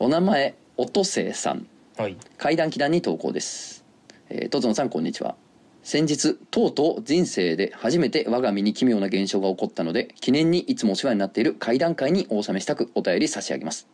[0.00, 1.66] お名前音声さん。
[1.96, 2.16] はい。
[2.36, 3.84] 階段祈談に投稿です、
[4.28, 5.34] えー、とつのさんこんにちは。
[5.82, 13.88] 先日とうとう人生で初めて我が身に奇妙な現象が起こったので記念にいつもお世話になっている階段会にお納めしたくお便り差し上げます。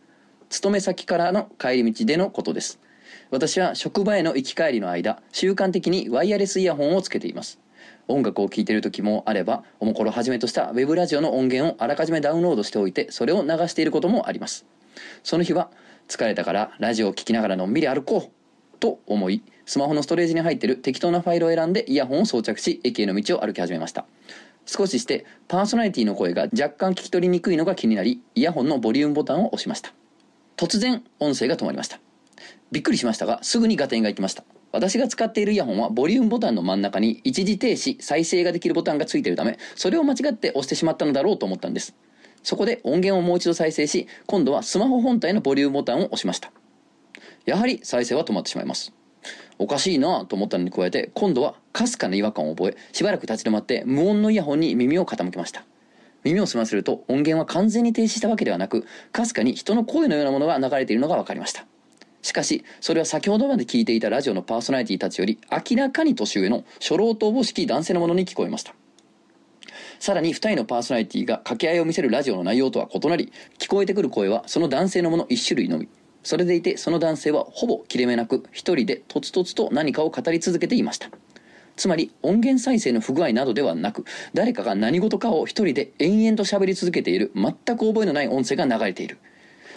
[0.49, 2.79] 勤め先からの帰り道でのことです。
[3.31, 7.59] 私は職場への行き帰りの間習慣的にワイヤレスイヤホンをつけています。
[8.07, 14.67] 音楽を聴いている時もあればおもころをはじめとしたウェブラジオの音源をあらかじめダウンロードしておいてそれを流していることもあります。
[15.23, 15.71] その日は
[16.07, 24.05] 疲れたからラジオを聴きながらのんびり歩こうと思いスマホのストレージに入っている適当なファイルを選んでイヤホンを装着し駅への道を歩き始めました。
[24.67, 29.93] 少ししてパーソナリティの声が若干聞き取りにくいのが気になりイヤホンのボリュームボタンを押しました。
[30.57, 31.99] 突然音声が止まりました。
[32.71, 34.43] びっくりしましたがすぐに合点がいきました。
[34.71, 41.95] 私が使っているイヤホンはボリュームボタンの真ん中に一時停止再生ができるボタンがついているためそれを間違って押してしまったのだろうと思ったんです。
[42.45, 46.51] そこで音源をもう一度再生し今度はスマホ本体のボリュームボタンを押しました。
[47.45, 48.93] やはり再生は止まってしまいます。
[49.57, 55.65] おかしいなぁと思ったのに加えて今度はかすかな違和感を覚えしばらく立ち止まって無音のイヤホンに耳を傾けました。
[56.23, 61.65] 耳を澄ませると音源は完全に停止したわけではなくかすかに人の声のようなものが流れているのが分かりました。
[62.21, 68.75] しかしそれは先ほどまで聞いていたラジオのパーソナリティたちより明らかに年上の初老とおぼしき男性のものに聞こえました。
[69.99, 75.87] さらに2人のパーソナリティが掛け合いを見せるラジオの内容とは異なり聞こえてくる声はその男性のもの1種類のみ。
[76.23, 81.09] それでいてその男性はほぼ切れ目なく一人でとつとつと何かを語り続けていました。
[81.75, 89.17] つまり音源再生の不具合などではなく誰かが何事かを一人で延々と喋り続けている全く覚えのない音声が流れている。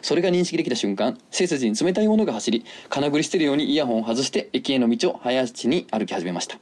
[0.01, 6.59] それが認識できた瞬間背筋に冷たいものが走り金繰り捨てるようにイヤホンを外して駅への道を早足に歩き始めました。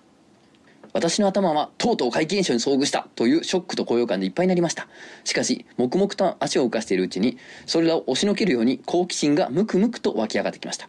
[0.97, 4.89] 私の頭はとうとう怪奇現象に遭遇したというショックと高揚感でいっぱいになりました。
[5.25, 10.89] しかし黙々と足を浮かしているうちにそれらを押しのけるように好奇心がムクムクと湧き上がってきました。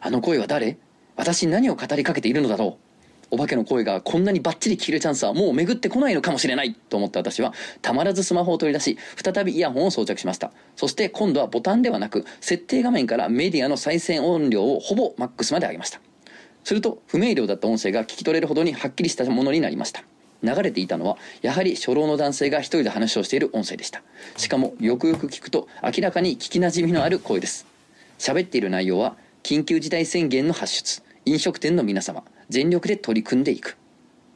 [0.00, 0.78] あの声は誰？
[1.16, 2.86] 私に何を語りかけているのだろう？
[3.32, 6.74] お化けの声がこんなにバッチリ聞けるチャンスはもう巡ってこないのかもしれない。
[6.74, 7.52] と思った私は
[7.82, 10.50] たまらずスマホを取り出し再びイヤホンを装着しました。
[10.76, 16.00] そして今度はボタンではなく設定画面からメディアの再生音量をほぼマックスまで上げました。
[16.66, 20.02] すると不明瞭だった音声が聞き取れるほどにはっきりしたものになりました。
[20.42, 24.02] 流れていたのはやはり初老の男性が一人で話をしている音声でした。
[24.36, 27.66] しかもよくよく聞くと明らかに聞きなじみのある声です。
[28.18, 33.76] 喋っている内容は緊急事態宣言の発出飲食店の皆様全力で取り組んでいく。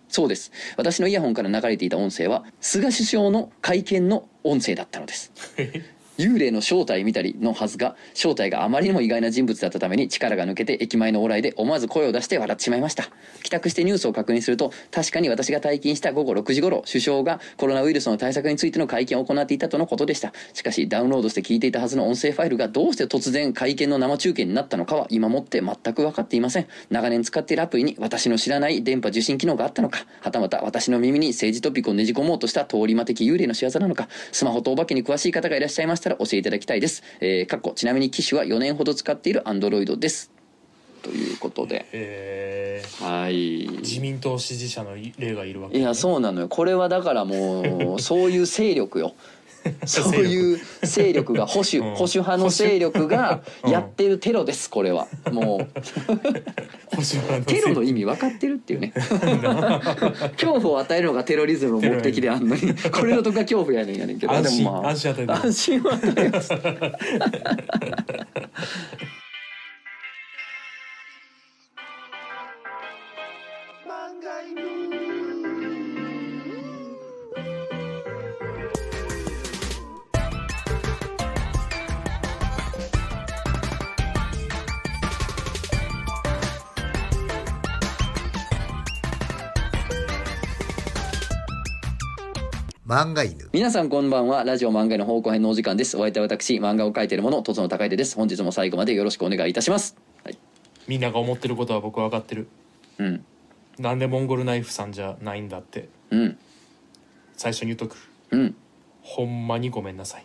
[0.08, 0.52] そうです。
[0.76, 5.32] 私のイヤホンから流れていた音声は菅首相の会見の音声だったのです。
[6.20, 13.04] 幽霊の正体見たりのはずが正体があまりにも意外な人物だったために力が抜けて駅前の往来で思わず声を出して笑ってしまいました。
[13.42, 20.32] 帰宅してニュースを確認すると確かに私が退勤した午後6時頃首相がコロナウイルスの対策についての会見を行っていたとのことでした。
[20.52, 26.66] しかしダウンロードして聞いていたはずの音声ファイルがどうして突然会見の生中継になったのかは今もって全く分かっていません。
[26.90, 37.02] 長年使っているアプリに私の知らない電波受信機能があったのかはたまた私の耳に政治トピックをねじ込もうとした通り魔的幽霊の仕業なのかスマホとお化けに詳しい方がいらっしゃいましたら教えていただきたいです。
[37.20, 40.30] えー、かっこちなみに機種は4年ほど使っているアンドロイドです。
[41.02, 41.86] ということで。
[41.92, 43.66] えはい。
[43.66, 46.48] ー、自民党支持者の例がいるわけいやそうなのよ。
[46.48, 49.14] これはだからもう そういう勢力よ
[49.84, 51.94] そういう勢力が保守、うん。
[51.94, 55.06] 保守派の勢力がやってるテロですこれは。
[55.30, 55.80] もう。
[56.90, 58.92] 保守派のテロの意味分かってるっていうね。
[60.36, 62.74] 恐怖を与えるのがテロリズムの目的であんのに。
[62.90, 64.32] これのとこが恐怖やねんやねんけど。
[64.32, 64.58] 安心。
[64.58, 64.90] でもまあ。
[64.90, 66.50] 安心与えます
[92.90, 93.48] 漫画犬。
[93.52, 94.42] 皆さんこんばんは。
[94.42, 95.96] ラジオ漫画の方向編のお時間です。
[95.96, 98.16] お相手は私漫画を描いている者とつの高出です。
[98.16, 99.96] 本日も最後までよろしくお願いいたします。
[100.24, 100.38] はい。
[100.88, 102.48] みんなが思ってることは僕は分かってる。
[102.98, 103.24] うん。
[103.78, 105.88] なんでモンゴルナイフさんじゃないんだって。
[106.10, 106.36] うん。
[107.36, 107.96] 最初に言っとく。
[108.32, 108.56] うん。
[109.02, 110.24] ほんまにごめんなさい。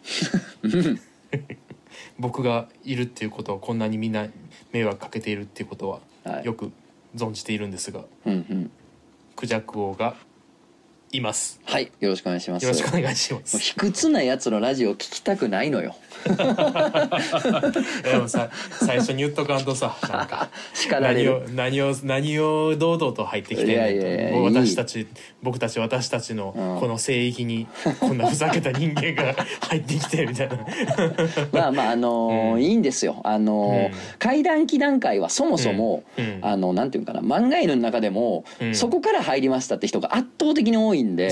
[2.18, 4.26] 僕がいるっていうことをこんなにみんな
[4.72, 6.46] 迷惑かけているっていうことははい。
[6.46, 6.72] よく
[7.16, 8.72] 存じているんですがうんうん。
[9.36, 10.16] クジャク王が
[11.18, 11.60] います。
[11.66, 12.64] はいよろしくお願いします。
[12.64, 15.96] よろしくお願いしまもうす卑屈なやつのラジオ聞きたくないのよ。
[16.26, 21.44] でもさ最初に言っとかんとさなんか 叱られる。
[21.54, 25.08] 何を何を何を堂々と入ってきてんいやいやいやねんといい私たち
[25.46, 26.80] 僕たち私たちのうん。
[26.80, 27.68] この聖域に
[28.00, 29.36] こんなふざけた人間が
[29.70, 30.58] 入ってきてみたいな。
[31.52, 32.62] まあまああのーうん。
[32.64, 33.22] いいんですよ。
[33.24, 33.92] あのーうん。
[34.20, 36.26] 怪談祈談会はそもそも、うん。
[36.26, 36.40] うん。
[36.42, 38.76] あのなんていうかな漫画犬の中でも、うん。
[38.76, 41.30] そこから入りましたって人が圧倒的に多いんで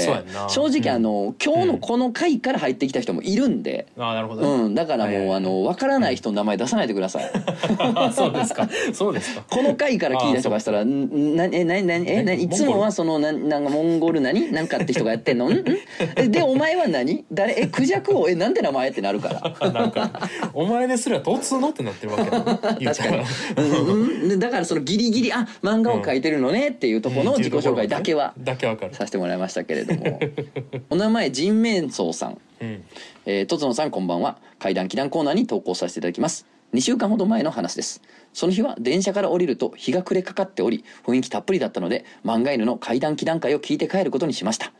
[0.48, 0.90] 正直、うん。
[0.90, 7.32] あの今日のこの回から入ってきた人もいるんで、ああなるほど、うん、だからもう、あの分からない人の名前出さないでください。
[8.14, 8.70] そうですか。
[8.94, 9.44] そうですか。
[9.50, 14.52] この回から聞いた人がしたら「んなえなになにえなにいつもはそのななんかモンゴル何？
[14.52, 15.50] なんかって人がやってんの？
[15.50, 15.64] ん？
[16.30, 17.26] でお前は何？
[17.32, 17.62] 誰？
[17.62, 19.30] えクジャク王えなんて名前?」ってなるか
[19.60, 19.72] ら。
[19.72, 23.26] なんかお前ですら突のってなってるわけやな言っ確かに。
[23.56, 24.30] たら、うんうん。
[24.30, 28.94] でだからそのギリギリあ漫画を描いてるのねっていうところの自己紹介だけはだけわかる。
[28.94, 30.20] させてもらいましたけれども。
[30.90, 32.38] お名前人面相さん。
[32.62, 32.84] うん。
[33.26, 34.38] えー、とつのさんこんばんは。
[34.60, 38.02] 怪談祈談コーナーに投稿させていただきます2週間ほど前の話です。
[38.34, 44.74] その日は電車から降りると日が暮れかかっており雰囲気たっぷりだったので漫画犬の怪談祈談会を聞いて帰ることにしました。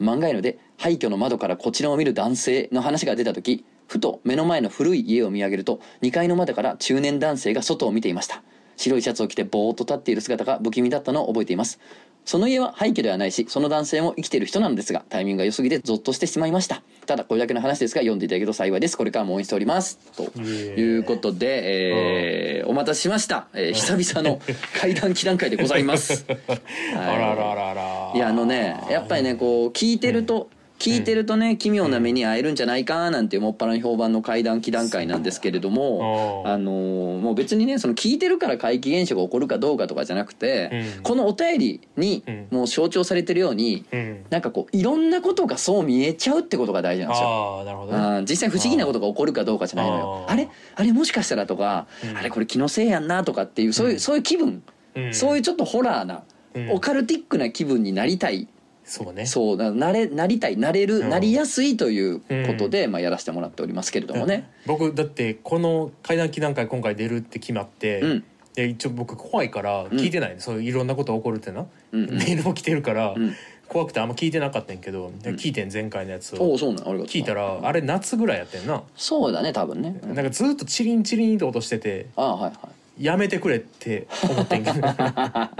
[0.00, 8.44] 漫画犬で廃墟の窓からこちらを見る男性の話が出た時ふと目の前の古い家を見上げると2階の窓から中年男性が外を見ていました。
[8.76, 11.80] 白いシャツを着てぼーっと立っている姿が不気味だったのを覚えています。
[12.24, 16.82] その家は廃墟ではないしその男性も生きている人なんですがタイミングが良すぎてゾッとしてしまいました。
[17.06, 18.96] ただこれだけの話ですが読んでいただけると幸いです。
[18.96, 19.98] これからも応援しております。
[20.16, 24.40] ということで、えーお待たせしました、えー久々の
[24.80, 26.24] 怪談祈談会でございます、
[26.94, 28.12] あらららら。
[28.14, 30.50] いやあのねやっぱりねこう聞いてると、
[30.80, 41.02] 聞いてるとね奇妙な目に遭えるんじゃないかなんてもっぱらに評判の怪談祈談会なんですけれども、あのーもう別にねその聞いてるから怪奇現象が起こるかどうかとかじゃなくて、うん。
[41.02, 42.46] このお便りにうん。
[42.50, 44.24] もう象徴されてるように、うん。
[44.30, 47.28] なんかこういろんなことがそう見えちゃうってことが大事なんですよ。
[47.28, 50.24] ああなるほど実際不思議なことが起こるかどうかじゃないのよ。
[50.26, 50.48] あれ？
[50.76, 52.16] あれもしかしたらとか、うん。
[52.16, 54.62] あれこれ気のせいやんなとかっていうそういう、そういう気分、
[54.94, 55.14] うん。
[55.14, 56.22] そういうちょっとホラーな、
[56.54, 56.70] うん。
[56.70, 58.48] オカルティックな気分になりたい
[58.90, 59.24] そうね。
[59.24, 61.10] そうななれなりたいなれる、うん。
[61.10, 64.50] なりやすいということで、まあ、やらせてもらっておりますけれどもね。
[64.66, 73.32] 僕だってこの怪談祈談会今回出るって決まって、うんで一応僕怖いから聞いてないね、そういういろんなことが起こるってな、うんうんメールも来てるから、うん
[73.68, 82.58] 怖くてあんま聞いてなかったんやけど、で聞いてん前回のやつをおおそうなんありがとう聞いたらあれ夏ぐらいやってんな、そうだね多分ね、うんなんかずっとチリンチリンって音しててああはいはい
[83.00, 84.80] やめてくれって思ってんけど。
[84.86, 85.50] あ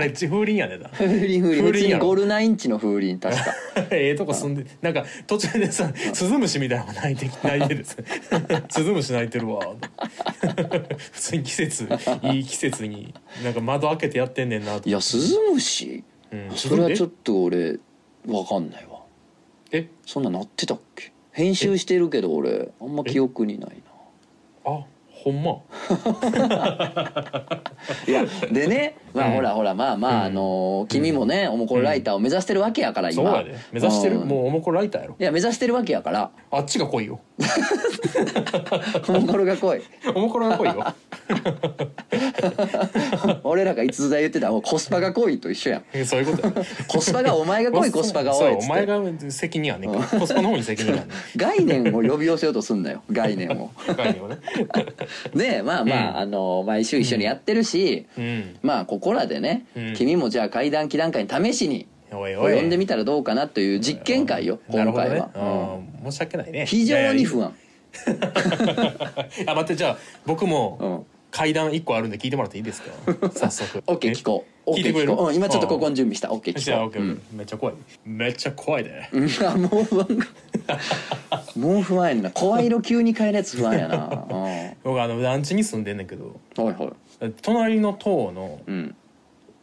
[0.00, 0.88] れ風鈴やねんな。
[0.88, 1.62] 風鈴風鈴。
[1.62, 3.44] 風鈴ゴルナインチの風鈴確か。
[3.94, 9.60] ええとこ住んでなんか途中でさスズムシみたいなのが泣いて泣いてるスズムシ泣いてるわ。
[10.98, 11.88] 普通に季節
[12.32, 13.14] いい季節に
[13.44, 14.88] なんか窓開けてやってんねんなと。
[14.88, 16.02] いやスズムシ
[16.32, 16.50] うん。
[16.56, 17.78] それはちょっとと俺
[18.26, 18.98] わかんないわ。
[19.70, 19.88] え？
[20.04, 21.12] そんななってたっけ？
[21.30, 23.76] 編集してるけど俺あんま記憶にない
[24.64, 24.80] あ？
[25.24, 25.62] ほんま。
[28.06, 29.34] いやでねまあうん。
[29.34, 30.26] ほらほらまあまあ、うん。
[30.26, 33.22] あの君もねおもころライターを目指してるわけやから今。
[33.22, 33.56] そうやで。
[33.72, 34.28] 目指してるん。
[34.28, 35.16] もうおもころライターやろ。
[35.18, 36.30] いや目指してるわけやから。
[36.50, 37.20] あっちが来いよ。
[39.08, 39.80] おもころが来い。
[40.14, 40.84] おもころが来いよ。
[43.44, 45.84] 俺らがいつだ言ってたもうコスパが来いと一緒やん。
[45.92, 46.52] えそういうことや。
[46.88, 48.66] コスパがお前が来いコスパが多いっつって。
[48.66, 49.00] お前が
[49.30, 49.92] 責任あんねん。
[49.92, 51.08] からコスパの方に責任あんねん。
[51.36, 53.02] 概念を呼び寄せようとすんなよ。
[53.10, 53.70] 概念を。
[53.96, 54.38] 概念をね。
[55.34, 56.16] でまあまあ、うん。
[56.18, 58.56] あの毎週一緒にやってるし、うん。
[58.62, 59.94] まあここらでね、うん。
[59.94, 65.42] 君もじゃあ怪談祈談会に試しに呼んでみたらどうかなという実験会よ今回は、うん。
[65.42, 66.10] ねうん。
[66.12, 66.66] 申し訳ないね。
[66.66, 67.54] 非常に不安。
[67.94, 71.06] 安あ待ってじゃあ僕もうん。
[71.30, 72.90] 階段一個あるんで聞いてもらっていいですか？
[73.36, 73.80] 早速。
[73.86, 74.70] OK 聞こう。
[74.70, 75.12] 聞いてくれる？
[75.12, 76.28] う、うん、今ちょっとここに準備した。
[76.28, 77.74] OK 聞こ OK、う、めっちゃ怖い。
[78.06, 79.08] めっちゃ怖いで。
[79.12, 80.26] うん、 あもう不安が。
[81.54, 82.30] もう不安やな。
[82.30, 83.96] 声色急に変えるやつ不安やな、
[84.30, 86.40] うん、僕あの団地に住んでんねんけど。
[86.56, 86.88] はいはい
[87.42, 88.96] 隣の棟のうん。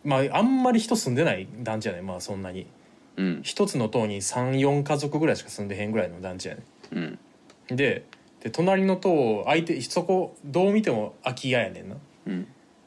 [0.03, 2.05] まああんまり人住んでない団地やねん。
[2.05, 2.67] まあそんなに。
[3.17, 3.39] うん。
[3.43, 7.19] 一つの棟に34家族ぐらいしか住んでへんぐらいの団地やねうん。
[7.73, 8.05] んで
[8.41, 11.95] で隣の棟相手そこどう見ても空き家やねんな。
[12.27, 12.43] うん。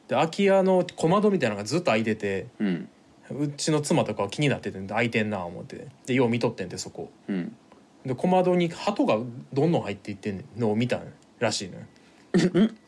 [0.07, 2.89] で空き家の小窓みたいなのがずっと開いててうん。
[3.31, 5.87] うちの妻とかは気になってて開いてんな思って。
[6.05, 7.11] でよう見とってんてそこ。
[7.27, 7.55] うん。
[8.05, 9.17] で小窓に鳩が
[9.53, 10.45] どんどん入っていってん。
[10.57, 11.01] のを見た
[11.39, 11.85] らしいのよ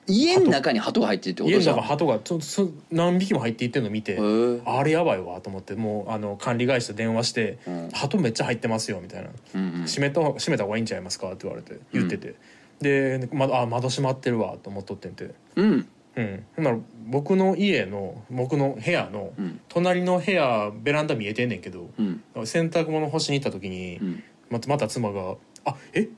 [0.08, 1.76] 家の中に鳩が入ってるってこと家のじゃん。
[1.78, 4.14] 中鳩がちょそ何匹も入っていってんの見て。
[4.14, 4.62] へえ。
[4.66, 9.30] あれやばいわと思ってもうあの管理会社電話してうん「鳩めっちゃ入ってますよ」みたいな。
[9.56, 12.36] うんうん「閉めた閉めた方がいいんちゃいますか?」って言われて言ってて、
[12.82, 15.32] で窓あ窓閉まってるわと思っとってんて。
[15.56, 15.88] うん。
[16.16, 16.44] うん。
[16.56, 19.60] ほんなら僕の家の僕の部屋のうん。
[19.70, 22.22] 隣の部屋ベランダ見えてんねんけどうん。
[22.46, 24.24] 洗濯物干しに行った時に、うん。
[24.50, 26.10] またまた妻が「あえ？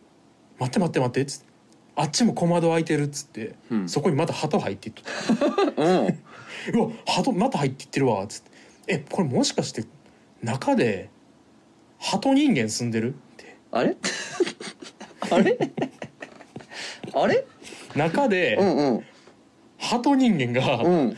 [0.60, 1.46] 待って待って待って」っつって
[1.96, 3.90] 「あっちも小窓開いてる」っつって、うん。
[3.90, 5.82] そこにまた鳩入っていっとった。
[5.84, 6.08] うん。
[6.74, 8.52] うわ鳩また入っていってるわ」っつって
[8.88, 9.86] 「えこれもしかして
[10.42, 11.10] 中で
[12.00, 13.56] 鳩人間住んでる?」って。
[13.72, 13.96] あれ？
[15.32, 15.58] あれ？
[17.14, 17.46] あれ？
[17.96, 19.06] 中でうんうん。
[19.78, 21.18] 鳩人間がうん。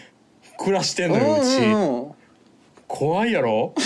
[0.58, 2.12] 暮らしてんうんのようち、うんうん
[2.88, 3.74] 怖いやろ？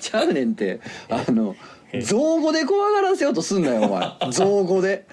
[0.00, 0.80] ちゃうねんって。
[1.08, 1.56] あの
[2.02, 4.08] 造語で怖がらせようとすんなよお前。
[4.32, 5.04] 造語で。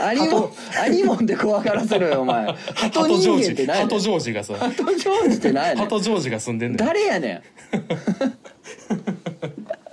[0.00, 2.46] ありもんありもんで怖がらせろよお前。
[2.74, 5.84] 鳩鳩ジョ人間ってージ鳩ジョージがさ鳩ジョージって何やねん。
[5.84, 6.76] 鳩ジョージが住んでんねん。
[6.76, 7.42] 誰やねん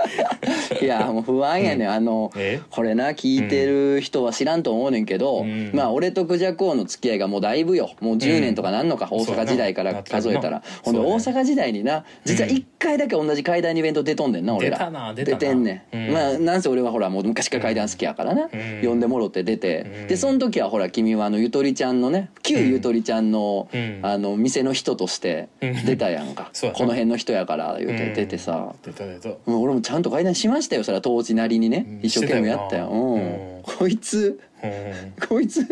[0.81, 2.61] いやもう不安やねん、あのえ？
[2.69, 5.71] これな聞いてる人は知らんと思うねんけど、うん。
[5.73, 7.91] まあ俺とクジャク王の付き合いがもうだいぶよ。
[7.99, 9.21] もう10年とかなんのか、うん。
[9.21, 14.77] 大阪時代から数えたら、ほんで大阪時代にな実は1回だけ同じ階段イベント出とんねんな俺ら。
[14.77, 15.37] 出たな出たな。
[15.37, 16.13] てんねん、うん。
[16.13, 18.87] まあなんせ俺はほらもう昔から階段好きやからな、うん。
[18.87, 20.07] 呼んでもろって出て、うん。
[20.07, 23.99] でその時はほら君はあのゆとりちゃんのね旧ゆとりちゃんの、うん。
[24.01, 29.29] あの店の人として出たやんか、この辺の人やから言うてうん出てさ、出た出た。
[29.45, 30.83] うん俺もちゃんと階段しましたよ。
[30.83, 31.85] それは当時なりにね。
[31.87, 31.99] うん。
[32.03, 32.89] 一生懸命やったよ。
[32.89, 33.63] うんうん。
[33.63, 35.27] こいつうん。
[35.27, 35.65] こいつ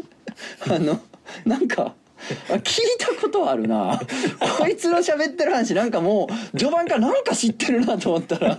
[0.68, 1.00] あの
[1.46, 1.94] なんかあ
[2.50, 4.00] 聞いたことあるな
[4.60, 8.58] こいつの喋ってる話なんかもう序盤からなんか知ってるなと思ったら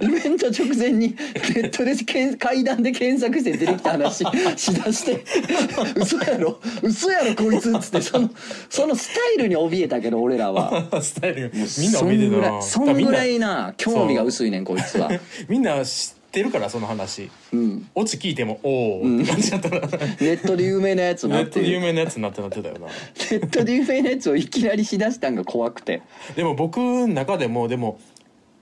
[0.00, 1.08] イベント直前に
[1.54, 4.24] ネットでけん階段で検索して出てきた話
[4.56, 5.24] しだして
[5.96, 6.58] 「嘘やろ？
[6.82, 8.30] 嘘やろこいつ」っつってその
[8.68, 10.84] そのスタイルに怯えたけど俺らは。
[11.02, 15.10] スタイルみんな見てたなそんぐらいな興味が薄いねんこいつは。
[15.48, 17.30] みんな知ってるからその話。
[17.52, 17.88] うん。
[17.94, 22.88] オチ聞いてもおおって感じだったらネットで有名なやつにネットなってるで有名なやつになってなってたよな。
[22.88, 22.92] ネ
[23.36, 26.02] ットで有名なやつをいきなりしだしたんが怖くて。
[26.34, 28.00] でも僕の中でもでも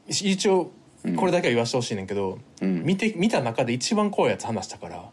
[0.07, 0.71] 一応
[1.17, 2.83] これだけは言わしてほしいねんけど、うん。
[2.85, 5.09] 見て見た中で一番怖いやつ話したから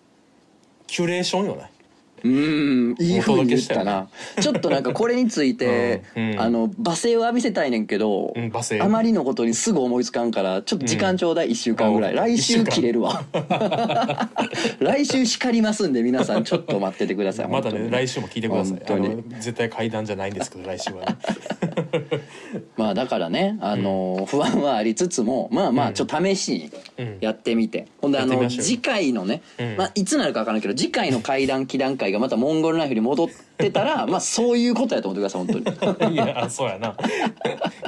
[0.87, 1.71] キュレーションよね
[2.23, 2.95] うーん。
[2.99, 4.09] いいふうに言ったおな
[4.39, 6.31] ちょっとなんかこれについて、うん。
[6.31, 6.41] うん。
[6.41, 8.81] あの罵声を浴びせたいねんけど、うん罵声。
[8.81, 12.17] あまりのことにすぐ思いつかんからちょっと時間ちょうだい1週間ぐらい、うん。
[12.17, 13.23] 来週切れるわ。
[14.79, 18.79] 来週叱りますんで皆さんちょっと待っててください またね来週も聞いてください。
[19.39, 21.17] 絶対階段じゃないんですけど来週はね。
[22.77, 29.75] まあだからねあの、不安はありつつもまあまあちょっと試しにうんやってみて、ほんであの次回のね、うん。
[29.77, 36.15] まあ、いつなるか分からんけど次回の怪談祈談会がまたモンゴルナイフに戻ってたら まあそういうことやと思ってください本当に。
[36.15, 36.95] いやあそうやな。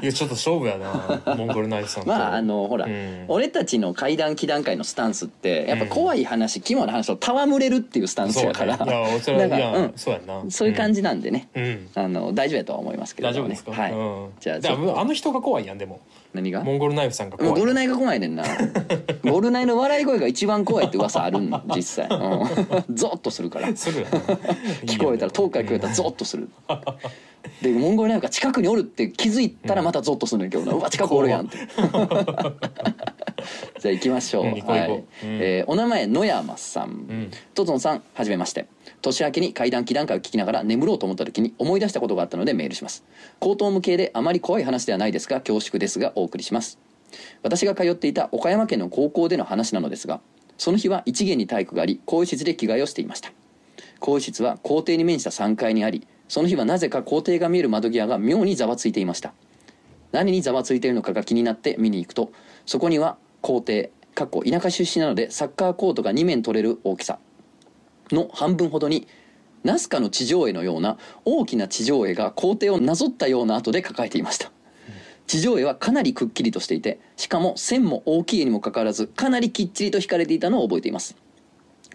[0.02, 2.10] いやちょっと勝負やなモンゴルナイフさんと。
[2.10, 3.26] まああのほら、うん。
[3.28, 8.86] 俺たちの怪談祈談会のスタンスってやっぱ怖い話、肝の話と戯れるっていうスタンスそうやから、ね。
[8.86, 9.94] いやそれはいや、だからうん。
[9.96, 10.44] そうやな。
[10.50, 11.90] そういう感じなんでね、うん。
[11.96, 13.56] あの大丈夫やとは思いますけれどもね。
[13.56, 13.96] 大丈夫ですか、はい、う
[14.28, 14.60] ん、じゃ
[14.98, 16.00] ああの人が怖いやんでも
[16.34, 16.64] 何が？
[16.64, 17.60] モンゴルナイフさんが怖い。
[17.60, 18.44] ゴルナイが怖いねんな。
[19.24, 21.52] ゴルナイの笑い声が一番怖いって噂あるん？
[21.76, 23.68] 実際、 うん、ゾッとするから。
[23.74, 26.50] 聞こえたら遠くから聞こえたらゾッとする。
[27.62, 31.58] でモンゴルナイフが近くにおるって気づいたらまたゾッとするんだけどな、うわ近くおるやんって。
[33.80, 35.06] じゃあ行きましょう、はいうん。
[35.24, 37.32] えーお名前野山さん、ん。
[37.56, 38.68] トトンさんはじめまして
[39.02, 43.04] 年明けに怪談祈談会を聞きながら眠ろうと思った時に思い出したことがあったのでメールします。
[43.40, 46.80] 口頭無形であまり怖い話ではないですが恐縮ですがお送りします
[47.44, 50.22] 私が通っていた岡山県の高校での話なのですが
[50.58, 53.32] その日は一元に体育があり更衣室で着替えをしていました。
[54.00, 59.34] 更衣室は校庭に面した3階にありその日はなぜか校庭が見える窓際が妙にざわついていました。
[60.12, 62.32] 何にざわついているのかが気になって見に行くと
[62.66, 67.20] そこには校庭かっこ田舎出身なのでサッカーコートが2面取れる大きさ。
[68.16, 69.08] の半分ほどに
[69.64, 74.52] ナスカの地上絵のような大きな地上絵が校庭をなぞったような跡で描かれていました。
[75.28, 81.16] 地上絵はかなりくっきりとしていてしかも線も大きい絵にもかかわらずかなりきっちりと引かれていたのを覚えています。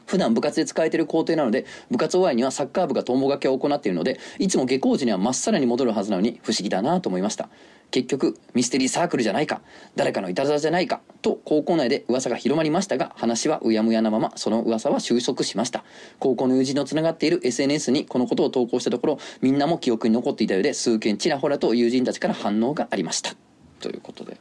[0.06, 7.48] 普段部活で使えている校庭なので部活終わりにはサッカー部が友掛けを行っているのでいつも下校時にはまっさらに戻るはずなのに不思議だなと思いました。
[7.90, 9.60] 結局ミステリーサークルじゃないか
[9.94, 15.84] 誰かのいたずらじゃないかと高校内で噂が広まりましたが話はうやむやなままその噂は収束しました。
[16.18, 23.34] 高校の友人のつながっている SNS にこのことを投稿したところみんなも記憶に残っていたようで数件ちらほらと友人たちから反応がありました。
[23.80, 24.38] ということで。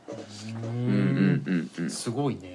[0.63, 1.89] うんうんうんうん。
[1.89, 2.54] すごいね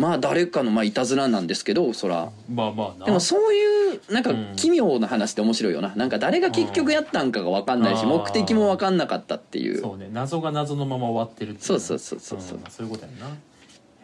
[0.00, 2.30] まあ誰かのまあいたずらなんですけどそら。
[2.50, 3.04] まあまあな。
[3.04, 5.94] でもそういうなんかうん奇妙な話って面白いよな。
[5.94, 8.08] なんか誰が結局やったんかが分かんないしうん。
[8.08, 9.78] 目的も分かんなかったっていう。
[9.78, 10.08] そうね。
[10.10, 12.58] 謎が謎のまま終わってるっていそうそうそうそうそう。
[12.58, 12.62] ん。
[12.70, 13.36] そういうことやな。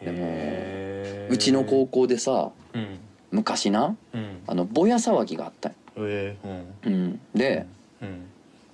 [0.05, 2.99] でもうちの高校でさうん。
[3.31, 4.39] 昔なうん。
[4.45, 6.47] あのぼや騒ぎがあったええ
[6.85, 6.93] うん。
[6.93, 7.65] うん、で
[8.03, 8.27] うん。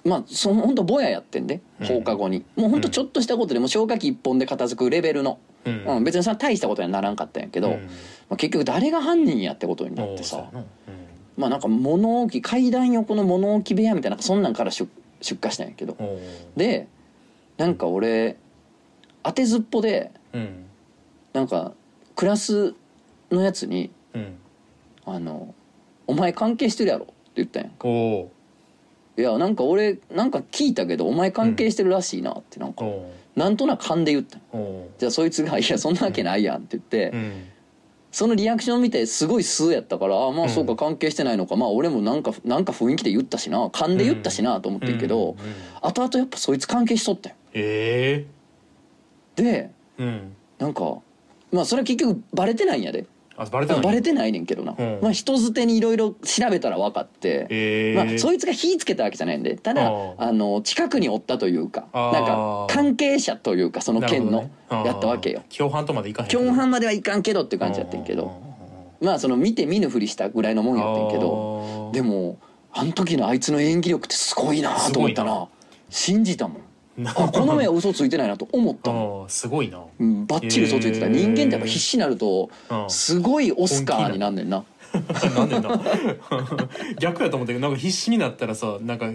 [0.03, 1.87] まあその本当ぼややってんでうん。
[1.87, 5.85] 放課後に、もう本当ちょっとしたことでもう消火器一本で片付くレベルの、うん。
[5.85, 7.73] うん、別にそんな大したことにはならんかったんやけど、うん。
[7.73, 7.79] ま
[8.31, 10.49] あ、結局誰が犯人やってことになってさ
[11.35, 14.87] まあなんか物置階段横の物置部屋みたいなそんなんから出
[15.21, 15.97] 出火したんやけど。
[16.55, 16.87] で
[17.57, 18.37] なんか俺
[19.23, 20.65] 当てずっぽでうん。
[21.33, 21.73] なんか
[22.15, 22.75] クラス
[23.31, 24.35] のやつにうん
[25.05, 25.53] 「あの
[26.05, 27.87] お前関係してるやろ」って言ったんやんか。
[29.15, 34.37] いやなんか俺なんか聞いたけどお前関係してるらしいなってなんか、おなんとなく勘で言った。
[34.99, 37.31] じゃあそいつが「いやそんなわけないやん」って言って、うん。
[38.11, 45.35] そのリアクション見てすごい素やったからあまあそうかうん関係してないのか、まあ俺もなんかなんか雰囲気で言ったしな勘で言ったしなと思ってるけど、うんうん
[45.81, 47.37] 後々やっぱそいつ関係しとったんよ。
[47.53, 48.25] え
[49.35, 50.35] でえうん。
[50.59, 50.99] なんか
[51.51, 54.99] まあそれは結局バレてないんやであバレてないバレてないねんけどな、うん。
[55.01, 57.95] まあ人づてにいろいろ調べたら分かって、ええ。
[57.95, 59.55] まあ、そいつが火つけたわけじゃないんで。
[59.55, 64.51] ただあの近くにおったというかなんか関係者というかその県の、ね。
[64.69, 65.43] やったわけよ。
[65.55, 68.41] 共犯とまでいかへん共犯まではいかんけどっていう感じやってんけど。
[69.01, 71.91] まあその見て見ぬふりしたぐらいのもんやってんけど。
[71.93, 72.37] でも
[72.71, 75.47] あの時のあいつの演技力ってすごいなと思ったなすごいな。
[75.89, 76.57] 信じたもん。
[76.57, 76.63] な
[77.05, 78.91] あこの目は嘘ついてないなと思った。
[78.91, 79.79] もんあーすごいな。
[79.99, 81.07] うんバッチリ嘘ついてた。
[81.07, 82.89] 人間ってやっぱ必死になるとうん。
[82.89, 84.63] すごいオスカーになんねんな。
[85.35, 85.81] なんでな。
[86.99, 89.09] 逆やと思ったけどなんか必死になったらさなんか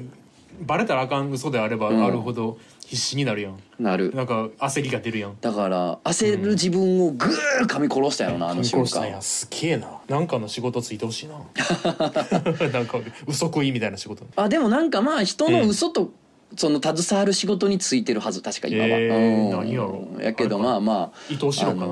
[0.61, 2.05] バレたらあかん嘘であればうん。
[2.05, 2.59] あるほど
[2.89, 4.15] 必死になるやん、なる。
[4.15, 5.37] なんか焦りが出るやん。
[5.43, 9.07] だから焦る自分をグー噛み殺したやろなあの瞬間。
[9.07, 9.21] や。
[9.21, 10.01] すげえな。
[10.09, 11.35] なんかの仕事ついてほしいな。
[12.73, 14.25] なんか嘘食いみたいな仕事。
[14.37, 16.11] あでもなんかまあ人の嘘と
[16.57, 19.51] その携わる仕事についてるはず確か今は、えーうん。
[19.51, 21.87] 何やろやけどまあま伊藤四郎か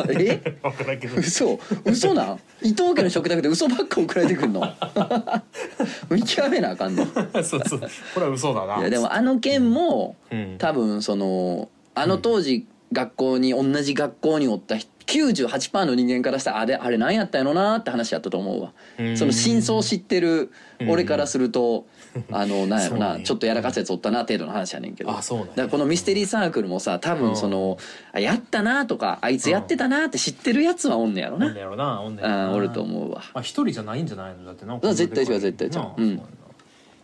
[0.00, 0.04] な？
[0.20, 0.58] え？
[0.62, 1.16] 分からんけど。
[1.16, 1.58] 嘘。
[1.84, 2.40] 嘘なん？
[2.62, 4.62] 伊藤家の食卓で嘘ばっか送られてくんの？
[6.10, 7.02] 見極めなあかんの。
[7.04, 7.06] い
[7.44, 7.80] そうそう。
[8.14, 8.82] これは嘘だな。
[8.82, 10.56] やでもあの件もうん。
[10.58, 18.72] 多分そのあの当時学校に同じ学校におった人98%の人間からしたらあれあれ何やったんやろなって話やったと思うわ。
[18.98, 19.16] うん。
[19.16, 20.90] その真相を知ってるうん。
[20.90, 21.86] 俺からすると
[22.30, 25.10] あのなんやろ そうねなちょっとやらかすやつおったな程度の話やねんけど。
[25.10, 25.52] あそうなんや。
[25.52, 27.76] だからこのミステリーサークルもさ多分その
[28.12, 31.46] あやったなとかあいつやってたなって知ってるやつはおんねやろな。
[31.46, 31.54] おん。
[31.54, 32.48] ねやろなおんねやろな。
[32.50, 33.22] あおると思うわ。
[33.34, 34.44] まあ一人じゃないんじゃないの？
[34.46, 36.20] だってな絶対違う絶対違ううん。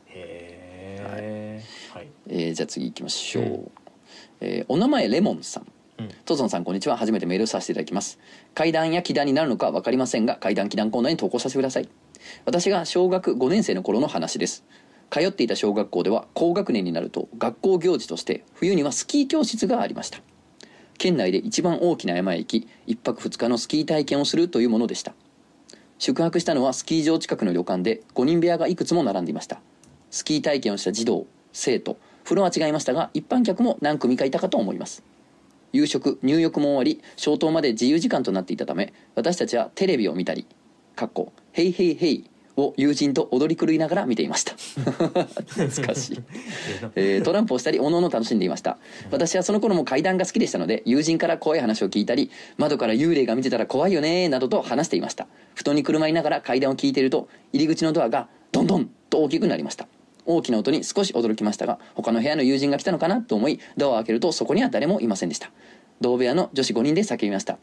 [0.06, 2.08] へえはい。
[2.28, 3.70] えーじゃあ次行きましょう、うん。
[4.40, 5.68] えーお名前レモンさんうん
[6.24, 6.96] トゾンさんこんにちは。
[6.96, 8.18] 初めてメールさせていただきます。
[8.54, 11.88] 階段や気段になるのか分かりませんが階段気段コーナーに投稿させてください。
[12.44, 14.64] 私が小学5年生の頃の話です。
[15.10, 20.20] 通っていた小学校では高学年になると学校行事として冬にはスキー教室がありました。
[20.98, 25.14] 県内で一番大きな山へ行き1泊2日のスキー体験をするというものでした。
[25.98, 29.60] 宿泊したのはスキー場近くの旅館で5人部屋がいくつも並んでいました。
[30.10, 35.02] スキー体験をした児童生徒フロア違いましたが一般客も何組かいたかと思います。
[35.72, 40.46] 夕食入浴も終わり消灯まで自由時間となっていたため私たちはテレビを見たり
[40.96, 42.24] 「かっこヘイヘイヘイ」
[42.56, 44.54] を友人と踊り狂いながら見ていました。
[44.54, 46.20] 懐かしい、
[46.94, 48.78] えートランプをしたりおのの楽しんでいました。
[49.10, 55.26] 私はその頃も階段が好きでしたので友人から怖い話を聞いたり窓から幽霊が見てたら怖いよねなどと話していました。
[55.54, 59.86] 布団にくるまりながら階段を聞いていると入り口のドアがドンドンと大きくなりました。
[60.36, 65.50] 大きな音に少し驚きましたが他の部屋の友人が来たのかなと思いドアを開けるとそこには誰もいませんでした。
[66.00, 67.58] 同部屋の女子5人で叫びました。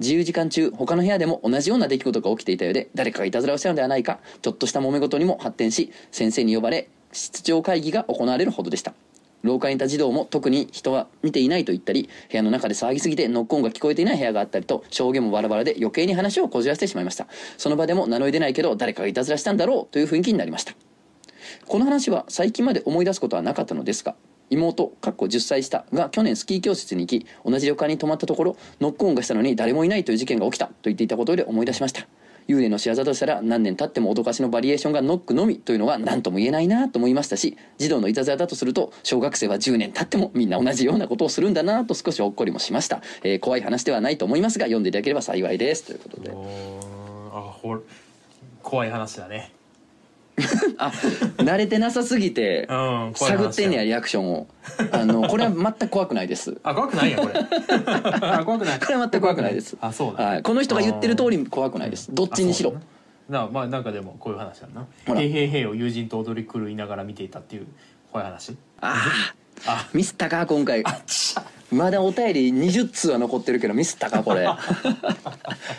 [0.00, 8.94] 自由時間中他の部屋でも同じような出来事が起きていたようで誰かがいたずらをしたのではないかちょっとした揉め事にも発展し先生に呼ばれ室長会議が行われるほどでした。
[9.42, 17.26] 廊下にいた児童も特に人は見ていないと言ったり部屋の中で騒ぎすぎてノック音が聞こえていない部屋があったりと証言もバラバラで余計に話をこじらせてしまいました。
[17.56, 20.74] その場でも名乗り出ないけど誰かがいたずらしたんだろうという雰囲気になりました。
[21.66, 24.14] この話は最近まで思い出すことはなかったのですが
[24.50, 32.06] 妹かっこ10歳下が去年スキー教室に行き同じ旅館に泊まったところノック音がしたのに誰もいないという事件が起きたと言っていたことで思い出しました。
[32.48, 45.84] 幽霊の仕業としたら何年経っても脅かしのバリエーションがノックのみというのは何とも言えないなと思いましたし児童のいたずらだとすると小学生は10年経ってもみんな同じようなことをするんだなと少しほっこりもしました、えー怖い話ではないと思いますが読んでいただければ幸いです。
[45.84, 46.30] ということで。
[46.30, 47.78] あほ
[48.62, 49.52] 怖い話だね。
[50.78, 50.90] あ
[51.38, 54.46] 慣れてなさすぎてうん怖い話だ探ってんねやリアクションを。
[54.92, 56.56] あのこれは全く怖くないです。
[56.62, 57.34] あ怖くないやこれ。
[58.20, 58.78] あ怖くない。
[58.78, 59.76] これは全く怖くないです。
[59.80, 62.08] あそうだ、はい、この人が言ってる通り怖くないです。
[62.12, 62.70] どっちにしろ。
[62.70, 63.48] あそうだなな。
[63.50, 64.86] まあなんかでもこういう話だな。
[65.06, 65.20] ほら。
[65.20, 67.66] へいへいへいを友人と踊り狂いながら見ていたっていう
[68.12, 68.56] 怖い話。
[68.80, 68.94] あ
[69.66, 69.88] ああ。
[69.92, 70.84] ミスったか今回。
[71.06, 71.42] ちゃ。
[71.70, 74.46] まだお便り20通は残ってるけどミスったかこれ。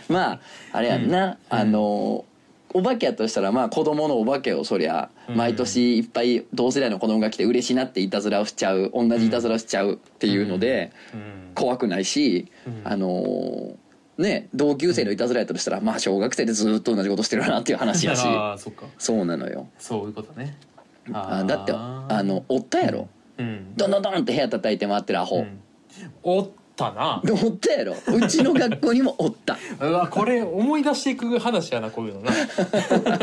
[0.08, 0.40] まあ
[0.72, 2.26] あれやんな、あの
[2.74, 5.36] お化けやとしたらまあ子供のお化けをそりゃうん。
[5.36, 11.52] 毎年いっぱい同世代の子供が来て嬉しいなっていたずらをしちゃう同じいたずらをしちゃうっていうのでうん。
[11.56, 12.82] 怖くないし、うん。
[12.84, 13.76] あのー
[14.20, 18.24] ね同級生のいたずらやったとしたらまあ小学生でずっと同じことしてるなっていう話やし。
[18.62, 18.86] そっか。
[18.98, 19.68] そうなのよ。
[19.78, 20.58] そういうことね。
[21.14, 23.74] あだってあのおったやろ、うん。
[23.78, 25.60] ドンドンドンって部屋叩いて回ってるアホ、うん。
[26.22, 26.50] おっ
[26.80, 27.22] たな。
[27.44, 27.96] おったやろ。
[28.08, 29.58] うちの学校にもおった。
[29.80, 32.32] うわこれ思い出していく話やなこういうのな。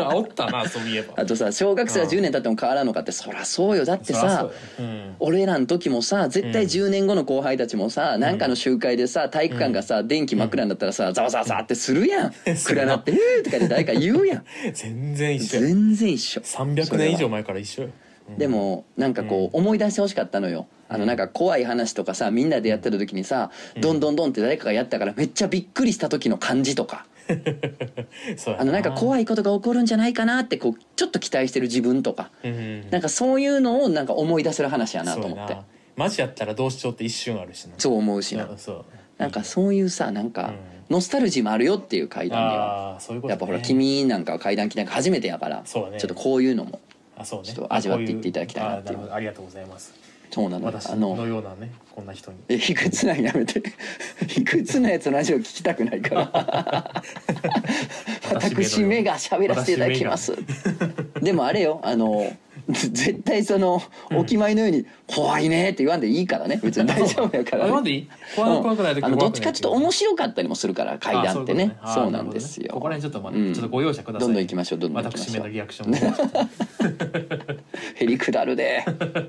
[0.09, 1.15] あ おったなそういえば。
[1.17, 2.11] あとさ小学生はうん。
[2.13, 3.13] 10年経っても変わらんのかって。
[3.13, 3.85] そりゃそうよ。
[3.85, 5.17] だってさうん。
[5.19, 12.33] 俺らの時もさ絶対うん10年後の後輩たちもさ、なんかの集会でさ体育館がさ電気真っ暗になったらさざわざわざわってするやん、
[12.67, 14.45] 暗なって「えー」とかで誰か言うやん。
[14.73, 15.67] 全然一緒や。
[15.67, 16.41] 全然一緒。
[16.41, 17.89] 300年以上前から一緒よ。
[18.31, 18.39] うん。
[18.39, 24.01] でもなんかこう思い出してほしかったのよあのなんか怖い話とかさみんなでやってる時にさどん。
[24.01, 27.07] どんどんって誰かがやったからめっちゃびっくりした時の感じとか。
[28.37, 32.31] そうやあのなんか怖い、いことが起こるんじゃないかなってこうちょっと期待してる自分とか。
[32.45, 35.57] うん、なんかそういうのをなんか思い出せる話やなと思って。
[35.97, 37.75] マジやったらどうしようって一瞬あるしな。
[37.79, 38.45] そう思うしな。
[38.45, 38.85] うんそう。
[39.19, 40.53] なんかそういうさなんか
[40.91, 46.81] うノスタルジーもあるよっていう階段にはうね、やっぱほら君なんかは階段来なんか初めてやからちょっとこういうのも
[47.25, 49.13] ちょっと味わっていっていただきたいなっていう。
[49.13, 49.95] ありがとうございます
[50.31, 50.67] そうなのよ。
[50.67, 52.39] 私あののようなねこんな人に。
[52.49, 53.63] え卑屈なんやめて。
[54.29, 57.03] 卑屈なやつのラジオ聞きたくないから。
[58.33, 60.35] 私目が喋らせていただきます。
[61.23, 62.31] でもあれよあの
[62.69, 63.81] 絶対その
[64.13, 66.59] お決まりのように「怖いね」って言わんでいいからね。
[66.63, 68.09] 別に大丈夫やから、ね、
[69.03, 71.77] あのどっちかちょっと面白かったりもするから階段ってね。
[71.81, 73.55] あそうなんですよ、ここら辺ちょっとまだ、うん。
[73.55, 74.27] ちょっとご容赦ください。
[74.27, 75.37] どんどん行きましょうどんどん行きましょう。
[75.37, 75.97] 私めのリアクションも。
[77.95, 78.85] へりくだるで。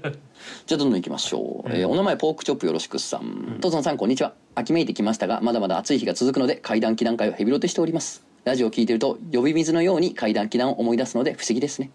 [0.66, 3.60] じゃあどんどん行きましょう、えーお名前ポークチョップよろしくさん。
[3.62, 4.34] とぞんさんこんにちは。
[4.56, 8.24] 秋めいてきましたがまだまだ暑い日が続くので階段祈談会をヘビロテしております。
[8.48, 11.92] ラジオを聞いてると呼び水のように階段祈談を思い出すので不思議ですね、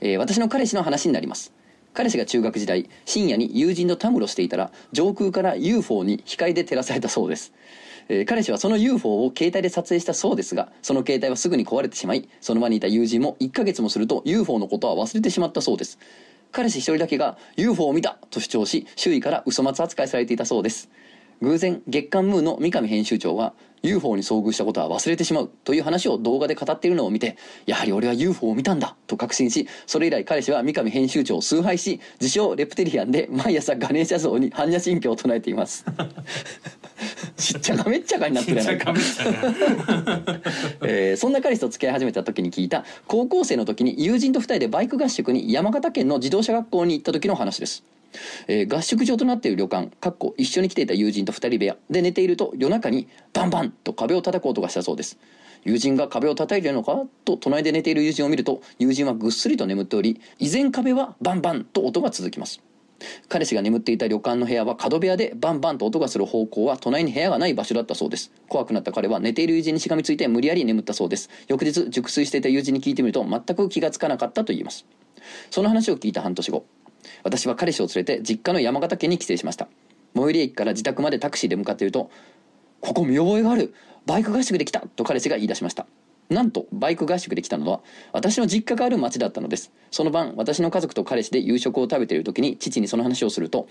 [0.00, 1.52] えー私の彼氏の話になります。
[1.92, 7.52] 彼氏が中学時代深夜に友人とたむろしていたら上空から UFO に光で照らされたそうです。
[8.08, 15.98] えー彼氏はその UFO を携帯で撮影したそうですがその携帯はすぐに壊れてしまいその場にいた友人も1ヶ月もすると UFO のことは忘れてしまったそうです。
[16.52, 20.90] 彼氏一人だけが UFO を見たと主張し周囲から嘘松扱いされていたそうです。
[21.40, 23.54] 偶然月刊ムーの三上編集長は
[23.84, 35.84] UFO に遭遇したことは忘れてしまうという話を動画で語っているのを見てやはり俺は UFO を見たんだと確信しそれ以来彼氏は三上編集長を崇拝し自称レプテリアンで毎朝ガネーシャ像に般若心経を唱えています。
[37.36, 38.94] しっちゃかめっちゃかになってるやないか
[40.82, 47.84] えーそんな彼氏と付き合い始めた時に聞いた高校生の時に友人と2人でバイク合宿に山形県の自動車学校に行った時の話です、
[48.46, 55.18] えー合宿場となっている旅館かっこ一緒に来ていた友人と2人部屋で寝ていると夜中にバンバンと壁を叩く音がしたそうです。
[55.64, 62.60] 友人が壁を叩いているのかと隣で寝ている友人を見ると友人はぐっすりと眠っており依然壁はバンバンと音が続きます。
[63.28, 68.32] 彼氏が眠っていた旅館の部屋は角部屋でバンバンと音がする方向は隣に部屋がない場所だったそうです。
[68.48, 71.28] 怖くなった彼は寝ている友人にしがみついて無理やり眠ったそうです。
[71.48, 74.86] 翌日熟睡していた友人に聞いてみると全く気がつかなかったと言います。
[75.50, 76.64] その話を聞いた半年後
[77.22, 79.68] 私は彼氏を連れて実家の山形県に帰省しました。
[80.14, 82.10] 最寄り駅から自宅までタクシーで向かっていると
[82.84, 83.72] ここ見覚えがある。
[84.04, 85.86] バイク合宿で来たと彼氏が言い出しました。
[86.28, 87.80] なんとバイク合宿で来たのは
[88.12, 89.72] 私の実家がある町だったのです。
[89.90, 93.68] その晩私の家族と彼氏で夕食を食べている時に父にその話をすると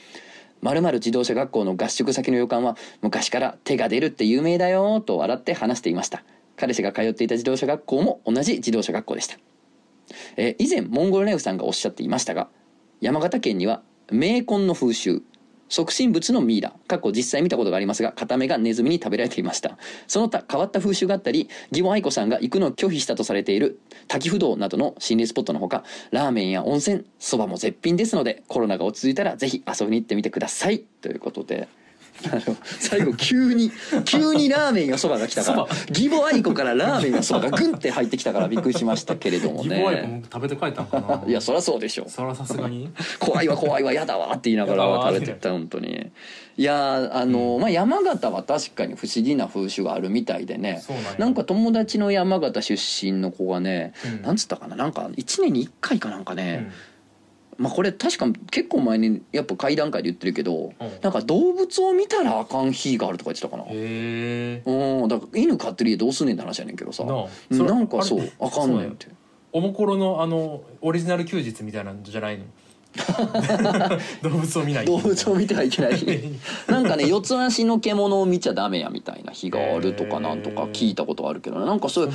[0.62, 6.23] 〇〇自動車学校の合宿先の旅館は昔から手が出るって有名だよと笑って話していました。
[6.56, 9.38] 彼氏が通っていた自動車学校も同じ自動車学校でした。
[10.38, 12.49] えー以前モンゴルネフさんがおっしゃっていましたが
[12.99, 15.21] 山形県には名根の風習
[15.73, 16.71] 即身仏のミイラ。
[16.88, 19.79] 過去実際見たことがありますが片目がネズミに食べられていました。
[20.07, 30.81] その他変わった風習があったり義母愛子さんが行くのを拒否したとされている滝不動などの心霊スポットのほかラーメンや温泉そばも絶品ですのでコロナが落ち着いたらぜひ遊びに行ってみてください。
[31.01, 31.67] ということで。
[32.79, 33.71] 最後急に
[34.05, 41.23] 急にラーメンやそばが来たから義母愛子からラーメンやそばがグンって入ってきたからびっくりしましたけれども義母愛子ねも食べて帰ったんかな？
[41.29, 42.89] いやそりゃそうでしょそらさすがに？
[43.19, 46.12] 怖いわ怖いわやだわって言いながら食べてった本当に。
[46.55, 50.83] いやーあの、まあ山形は確かに不思議な風習があるみたいでね。
[50.88, 51.03] なんや。
[51.17, 54.21] なんか友達の山形出身の子がね、うん。
[54.21, 54.75] なんつったかな？
[54.75, 56.71] なんか1年に1回かなんかうねん、
[57.58, 60.92] まあこれ確か結構前にやっぱ会談会で言ってるけど、うん。
[61.02, 65.08] なんか動物を見たらあかん日があるとか言ってたかなへえうん。
[65.08, 67.04] だから犬飼ってる家どうすんねんって話やねんけどさ。
[67.04, 69.08] なんかそうあかんねんって。
[69.52, 72.46] おもころのあのオリジナル休日みたいなんじゃないの？
[74.22, 74.86] 動物を見ない。
[74.86, 75.94] 動物を見てはいけない。
[76.68, 81.66] なんかね四つ足の獣を見ちゃダメやみたいな日があるとかなんとか聞いたことあるけどね。
[81.66, 82.12] なんかそう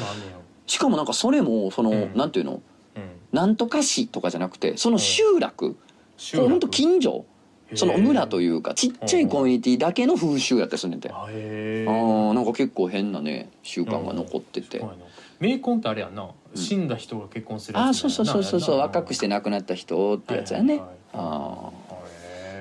[0.67, 2.11] しかもなんかそれもその、うん。
[2.15, 2.53] なんていうの？
[2.53, 2.63] うん
[3.33, 5.77] なんとか市とかじゃなくてその集落、
[6.17, 7.25] 集ほんと近所。
[7.75, 14.83] その村というかちっちゃいコミュニティだけの風習やったりするねんてあなんか結構変なね習慣が残ってて、
[15.39, 16.31] 名婚ってあれやんな。
[16.55, 18.79] 死んだ人が結婚するやつああそうそうそうそうそう。
[18.79, 21.88] 若くしてな亡くなった人ってやつやね、はいはいはいあーへー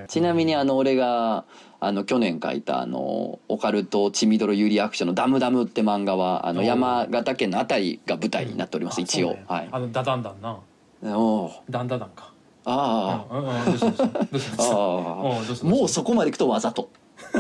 [0.08, 1.46] ちなみにあの俺が
[1.80, 9.46] あの去年書いたあのオカルト血みどろ有利アクションのダムダムって漫画はあの山形県のあたりが舞台になっております、あ一応、ね。
[9.48, 9.70] はい。
[9.72, 10.58] あのダダンダンな。
[11.04, 11.52] おー。
[11.70, 12.32] ダンダダンか。
[12.66, 13.66] あうんうんうん。
[13.66, 15.68] どうしたどうしたどうした？
[15.68, 16.90] もうそこまでいくとわざと。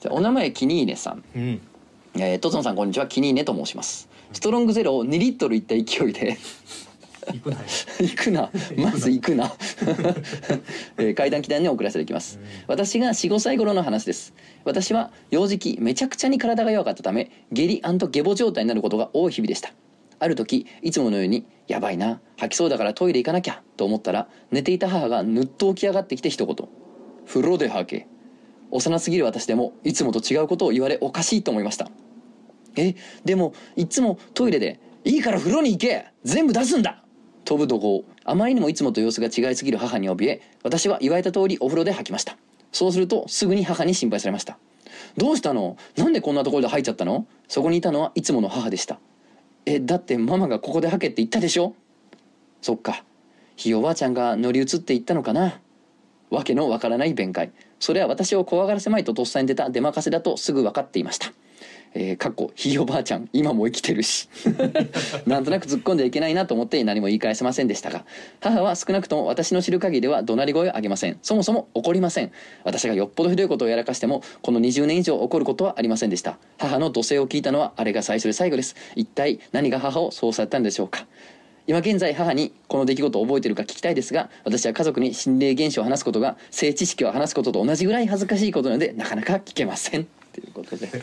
[0.00, 1.24] じゃあお名前キニーネさん。
[1.34, 1.60] うん。
[2.16, 3.06] えー、とつのさんこんにちは。
[3.06, 4.08] キニーネと申します。
[4.32, 6.36] ストロングゼロを2リットルいった勢いで
[7.32, 7.62] 行くなよ。
[8.00, 8.50] 行くな。
[8.76, 9.52] まず行くな、
[10.98, 14.34] えー、階段に送らせていきます、私が45歳頃の話です。
[14.64, 19.72] 私は幼児期めちゃくちゃに体が弱かったため下痢下ボ状態になることが多い日々でした。
[20.22, 26.56] ある時いつものように「やばいな吐きそうだからトイレ行かなきゃ」と思ったら寝ていた母がぬっと起き上がってきて一言
[27.26, 28.06] 「風呂で吐け」
[28.70, 31.90] 幼すぎる私でもいつもと違うことを言われおかしいと思いました。
[32.76, 37.01] えでもいつもトイレで「いいから風呂に行け全部出すんだ!」
[37.44, 42.36] 飛ぶ怒号あまりにもいつもと様子が違いすぎる母に怯え私は言われた通りお風呂で吐きました。
[42.70, 44.58] そうするとすぐに母に心配されました。
[45.16, 45.76] どうしたの？
[45.96, 47.26] なんでこんなところで吐いちゃったの？
[47.48, 48.98] そこにいたのはいつもの母でした。
[49.66, 51.74] えだってママがここで吐けって言ったでしょ？
[52.62, 53.04] そっか。
[53.56, 55.60] ひいおばあちゃんが乗り移っていったのかな？
[56.30, 57.52] わけのわからない弁解。
[57.78, 61.32] それは私を怖がらせまいととっさに出た出まかせだとすぐ分かっていました。
[61.94, 64.28] えー、かっこひいおばあちゃん今も生きてるし。
[65.26, 68.04] なんとなく突っ込んではいけないなと思って何も言い返せませんでしたが
[68.40, 71.18] 母は少なくとも私の知る限りでは怒鳴り声を上げません。
[71.22, 72.32] そもそも怒りません。
[72.64, 76.38] 私がよっぽどひどいことをやらかしてもこの20年以上怒ることはありませんでした。
[76.58, 78.74] 母の怒声を聞いたのはあれが最初で最後です。
[78.96, 81.06] 一体何が母をそうされたんでしょうか。
[81.66, 90.88] 今現在母にこの出来事を覚えているか聞きたいですが私は家族に心霊現象を話すことが性知識を話すことと同じぐらい恥ずかしいことなのでなかなか聞けませんということで。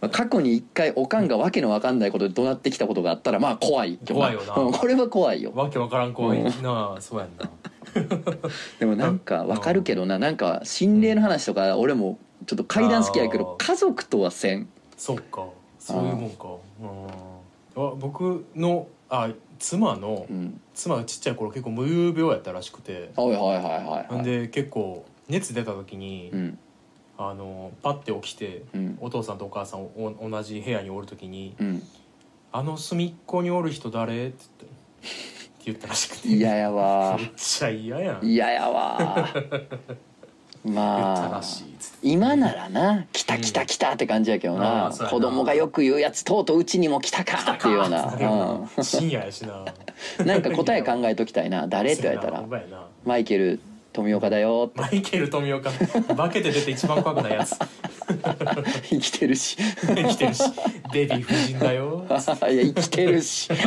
[0.00, 4.54] まあ過去に一回おかんがわけのわかんないことで怒鳴ってきたことがあったらまあ怖い怖いよな。
[4.54, 5.52] うんこれは怖いよ。
[5.54, 7.50] わけわからん子いなあそうやんな。
[8.78, 10.18] でもなんかわかるけどな。
[10.18, 13.66] なんか心霊の話とか俺もちょっと階段好きやけどあー。
[13.66, 14.68] 家族とはせん。
[14.96, 15.46] そっか。
[15.78, 16.48] そういうもんか。
[17.76, 17.88] うん。
[17.88, 20.60] あ僕のあ妻のうん。
[20.74, 23.10] 妻がちっちゃい頃結構無遊病やったらしくて。
[23.16, 24.20] はいはいはいはいはい。
[24.20, 26.58] んで結構熱出た時に、うん
[27.18, 28.98] あのパッて起きて、うん。
[29.00, 31.82] お父さんとお母さんお同じ部屋におる時にうん
[32.52, 34.68] 「あの隅っこにおる人誰?」って言ってって
[35.66, 36.28] 言ったらしくて。
[36.28, 37.16] 嫌やわ。
[37.18, 38.20] めっちゃ嫌やん。
[38.22, 39.28] 嫌やわ。
[40.64, 41.40] た まあ
[42.02, 45.08] 今ならな「来た来た来た」って感じやけどあなうやな。
[45.10, 48.06] 子供がよく言うやつとうとううちにも来たかっていうような。
[48.06, 49.64] なるよな深夜やしな。
[50.18, 51.68] う んなんか答え考えときたいな。
[51.68, 51.92] 誰？
[51.92, 52.42] って言われたら。
[52.42, 52.66] そうやな。
[52.66, 53.60] ほんまやな「マイケル
[53.96, 55.70] 富岡だよ」マイケル富岡。
[55.70, 57.56] 化けて出て一番怖くないやつ。
[58.88, 59.56] 生きてるし。
[59.56, 60.42] 生きてるし。
[60.92, 62.04] デヴィ夫人だよ。
[62.08, 63.48] いや生きてるし。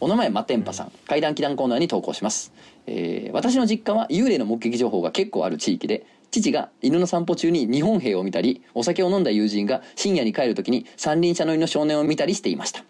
[0.00, 0.92] お名前マテンパさん。
[1.06, 2.52] 怪談祈談コーナーに投稿します、
[2.86, 12.84] えー私の実家は幽霊の目撃情報が結構ある地域で父が犬の散歩中に日本兵を見たりお酒を飲んだ友人が深夜に帰る時に三輪車乗りの少年を見たりしていました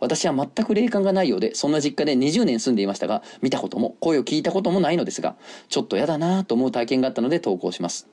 [0.00, 5.36] 私は全く霊感がないようでそんな実家で20年住んでいましたが見たことも声を聞いたこともないのですが
[5.68, 8.08] ちょっと嫌だなぁと思う体験があったので投稿します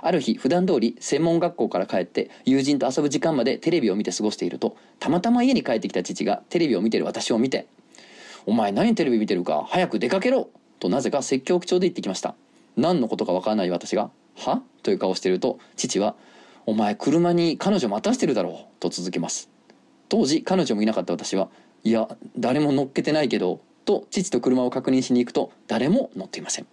[0.00, 7.66] ある日普段通り専門学校から帰って友人と遊ぶ時間までテレビを見て過ごしているとたまたま家に帰ってきた父がテレビを見てる私を見て
[8.46, 12.34] 「お前何テレビ見てるか早く出かけろ!」となぜか説教口調で言ってきました
[12.76, 16.14] 何のことかわからない私が「は?」という顔をしていると父は
[16.66, 19.55] 「お前車に彼女待たしてるだろう」と続けます
[20.08, 21.48] 当時彼女もいなかった私は
[21.84, 26.66] 「いや誰も乗っけてないけど」と父と車を確認しに行くと誰も乗っていません。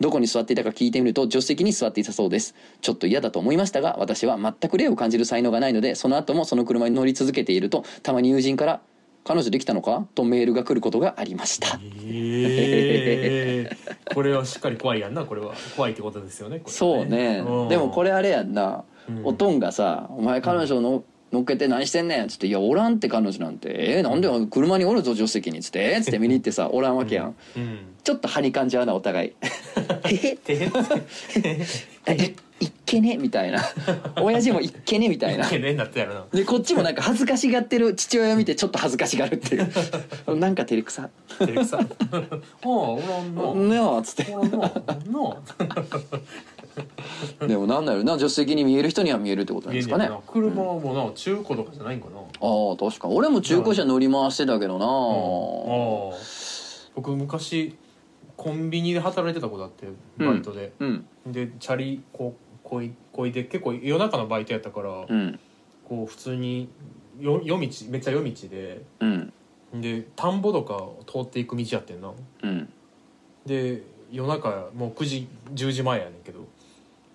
[0.00, 2.54] どこに座っていたか聞いてみると助手席に座っていたそうです。
[2.80, 8.80] ちょっと嫌だと思いましたが私は全く霊を感じる才能がないのでその後もその車に乗り続けているとたまに友人から
[9.24, 11.80] 「彼女できたのか?」とメールが来ることがありました。
[12.04, 13.76] ええ
[14.14, 15.54] これはしっかり怖いやんなこれは。
[15.76, 17.40] 怖いってことですよねこれはそうね。
[17.40, 17.68] ん。
[17.68, 19.26] でもこれあれやんな、うん。
[19.26, 23.68] おとんがさ「お前彼女の乗っけて何してんねん」っつって「いやおらんって彼女なんて。
[23.72, 27.78] えー、なんで車におるぞ助手席に」っつって「えー、っつって見に行ってさおらんわけやん、うん。
[28.04, 29.32] ちょっと張り感じ合うなお互い。
[30.10, 30.36] え？
[32.06, 32.34] え？
[32.60, 33.16] いいっけね？
[33.16, 33.60] みたいな。
[34.22, 35.08] 親父もいっけね？
[35.08, 35.44] みたいな。
[35.44, 39.68] 懸念になってやるなでこっちもなんか恥ずかしがってる父親を見てちょっと恥ずかしがるっていう。
[40.36, 41.08] なんか照れくさ。
[41.38, 41.78] 照れくさ。
[41.78, 43.34] はあおらん
[43.68, 44.32] 「なねあ」っつって。
[44.32, 44.68] おらんなな
[47.46, 50.10] でもなんだろうな助手席に見える人には見えるってことなんですかね。
[50.26, 52.22] 車もな中古とかじゃないんかな、あ
[52.72, 56.52] あ確か俺も中古車乗り回してたけどな、ああ。
[56.94, 57.76] 僕昔
[58.36, 59.86] コンビニで働いてたことあって
[60.18, 61.06] バイトで、うん。
[61.26, 65.38] でチャリこうこいこいで結構夜中のバイトやったから、うん。
[65.88, 66.68] こう普通に
[67.20, 68.82] よ夜道めっちゃ夜道で。
[69.00, 69.32] うん。
[69.74, 72.12] で田んぼとかを通っていく道やってんな。
[72.42, 72.72] うん。
[73.46, 76.40] で夜中もう9時10時前やねんけど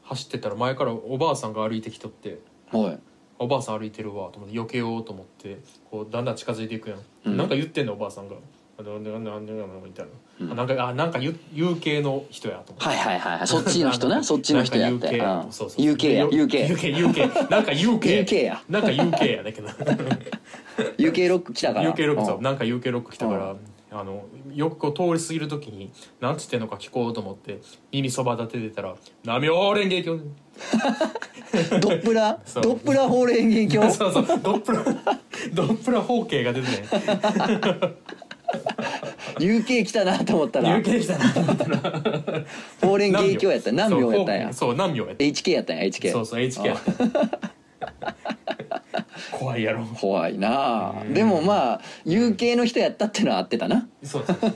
[0.07, 2.39] 走ってたら前からおばあさんが歩いてきとって
[2.71, 2.99] はい。
[3.39, 5.59] おばあさん歩いてるわと思って避けようと思って
[5.91, 7.37] こうだんだん近づいていくやん、うん。
[7.37, 8.35] なんか言ってんのおばあさんが
[8.79, 10.05] 「あなんでなんでなんでなんでみたい
[10.39, 10.51] な、うん。
[10.53, 12.85] あなんかあなんか言う言う系の人やと思って。
[12.85, 13.47] はいはいはいはい。
[13.47, 14.21] そっちの人な？
[14.23, 14.91] そっちの人や。
[14.91, 15.49] ってなんかうん。
[15.49, 15.85] UK そうそう。
[15.85, 18.61] UK や UK UK UK なんか UK UK や。
[18.69, 19.67] なんか UK やだけど。
[20.97, 21.91] UK ロック来たから。
[21.93, 22.37] UK ロックそう。
[22.37, 22.43] うん。
[22.43, 23.55] なんか UK ロック来たから
[23.99, 27.59] あのよくこう通り過ぎる時に何つってんのか聞こうと思って
[27.91, 30.21] 耳そば立ててたら「なみょうれんげきょん」
[31.81, 32.39] ドップラ？
[32.45, 32.63] そう。
[32.63, 34.25] ドップラ法蓮元鏡 そうそう。
[34.43, 34.83] ドップラ
[35.53, 36.85] ドップラ方形が出てね。
[39.39, 40.77] UK 来たなと思ったら。
[40.79, 41.79] UK 来たなと思ったら。
[42.81, 43.71] 法蓮元鏡やった。
[43.71, 44.11] 何秒？
[44.13, 44.53] やったんや？
[44.53, 48.36] そう何秒やった？HK やったんや HK そうそう HK やった
[49.31, 49.85] 怖いやろ。
[49.85, 53.87] 怖いなでもまあ UK の人やったってのは合ってたな。
[54.03, 54.53] そうそうそう。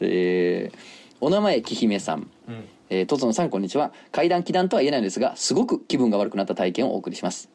[0.00, 0.78] えー
[1.20, 2.30] お名前きひめさん。
[2.48, 2.68] うん。
[2.90, 3.92] えー、とつのさんこんにちは。
[4.12, 7.50] 階段気談とは言えないのですがすごく気分が悪くなった体験をお送りします。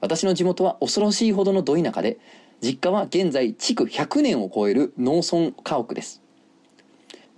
[0.00, 2.18] 私の地元は恐ろしいほどのど田舎で
[2.62, 6.20] 実家は現在築100年を超える農村家屋です。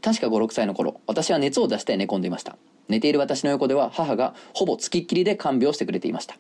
[0.03, 2.57] 確か56歳の頃私は熱を出して寝込んでいました。
[2.89, 6.37] 寝ている私の横では母がほぼつきっきりで看病してくれていました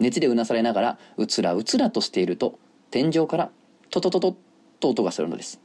[0.00, 2.58] 熱でうなされながらうつらうつらとしていると
[2.90, 3.50] 天井から
[3.90, 4.34] トトトトッ
[4.80, 5.60] と音がするのです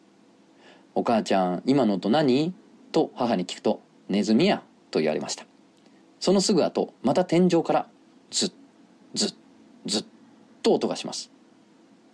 [0.94, 2.54] お母ちゃん今の音何？
[2.92, 5.46] と母に聞くとネズミやと言われました。
[6.20, 7.88] そのすぐ後また天井から
[8.32, 8.52] ズッ
[9.14, 9.36] ズッ
[9.86, 10.06] ズッ
[10.64, 11.30] と音がします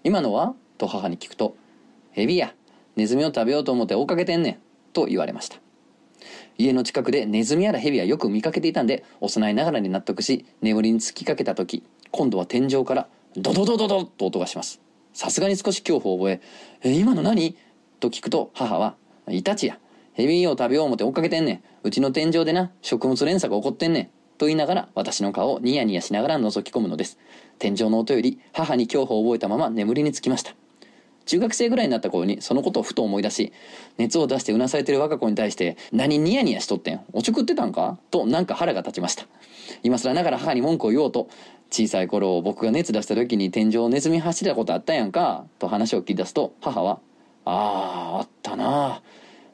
[0.04, 0.56] 今のは？
[0.80, 1.56] と母に聞くと
[2.12, 2.56] ヘビや
[2.96, 4.58] ネズミを食べようと思って追っかけてんねん
[4.94, 5.58] と言われました。
[6.58, 14.82] 家の近くでネズミやらヘビはよく見かけていたんで幼いながらに納得し眠りにつきかけた時今度は天井からドドドドドと音がします。
[15.13, 16.41] さすがに少し恐怖を覚え
[16.84, 17.56] 「え今の何?」
[18.00, 18.95] と聞くと母は
[19.30, 19.78] 「イタチや。
[20.13, 21.63] ヘビを食べよう思て追っかけてんねん。
[21.84, 27.17] うちの天井でな食物連鎖が起こってんねん」と言いながら私の顔をニヤニヤしながら覗き込むのです。
[27.60, 30.61] 天井の音より母に恐怖を覚えたまま眠りにつきました。
[31.26, 33.54] 中学生ぐらいになった頃にそのことをふと思い出し
[33.98, 37.02] 熱を出してうなされてる我が子に対して何ニヤニヤしとってん？
[37.14, 37.98] おちょくってたんか？
[38.10, 39.26] となんか腹が立ちました。
[39.84, 41.30] 今更ながら母に文句を言おうと
[41.70, 45.46] 小さい頃僕が熱出した時に天井をネズミ走ったことあったやんか？
[45.60, 47.00] と話を聞き出すと母は
[47.46, 49.02] 「あああったな。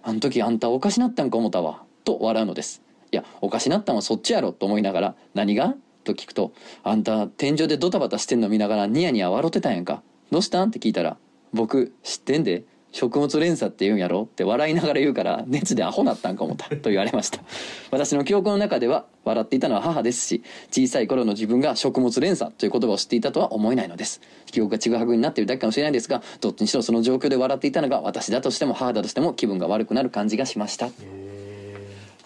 [0.03, 5.75] あん時あんたおかしなったんか思ったわ」と笑うのですいやおかしなったんはそっちやろと思いながら「何が?」
[6.06, 6.53] と聞くと
[6.84, 10.01] 「あんた天井でドタバタしてんの見ながらニヤニヤ笑ってたんやんか
[10.32, 10.65] どうした？
[10.65, 11.17] ん?」って聞いたら
[11.57, 12.63] 「僕知ってんで？
[12.93, 17.39] 食物連鎖って言うんやろ?」って笑いながら言うから熱でアホなったんか思ったと言われました。
[17.91, 20.41] 私の記憶の中では笑っていたのは母ですし
[20.71, 24.21] 小さい頃の自分が食物連鎖という言葉を知っていたとは思えないのです。
[24.49, 30.87] 記憶がちぐはぐになっているだけかもしれないですがどっちにしろその状況で笑っていたのが私だとしても母だとしても気分が悪くなる感じがしました。
[30.87, 30.91] へ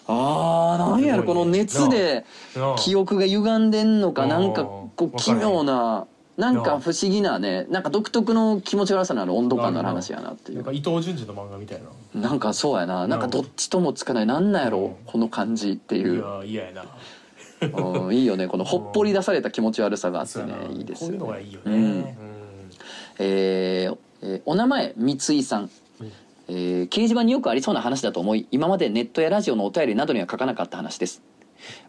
[0.06, 2.24] あーなんやろこの熱で
[2.78, 6.06] 記憶が歪んでんのかなんかこう奇妙な
[6.42, 10.56] なんか不思議なねなんか独特の気持ち悪さのある温度感のある話やなっていう。
[10.56, 11.80] なんか伊藤潤二の漫画みたい
[12.12, 12.20] な。
[12.20, 13.06] なんかそうやな。
[13.06, 13.28] なんか。
[13.28, 14.26] どっちともつかない。
[14.26, 16.84] なんなんやろうんこの感じっていいうや嫌やな。
[18.04, 18.48] うんいいよね。
[18.48, 20.52] このほっぽり出された気持ち悪さがあってね。
[20.72, 21.62] いいですよこういうのがねいいよね。
[21.64, 22.04] うん。
[23.20, 25.70] えーえーお名前三井さん。
[26.00, 26.12] うん。
[26.48, 31.22] えー掲示板によくありそうな話だと思い今までネットやラジオのお便りなどには書かなかった話です。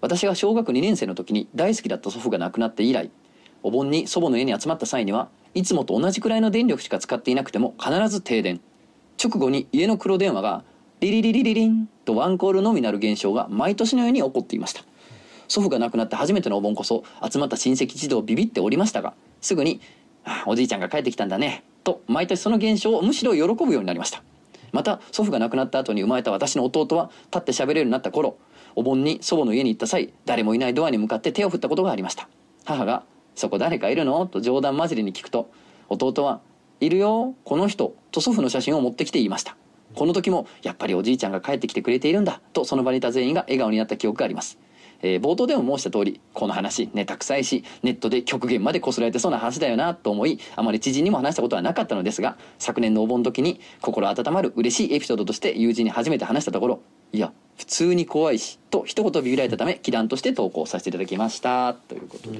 [0.02, 3.10] 私が小学2年生の時に大好きだった祖父が亡くなって以来
[3.64, 8.62] お盆に祖母の家に集まった際にはいつもと同じくらいの電力しか使っていなくても必ず停電。
[9.24, 10.64] 直後に家の黒電話が
[11.00, 14.84] リリリリリリンとワンコールのみなる現象が毎年のように起こっていました。
[15.48, 19.82] 祖父が亡くなって初めてのお盆こそ集まった親戚一同ビビっておりましたがすぐに
[20.24, 24.24] あ「おじいちゃんが帰ってきたんだね」と毎年その現象をむしろ喜ぶようになりました。
[24.72, 28.38] また祖父が亡くなった後に生まれた私の弟は立って喋れるようになった頃
[28.76, 32.28] お盆に祖母の家に行った際誰もいないドアに向かって手を振ったことがありました。
[32.66, 33.04] 母が
[33.36, 35.50] 「そこ誰かいるの?」と冗談交じりに聞くと
[35.90, 36.42] 弟は
[36.80, 39.56] 「いるよこの人」と祖父の写真を持ってきて言いました
[39.96, 44.58] この時もやっぱりおじいちゃんが帰ってきてくれているんだとその場にいた全員が笑顔になった記憶があります
[45.02, 56.80] えー冒頭でも申した通りこの話ネタ臭いしネットで極限までこすられてそうな話だよなと思いあまり知人にも話したことはなかったのですが昨年のお盆時に心温まる嬉しいエピソードとして友人に初めて話したところ
[57.14, 61.74] いや普通に怖いしと一言ビビられたため祈願として投稿させていただきました。
[61.74, 62.40] ということで、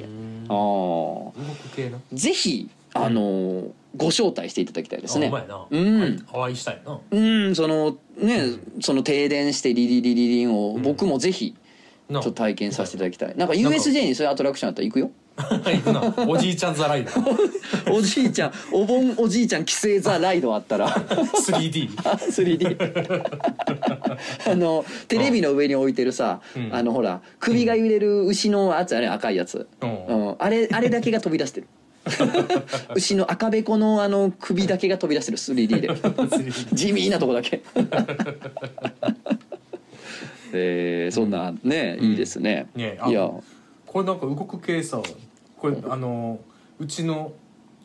[0.50, 5.32] ああぜひあのーご招待していただきたいですね。
[5.70, 6.26] うん。
[6.34, 7.00] お会いしたいな。
[7.12, 8.42] うんそのね、
[8.82, 10.82] その停電してリリリリリンをうん。
[10.82, 11.54] 僕もぜひ
[12.10, 13.36] ちなょっと体験させていただきたい。
[13.38, 15.12] なんか USJ にそういうアトラクションあったら行くよ
[16.28, 17.54] おじいちゃんザライダー
[17.92, 20.90] おじいちゃんお盆おじいちゃん帰省ザライドあったら。
[20.90, 22.78] 3D 3D
[24.52, 26.70] あのテレビの上に置いてるさ、うん。
[26.74, 30.06] あのほら首が揺れる牛のやつあれ赤いやつ、うん。
[30.06, 31.68] うん、あれあれだけが飛び出してる。
[32.96, 35.38] 牛の赤べこのあの首だけが飛び出してる。
[35.38, 35.90] 3D で。
[35.90, 37.62] 3D 地味なとこだけ。
[40.56, 42.12] えー、そんなね、うん。
[42.12, 43.32] いいですね、ねあいや
[43.94, 45.00] これなんか動く系さ
[45.60, 46.40] これあの
[46.80, 47.32] うちの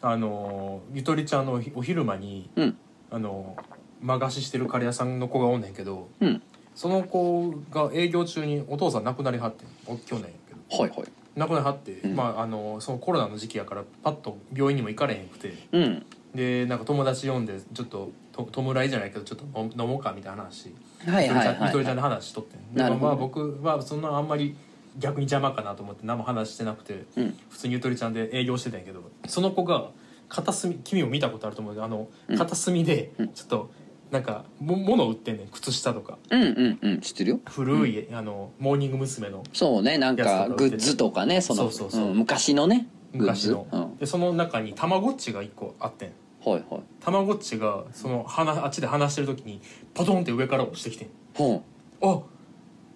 [0.01, 2.77] あのゆとりちゃんのお昼間にうん。
[3.11, 3.57] あの
[4.03, 6.43] 間貸ししてるカレー屋さんの子がおんねんけどうん。
[6.75, 9.67] その子が営業中にお父さん亡くなりはって
[10.07, 10.83] 去年やけど。
[10.83, 11.09] はいはい。
[11.37, 12.17] 亡くなりはって、うん。
[12.17, 15.53] まああのそのコロナの時期やからパッと病院にも行かれへんくて。
[15.73, 16.07] うん。
[16.35, 20.75] でなんか友達呼んでちょっとと弔いじゃないけどちょっと飲飲もうかみたいな話。
[21.07, 22.79] はいはいはいゆとりちゃんの話しとってん。
[22.79, 24.57] まあ僕はそんなあんまり
[24.99, 27.39] 逆に邪魔かなと思って何も話してなくてうん。
[27.49, 29.91] 普通にゆとりちゃんで営業してたんやけどその子が
[30.29, 32.39] 片隅君も見たことあると思うけどあのうん。
[32.39, 33.29] 片隅でうん。
[33.29, 33.71] ちょっと
[34.11, 36.19] なんかも物売ってんねん靴下とか。
[36.31, 37.01] うんうんうん。
[37.01, 37.41] 知ってるよ。
[37.47, 39.29] 古い、あのモーニング娘。
[39.31, 42.09] のそうねなんかグッズとかねそのそうそうそう。
[42.11, 46.13] うん昔のね昔の、うん、でその中にたまごっちが1個あってん。
[46.45, 46.83] はいはい。
[47.01, 49.61] たまごっちがその話あっちで話してる時に
[49.95, 51.09] ポトンって上から落ちてきてん。
[51.35, 51.63] ほ
[52.03, 52.21] あ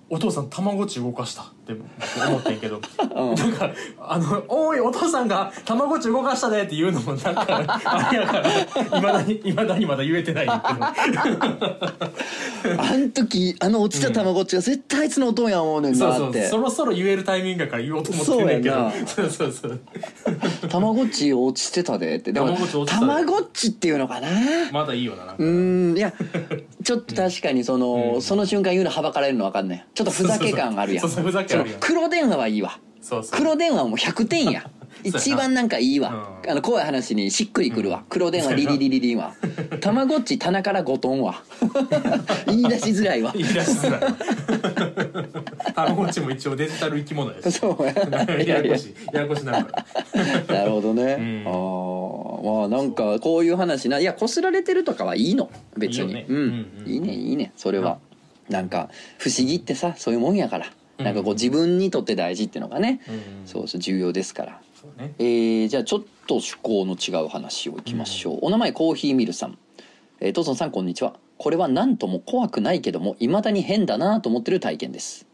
[0.09, 1.74] お父さんたまごっち動かしたって
[2.26, 2.76] 思ってんけど。
[2.76, 2.80] う、
[3.14, 7.46] うん、なんかあの「おいお父さんがたまごっち動かしたね」って言うのもなんか
[7.84, 8.50] あれやから。
[8.98, 10.58] いまだにいまだにまだ言えてないあ
[12.96, 16.18] ん時あの落ちたたまごっちが絶対あいつの音や思うねんなって。
[16.18, 18.90] そうそうそろそろ言えるタイミングやから言おうと思ってんねんけど。
[19.06, 19.80] そうそうそう
[20.68, 22.16] たまごっち落ちてたで。
[22.16, 22.56] ってでも
[22.86, 24.28] たまごっちっていうのかな？
[24.72, 25.42] まだいいよななんか。
[25.44, 26.12] うーんいや
[26.82, 28.22] ちょっと確かにその、うん。
[28.22, 29.86] その瞬間言うのはばかられるの分かんない。
[29.94, 31.02] ちょっとふざけ感あるやん。
[31.02, 32.78] そうそうそうふざけあるやんその黒電話はいいわ。
[33.00, 33.38] そうそう。
[33.38, 34.70] 黒電話も100点や。
[35.05, 36.50] 一番なんかいいわ、うん。
[36.50, 38.05] あの怖い話にしっくりくるわ、うん。
[38.09, 39.34] 黒電話リリリリリンは。
[39.80, 41.42] たまごっち棚から5トンは。
[42.46, 43.32] 言い出しづらいわ。
[43.34, 44.14] 言い出しづらい
[45.74, 47.53] たまごっちも一応デジタル生き物やし。
[47.53, 47.92] そうや。
[48.44, 48.94] ややこしい。
[49.12, 49.26] やや。
[49.28, 49.59] こしな。
[49.59, 49.84] るか
[50.48, 51.44] らなるほどね、うん。
[51.46, 53.98] ああまあなんかこういう話な。
[53.98, 55.50] いやこすられてるとかはいいの。
[55.76, 56.09] 別に。
[56.09, 56.26] いいよね。
[56.28, 57.53] うん、うんうんいいねいいね。
[57.57, 57.98] それは、
[58.48, 63.46] なんか不思議ってさそういうもんやから、うんなんかこう自分にとって大事っていうのがね、うん。
[63.46, 64.61] そうそう重要ですから。
[64.98, 65.14] ね。
[65.18, 69.59] えーじゃあちょっと趣向の違う話をいきましょう、お名前コーヒーミルさん。
[70.20, 71.14] えー、トソンさんこんにちは。
[71.38, 75.26] これは何とも怖くないけども未だに変だなと思ってる体験です。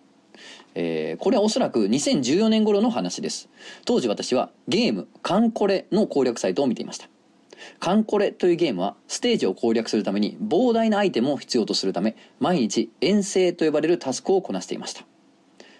[0.74, 3.48] えーこれはおそらく2014年頃の話です。
[3.84, 7.08] 当時私はゲーム「カンコレ」の攻略サイトを見ていました。
[7.80, 15.04] カンコレというゲームはステージを攻略するために膨大なアイテムを必要とするため毎日遠征と呼ばれるタスクをこなしていました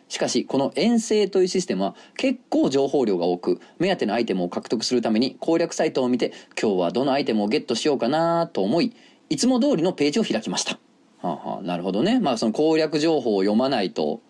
[0.08, 8.94] しかしこの遠征というシステムは結構情報量が多く目当てのアイテムを獲得するために攻略サイトを見て今日はどのアイテムをゲットしようかなと思い
[9.28, 10.78] いつも通りのページを開きました、
[11.20, 12.20] はあはあ、なるほどね。
[12.20, 14.20] まあその攻略情報を読まないと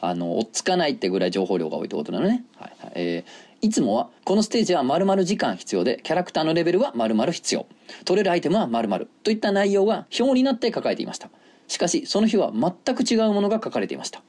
[0.00, 2.92] あの追っつかないってぐらい情報量が多いってことなのね、はいはい。
[2.94, 7.66] えーいつもはこのステージは〇〇時間必要でキャラクターのレベルは〇〇必要。
[8.04, 9.08] 取れるアイテムは〇〇。
[9.24, 11.28] といった内容が表になって書かれていました。
[11.66, 14.22] しかしその日は全く違うものが書かれていました。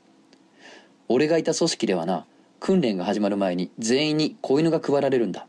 [1.10, 2.26] 俺がいた組織ではな
[2.60, 5.47] 訓練が始まる前に全員に子犬が配られるんだ。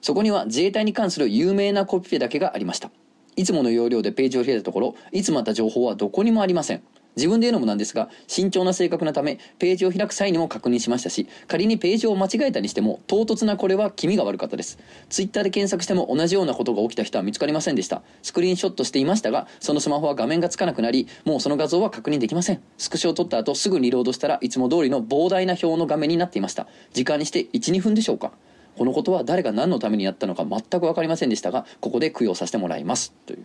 [0.00, 2.90] そこには自衛隊に関する有名なコピペだけがありました。
[3.36, 6.82] いつもの要領でページを開いたところいつもあった情報はどこにもありません。
[7.16, 14.78] 自分で言うのもなんですが慎重な性格なためページを開く際にも確認しましたし仮にページを間違えたりしても唐突なこれは気味が悪かったです。
[15.08, 18.02] ツイッターで検索しても同じようなことが起きた人は見つかりませんでした。
[18.22, 22.62] スクリーンショットしていましたがそのスマホは画面がつかなくなりもうその画像は確認できません。
[22.78, 26.66] スクショを撮った後すぐリロードしたらいつも通りの膨大な表の画面になっていました。
[26.92, 28.32] 時間にして12分でしょうか。
[28.76, 33.12] このことは誰が何のためにやったのか全く分かりませんでしたがここで供養させてもらいます。
[33.26, 33.40] という、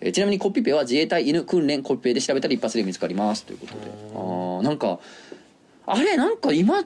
[0.00, 3.80] えーちなみにコピペは自衛隊犬訓練コピペで調べたら一発で見つかりますということで。
[4.14, 4.62] あー。
[4.62, 4.98] なんか
[5.86, 6.84] あれなんか今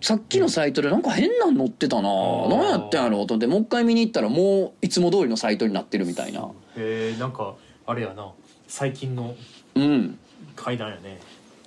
[0.00, 2.08] さっきのサイトでなんか変なん載ってたな。
[2.08, 2.48] ー。
[2.48, 6.48] 何やってんやろうと思ってもう一回見に行ったらもういつも通りのサイトになってるみたいな。
[6.76, 7.54] えー、なんか
[7.86, 8.32] あれやな。
[8.68, 9.34] 最近の
[9.74, 10.18] うん。
[10.56, 11.18] 階段やね。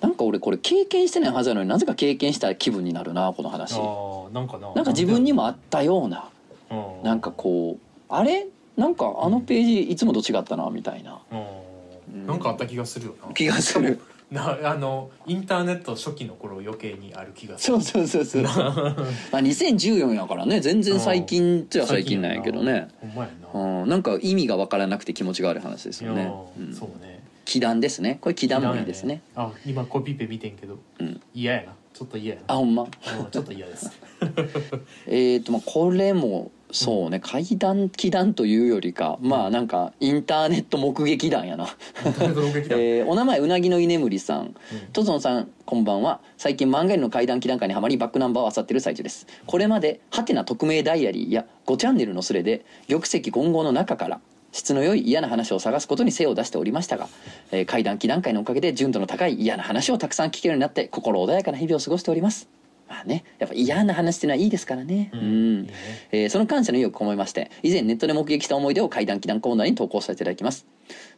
[0.02, 3.74] なんか俺これ経験してないはずなのになぜか経験した気分になるなこの話。
[3.74, 3.78] あ
[4.30, 4.72] あなんかな。
[4.76, 6.30] なんか自分にもあったような。
[6.70, 7.04] うん。
[7.04, 8.48] なんかこうあれ
[8.78, 11.20] なんかあのページいつもと違ったなみたいな。
[11.32, 12.24] うん。
[12.24, 13.34] うなんかあった気がするよな。
[13.34, 14.00] 気がする。
[14.30, 17.82] なあのインターネット初期の頃余計にある気がする。
[17.82, 18.66] そうそうそうそう
[19.32, 22.90] まあ2014やからね全然最近っちゃ最近なんやけどね。
[23.00, 23.60] ほんまやな。
[23.82, 23.90] うん。
[23.90, 26.30] なんか意味が分からなくて気持ちが悪い話ですよね。
[26.60, 26.74] うん。
[26.74, 27.24] そうね。
[27.46, 28.18] 祈願ですね。
[28.20, 29.22] これ祈願もいいですね。
[29.36, 30.78] あ今コピペ見てんけど。
[31.00, 31.22] うん。
[31.34, 31.74] 嫌やな。
[31.94, 32.54] ちょっと嫌やな。
[32.54, 32.84] あほんま？
[32.84, 32.90] うん
[33.32, 33.92] ちょっと嫌です。
[35.08, 41.68] えーとまあこれもそうね怪談祈談というよりかまあなんかインターネット目撃談やな。
[42.72, 44.54] えーお名前うなぎの居眠りさん。
[44.92, 46.20] トゾンさんこんばんは。
[46.38, 49.28] 最近漫画への怪談祈談会にはまりバックナンバーを漁っている最中です。
[49.46, 54.20] これまでハテナ匿名ダイアリーや5チャンネルのスレで玉石混合の中から
[54.52, 57.08] 質の良い嫌な話を探すことに精を出しておりましたが、
[57.52, 62.48] えー怪談祈談会のおかげで純度の高い嫌な話をたくさん聞けるようになって心穏やかな日々を過ごしております
[62.88, 65.12] まあねやっぱ嫌な話っていうのはいいですからね。
[65.14, 65.68] うん。
[66.12, 70.66] えーその感謝の意を込めまして以前ネットで目撃した思い出を怪談祈談コーナーに投稿させていただきます。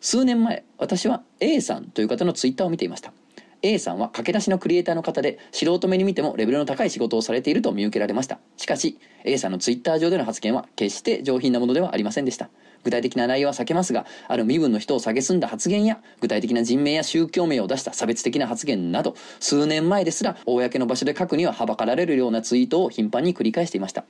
[0.02, 3.14] 数年前私は A さんという方のツイッターを見ていました。
[3.62, 8.40] A さんは駆け出しのクリエイターの方で素人目に見てもレベルの高い仕事をされていると見受けられました。
[8.56, 12.50] しかし A さんのツイッター上での発言は決して上品なものではありませんでした
[12.84, 24.06] 具体的な内容は避けますがある身分の人を蔑んだ発言や具体的な人名や宗教名を出した差別的な発言など数年前ですら公の場所で書くにははばかられるようなツイートを頻繁に繰り返していました。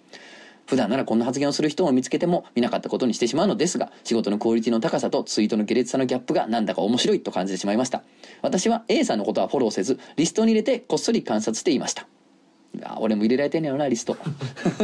[0.65, 8.03] 普段ならこんな発言をする人を見つけても見なかったことにしてしまうのですが仕事のクオリティの高さとツイートの下劣さのギャップがなんだか面白いと感じてしまいました。
[8.43, 12.07] 私は A さんのことはフォローせずリストに入れてこっそり観察していました。
[12.83, 14.17] あ俺も入れられてんねやろなリスト。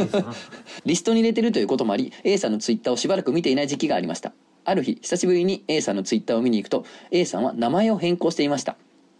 [0.84, 4.32] リストに入れてるということもあり A さんのツイッターをしばらく見ていない時期がありました。
[4.64, 8.76] ある日久しぶりに A さんのツイッターを見に行くと A さんは名前を変更していました。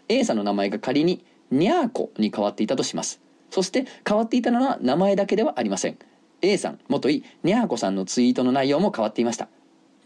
[0.08, 3.20] A さんの名前が仮にニャーコに変わっていたとします。
[3.50, 5.98] そして変わっていたのは名前だけではありません。
[6.42, 9.48] A さん元いニャーコさんのツイートの内容も変わっていました。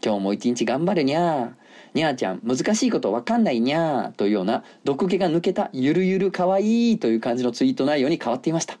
[0.03, 1.60] 今日も一日頑張るにゃー
[1.93, 8.77] にゃーちゃん難しいことわかんないにゃーというような毒気が抜けたゆるゆるかわいいという感じのツイート内容に変わっていました。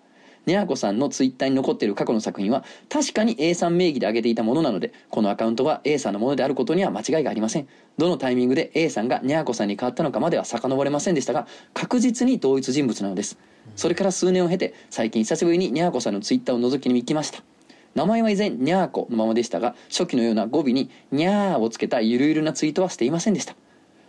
[0.47, 4.41] にゃーこさんのツイッターに残っている過去の作品は確かに A さん名義で上げていた。
[4.41, 13.37] ものなのでこのアカウントは A さんのものであることには間違いがありませんどのタイミングで A さんがにゃーこさんに変わったのかまでは遡れませんでしたが確実に同一人物なのです
[13.75, 17.50] それから数年を経て最近久しぶりににゃーこさんのツイッターを覗きに行きました。
[17.95, 23.55] 名前は以前にゃーこのままでしたが初期のような語尾ににゃーをつけたゆるゆるなツイートはしていませんでした。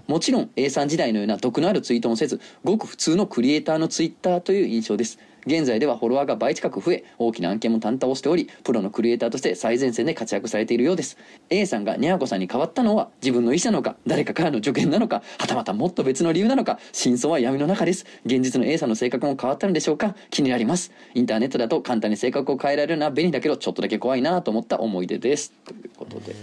[0.08, 5.18] もちろん A さん時代のような毒のあるツイートもせずごく普通のクリエイターのツイッターという印象です。
[5.46, 11.18] 現在ではフォロワーが倍近く増え大きな案件も担当しておりプロのクリエイターとして最前線で活躍されているようです。
[11.50, 18.06] A さんがにゃーこさんに変わったのは自分の意思なのか誰かからの助言なのかはたまたもっと別の理由なのか真相は闇の中です。
[18.24, 20.14] 現実の A さんの性格も変わったのでしょうか？
[20.30, 20.92] 気になります。
[21.14, 25.52] インターネットだと簡単に性格を変えられるのは便利だけどちょっとだけ怖いなと思った思い出です。
[25.64, 26.32] ということで。
[26.32, 26.36] う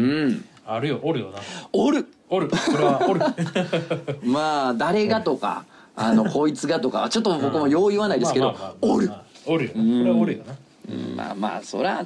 [0.00, 0.44] ん。
[0.66, 1.00] あるよ。
[1.02, 1.40] おるよな。
[1.72, 2.06] おる。
[2.28, 2.48] おる。
[2.48, 3.20] これはおる。
[4.24, 5.64] まあ誰がとか
[5.96, 9.10] あのこいつがとかちょっと僕もよう言わないですけどおる。
[9.46, 9.82] おるよな。
[9.82, 10.54] これはおるよな。
[10.90, 12.04] うんまあまあそら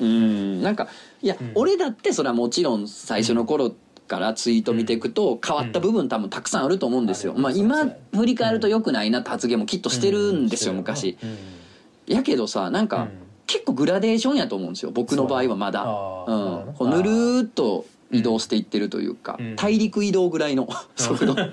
[0.00, 0.88] うんなんか
[1.20, 3.74] いや、俺だってそれはもちろん最初の頃
[4.06, 7.42] からツイート見ていくと変わった部分多分たくさんあると思うんですよ、うん。
[7.42, 11.18] まあ今振り返ると良くないなって発言もきっとしてるんですよ、昔。
[11.22, 12.14] うん。
[12.14, 13.10] やけどさなんか、うん。
[13.46, 15.82] 結構グラデーションやと思うんですよ僕の場合はまだ。
[15.84, 16.24] そ
[16.66, 16.74] うん。
[16.74, 19.56] こうぬるーっと移動していってるというか、うん。
[19.56, 21.34] 大陸移動ぐらいの速度。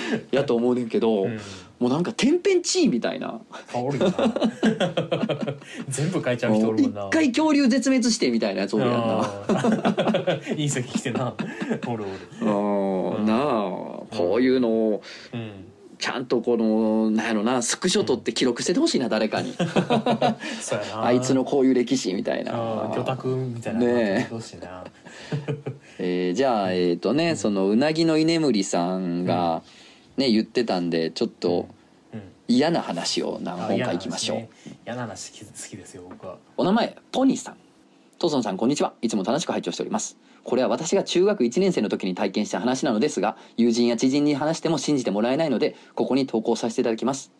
[0.30, 1.38] やと思うねんけど、うん。
[1.78, 3.40] もうなんか天変地異みたいな。
[5.88, 7.08] 全部変えちゃう人おるも一んな。
[7.10, 9.22] 回恐竜絶滅してみたいなやつおるやんな。
[10.56, 11.34] 隕石来てな。
[11.86, 12.04] おる
[12.40, 12.46] おる。
[13.16, 13.26] うん。
[13.26, 13.38] なあ
[14.16, 15.71] こういうのをうん
[16.02, 19.54] ちゃんとこのなんやろなスクショ撮って記録しててほしいな誰かに。
[20.96, 22.52] あいつのこういう歴史みたいな。
[22.92, 24.26] 魚拓みたいなねえ。
[24.28, 24.82] どうしてな。
[26.00, 29.62] えーじゃあえっ、とねそのうなぎの居眠りさんが
[30.16, 31.68] ね言ってたんでちょっと
[32.12, 32.22] うん。
[32.48, 34.48] 嫌な話を何本かいきましょう、
[34.84, 36.36] 嫌な話好き好きですよ僕は。
[36.56, 37.56] お名前ポニーさん。
[38.18, 38.92] トソンさんこんにちは。
[39.02, 47.32] いつも楽しく拝聴しておりますこれは私が中学1年生の時に体験した話なのですが友人や知人に話しても信じてもらえないのでここに投稿させていただきます。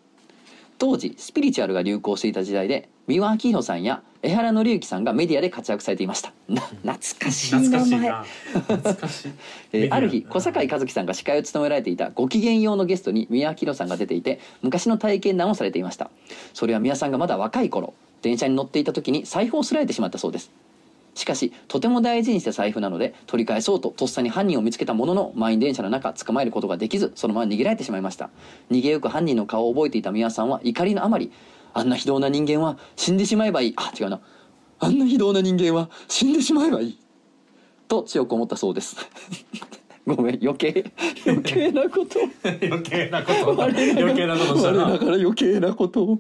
[0.79, 6.33] 当時スピリチュアルが流行していた時代で三輪明宏さんや江原紀之さんがメディアで活躍されていました。
[6.49, 8.11] な懐かしい名前。
[8.53, 9.29] 懐かし
[9.73, 9.91] い。
[9.91, 16.11] ある日うん小堺一樹さんが司会を務められていたご機嫌用のゲストに宮明宏さんが出ていて昔の体験談をされていました。
[16.55, 20.51] それは宮さんがまだ若い頃電車に乗っていた時に財布をすられてしまったそうです
[21.15, 28.31] しかしとても大事にした財布なので取り返そうととっさに犯人を見つけたものの満員電車の中捕まえることができずそのまま逃げられてしまいました。
[28.71, 31.31] 逃げゆく犯人の顔を覚えていた宮さんは怒りのあまり
[31.75, 33.75] あんな非道な人間は死んでしまえばいい。
[33.77, 34.21] あ違うな。
[34.79, 36.99] あんな非道な人間は死んでしまえばいい。
[37.89, 38.97] と強く思ったそうです。
[40.07, 40.93] ごめん余計
[41.25, 42.23] 余計なことを。
[42.43, 43.75] 余計なこと余
[44.15, 46.19] 計なことした我なながら余計なことを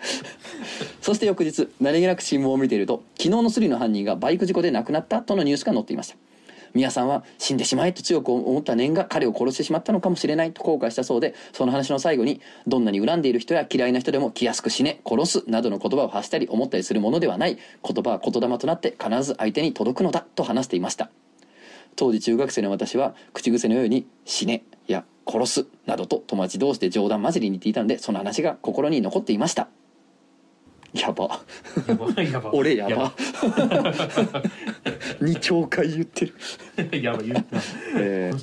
[1.00, 6.16] そして翌日何気なく新聞を見ていると昨日のスリの犯人がバイク事故で亡くなったとのニュースが載っていました。
[6.76, 21.10] 宮さんは死んでしまえと強く思った念が彼を殺してしまったのかもしれないと後悔したそうでその話の最後にどんなに恨んでいる人や嫌いな人でも気安く死ね殺すなどの言葉を発したり思ったりするものではない言葉は言霊となって必ず相手に届くのだと話していました。
[21.96, 29.68] 当時中学生の私は口癖のように「死ね」や「殺す」などと友達同士で冗談交じりに言っていたのでその話が心に残っていました。
[31.00, 31.40] やば。
[31.86, 32.50] やばいやば。
[32.52, 33.12] 俺やば。
[35.20, 36.34] 2兆 回言ってる、
[37.02, 37.56] やばい言って
[37.98, 38.34] る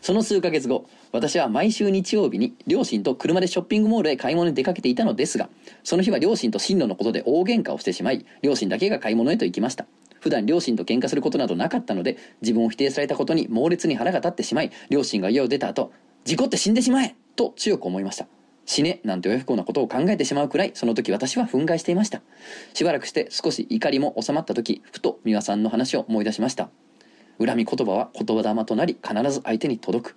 [0.00, 5.48] その数ヶ月後私は毎週日曜日に両親と車でショッピングモールへ買い物に出かけていたのですが
[5.84, 9.86] その日は両親と進路のことで大喧嘩をしてしまい両親だけが買い物へと行きました。
[10.20, 15.92] 普段両親と喧嘩することなどなかったので自分を否定されたことに猛烈に腹が立ってしまい両親が家を出た後
[16.24, 18.26] 事故って死んでしまえと強く思いました
[18.68, 22.20] 死ねなんて親不孝なことを考えてしまうくらいその時私は憤慨していました。
[22.74, 26.68] しばらくして少し怒りも収まった時ふと美輪さんの話を思い出しました。
[27.38, 30.16] 恨み言葉は言葉霊となり必ず相手に届く。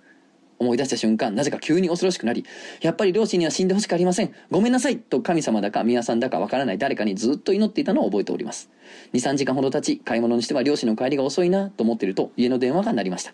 [0.58, 2.44] 思い出した瞬間なぜか急に恐ろしくなり
[2.82, 4.34] やっぱり両親には死んでほしくありません。
[4.50, 8.68] ごめんなさいと神様だか宮さんだかわからない誰かにずっと祈っていたのを覚えております。
[9.14, 13.32] 23時間ほど経ち買い物にしては両親の帰りが遅いなと思っていると家の電話が鳴りました。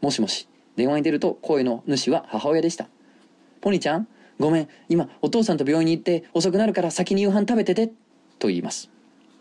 [0.00, 2.88] もしもし電話に出ると声の主は母親でした。
[3.60, 7.92] ポニーちゃんごめん今お父さんと病院に行って遅くなるから先に夕飯食べてて
[8.38, 8.90] と言います。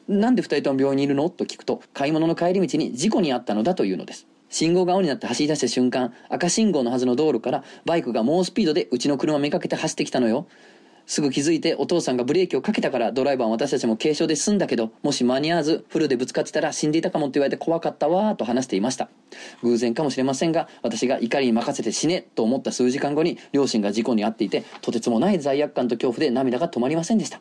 [0.08, 1.30] なんで二人とも病院にいるの？
[1.30, 4.26] と聞くと買い物の帰り道に事故に遭ったのだというのです。
[4.50, 10.48] 信号が青になって走り出した瞬間赤信号のはずの道路からバイクが猛スピードでうちの車めかけて走ってきたのよ。
[11.08, 19.10] すぐ気づいてお父さんがブレーキをかけたからドライバーは私たちも軽傷で済んだけどもし間に合わずフルでぶつかってたら死んでいたかもって言われて怖かったわーと話していました。
[19.64, 27.40] 偶然かもしれませんが私が怒りに任せて死ねと思った数時間後に両親が事故に遭っていてとてつもない罪悪感と恐怖で涙が止まりませんでした。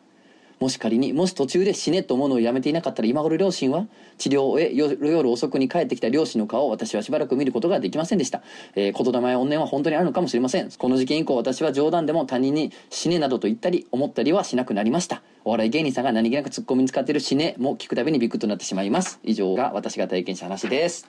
[0.59, 3.87] もし仮にもし途中で死ねと思うのをやめていなかったら今頃両親は
[4.17, 8.41] 治療を終え夜夜遅くに帰ってきた両親の顔を私はしばらく見ることができませんでした、
[8.75, 10.71] えー、言霊や怨念は本当にあるのかもしれません。
[10.71, 15.21] この事件以降私は冗談でも他人に死ねなどと言ったり思ったりはしなくなりました。
[15.45, 19.19] お笑い芸人さんが何気なくツッコミに使っている死ねも聞くたびにビクッとなってしまいます。
[19.23, 21.07] 以上が私が体験した話です。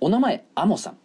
[0.00, 1.02] お名前アモさん。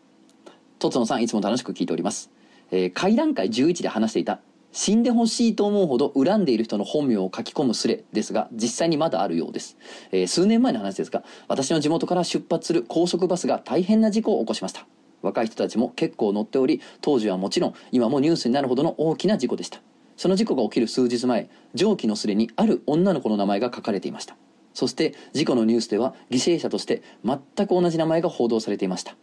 [0.80, 2.30] とつのさんいつも楽しく聞いております、
[2.72, 4.40] えー、会談会11で話していた
[4.78, 9.76] 死んでほしいと思うほど恨んでいる人の本名を書き込むスレですが実際にまだあるようです、
[10.12, 14.86] えー数年前の話ですが私の地元から出発する高速バスが大変な事故を起こしました。
[15.24, 19.82] 若い人たちも結構乗っており当時はもちろん今もニュースになるほどの大きな事故でした。
[20.16, 24.38] その事故が起きる数日前蒸気のスレにある女の子の名前が書かれていました。
[24.76, 29.16] そして事故のニュースでは犠牲者として全く同じ名前が報道されていました。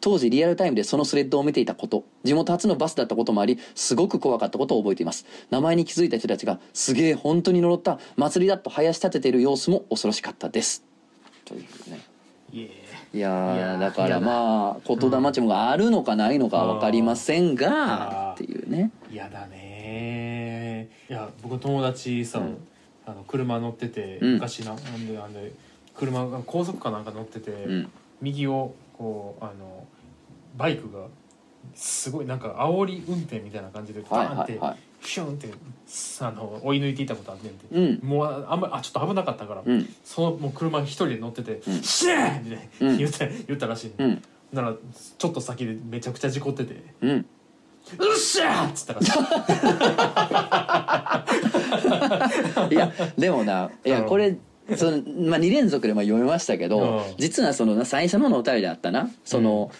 [0.00, 5.26] 当時リアルタイムでそのスレッドを見ていたこと地元初のバスだったこともありすごく怖かったことを覚えています。
[5.50, 10.84] 名前に気づいた人たちがすげえ本当に呪った祭りだと林立てている様子も恐ろしかったです。
[11.44, 12.00] というね。
[13.12, 18.44] いやだからまあ言霊ちもがあるのかないのかは分かりませんがうん。
[18.44, 18.90] っていうね。
[19.10, 20.88] 嫌だね。
[21.08, 22.56] いや僕友達さ、うん。
[23.06, 24.32] あの車乗ってて、うん。
[24.34, 25.52] 昔ななんでなんで
[25.94, 27.90] 車が高速かなんか乗ってて、うん。
[28.20, 29.79] 右をこうあの
[30.56, 31.06] バイクが
[31.74, 35.48] すごいなんか煽り運転みたいな感じではいバーンって、はいはいシュンって
[36.20, 38.06] あの追い抜いていったことあってんて、うん。
[38.06, 39.88] もうあんまりあちょっと危なかったから、うん。
[40.04, 44.22] そのもう車一人で乗っててうん「シェー!」って言った言ったらしい、うん。
[44.52, 44.74] なら
[45.18, 47.10] ちょっと先でめちゃくちゃ事故っててうん
[47.98, 49.08] 「うっしゃー!」っつったらし
[52.70, 52.74] い。
[52.74, 54.06] いやでもないやうん。
[54.06, 54.36] これ
[54.76, 54.98] その、
[55.28, 57.02] まあ、2連続でまあ読みましたけど、うん。
[57.18, 59.10] 実はその最初ののお便りであったな。
[59.24, 59.72] その、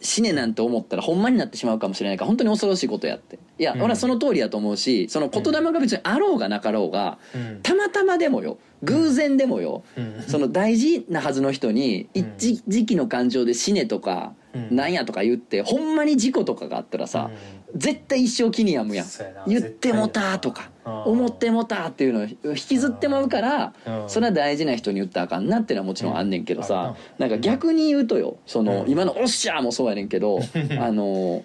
[0.00, 3.38] 死ねなんて思ったらほんまになってしまうかもしれないから本当に恐ろしいことやって。
[3.58, 3.82] いや、うん。
[3.82, 7.60] 俺はその通りだと思うしその言霊が別にあろうがなかろうが、うん。
[7.62, 10.22] たまたまでもよ偶然でもよ、うん。
[10.26, 12.20] その大事なはずの人にうん。
[12.20, 14.76] 一時期の感情で死ねとか、うん。
[14.76, 17.30] なんやとか言ってほんまに事故とかがあったらさ、
[17.74, 19.06] 絶対一生気に病むやん。
[19.46, 20.70] 言ってもたとか。
[20.70, 24.08] うん思ってもたっていうのを引きずってまうからうん。
[24.08, 28.90] それは大事な人に言ったらあかんなっていうのはもちろんあんねんけどさうなんか逆に言うとよそのうん。
[28.90, 30.38] 今の「おっしゃー」もそうやねんけど
[30.78, 31.44] あの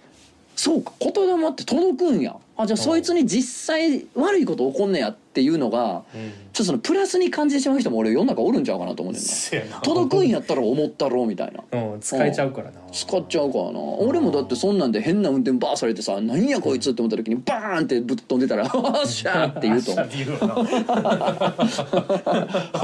[0.56, 6.32] そうか言霊って届くんやあじゃあそいつに実際悪いこと起こんねやっていうのがうん。
[6.52, 9.78] ちょっとそのプラスに感じてしまう人も俺世の中おるんちゃうかなと思うねんな。
[9.80, 11.80] 届くんやったら思ったろみたいな。
[11.93, 12.82] うん使えちゃうからな。
[12.91, 13.80] 使っちゃうからな。
[13.80, 20.06] 俺もだってそんなんで変な運転バーされてさ「何やこいつ」って思った時にバーンってぶっ飛んでたら「おっしゃ!」って言うと思う。
[20.06, 20.56] って言うよな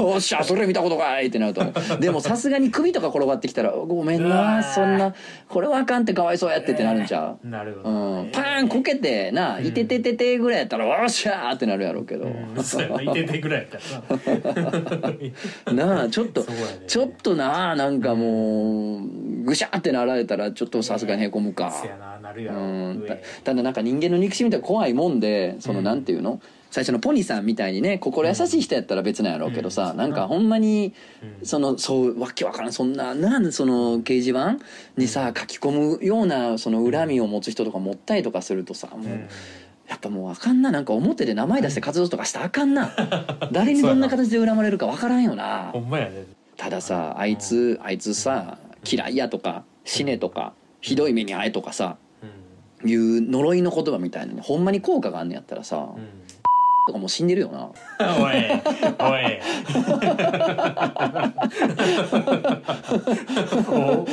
[0.00, 2.00] おっしゃそれ見たことかいってなると思う。
[2.00, 5.14] でもさすがに首とか転がってきたら「ごめんなそんな
[5.48, 7.46] これはあかんってかわいそうやって」ってなるんちゃう。
[7.46, 12.62] なるほうどん、パーンこけてな「いてててて」ぐらいやったら「おっしゃ!」ってなるやろうけど、うん。
[12.64, 13.02] そうやな。
[13.02, 13.80] いててぐらいやっ
[14.14, 14.22] た
[15.72, 15.74] ら。
[15.74, 16.46] な なあちょっと、ね。
[16.86, 19.02] ちょっとなあなんかもう
[19.44, 22.60] ぐしゃってなられたらちょっとさすがにへこむか、せやななるやろ。
[22.60, 23.06] うん。
[23.44, 25.84] ただなんか人間の憎しみって怖いもんでそのうん。
[25.84, 26.40] なんていうの？
[26.70, 29.96] 最初のポニーさんみたいにね心優しい人やったら別なんやろうけどさ、うん。
[29.96, 30.92] なんかほんまに
[31.40, 31.46] うん。
[31.46, 34.58] そのそうわけわからんそんななんでその掲示板
[34.96, 39.28] にさ書き込むようなその恨みを持つ人とか持ったりとかするとさもう、うん。
[39.88, 42.92] やっぱもうあかんななんか表で名前出して活動とかしたらあかんな。
[43.52, 45.70] 誰にどんな形で恨まれるかわからんよな。
[45.72, 46.26] ほんまやね。
[46.58, 48.58] たださあいつあいつさ
[48.90, 51.96] 嫌いやとか死ねとかひどい目に遭えとかさ
[52.82, 52.90] うん。
[52.90, 56.27] いう呪いの言葉みたいなほんまに効果があんねやったらさ、うん
[56.88, 57.66] とかもう死んでるよな。
[57.66, 58.34] おい。
[58.98, 59.40] おい。
[63.68, 64.04] おお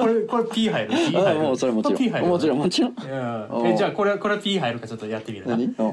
[0.00, 2.26] これこれ P 入る？P 入あるもうそれもちろこ P 入る？
[2.26, 2.94] んもちろんもちろん。
[3.66, 5.56] えじゃあこれこれ P 入るかちょっとやってみるな。
[5.56, 5.64] 何？
[5.66, 5.86] うん。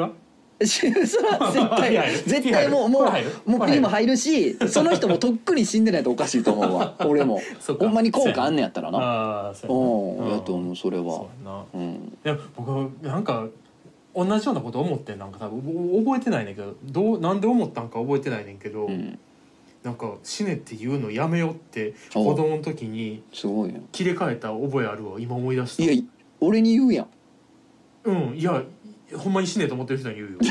[0.00, 0.10] は
[0.64, 4.16] それは絶対絶対もうもうもう P も入る？
[4.16, 6.94] しその人もとっくに死んでないとおかしいと思うわ。
[7.06, 7.40] 俺も
[7.78, 8.98] ほんまに効果あんねやったらな。
[8.98, 11.24] ああそううんやと思うそれは。
[12.24, 12.70] いや僕
[13.02, 13.46] なんか
[14.16, 19.18] 同じようなこと思ってなんか多分覚えてないねんけどどうなんで思ったんか覚えてないねんけど、うん。
[19.82, 23.80] なんか「死ね」って言うのやめよってお子供の時にすごいよ。
[23.92, 25.20] 切り替えた覚えあるわ。
[25.20, 25.82] 今思い出した。
[25.84, 26.02] いや
[26.40, 27.06] 俺に言うやん。
[28.04, 28.36] うん。
[28.36, 28.62] いや
[29.14, 30.38] ほんまに死ねと思ってる人に言うよ。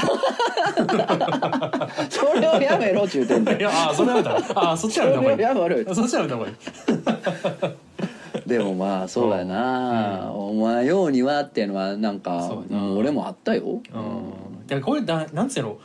[2.09, 4.29] それをやめろっちゅうてんだよあーそれやめた。
[4.29, 5.69] らあーそっちそれをやめた方がいい。
[5.69, 6.55] やめろよそっちやめた方がいい
[8.47, 12.85] でもまあそうやな、お前ようにはっていうのはなんかそうやな。
[12.85, 13.81] うん俺もあったよ、うん。
[13.81, 15.77] だからこれだなんつうの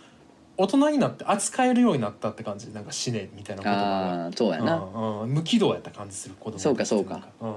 [0.57, 2.71] 大人になって扱えるようになったって感じ。
[2.73, 5.31] なんか死ねみたいな言葉ああそうやがな、うんうん。
[5.31, 7.21] 無軌道やった感じする子供そうかそうか。
[7.41, 7.51] うん。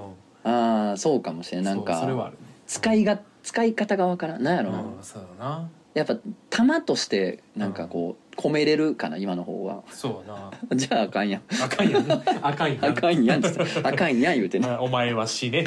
[0.44, 1.64] ああそうかもしれん。
[1.64, 2.38] なんそうそれはかあるね。
[2.66, 4.42] 使いが使い方がわからん。
[4.42, 5.68] なんやろな、うんそうだな。
[5.92, 6.16] やっぱ
[6.50, 9.82] 玉としてなんかこう込めれるかな今の方は。
[9.90, 10.50] そうだな。
[10.76, 11.42] じゃああかんやん。
[11.62, 12.12] あかんやん。
[12.42, 12.84] あかんやん。
[12.84, 13.44] あかんやん。
[13.44, 15.64] っつってあかんやん言うてね お前は死ね。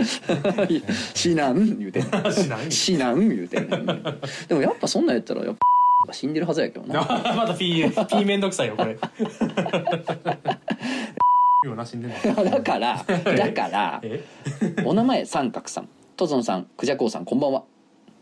[1.14, 3.70] 死なん言うて死なん死なん言うてん。
[3.70, 3.78] ね
[4.48, 5.56] でもやっぱそんなんやったらやっ
[6.08, 7.02] ぱ死んでるはずやけどな。
[7.36, 8.96] まだ P, P めんどくさいよこれ。
[12.50, 14.24] だからだからえ？
[14.86, 15.90] お名前三角さん。
[16.16, 17.64] トゾンさんクジャコウさんこんばんは。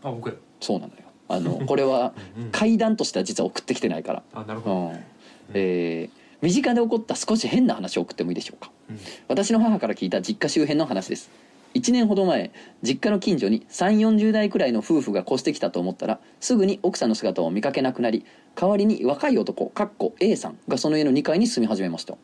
[0.03, 0.35] あ僕や。
[0.59, 4.19] そうなのよあのこれはうん階段としては実は送ってきてないから。
[4.19, 5.05] うあなるほど、ん。
[5.53, 8.69] えー身近で起こった少し変な話を送ってもいいでしょうか。
[8.89, 8.99] うん。
[9.29, 11.31] 私の母から聞いた実家周辺の話です。
[11.75, 12.51] 1年ほど前
[12.81, 22.15] 実家の近所に3 4 0代くらいの夫婦が越してきたと思ったらすぐに奥さんの姿を見かけなくなり代わりに若い男かっこ A さんがその家の2階に住み始めました、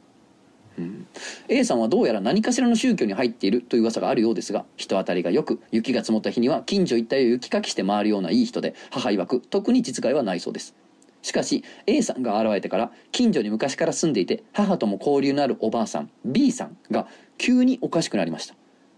[0.81, 1.07] うん、
[1.47, 10.75] A さんはどうやら何かしらの宗教に入っているという噂があるようですが人当たりがよく雪が積もった日には近所一帯を雪かきして回るようないい人で母曰く特に実害はないそうです。
[11.21, 17.05] しかし A さんが現れてから近所に昔から住んでいて母とも交流のあるおばあさん B さんが
[17.37, 18.55] 急におかしくなりました。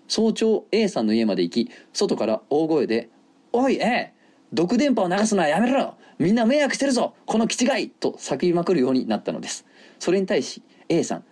[0.08, 3.10] 早朝 A さんの家まで行き外から大声で
[3.52, 4.14] 「おい A
[4.54, 9.66] 毒電波を流すのはやめろみんな迷惑してるぞこの気違い!」と叫びまくるようになったのです。
[10.00, 11.26] それに対し A さん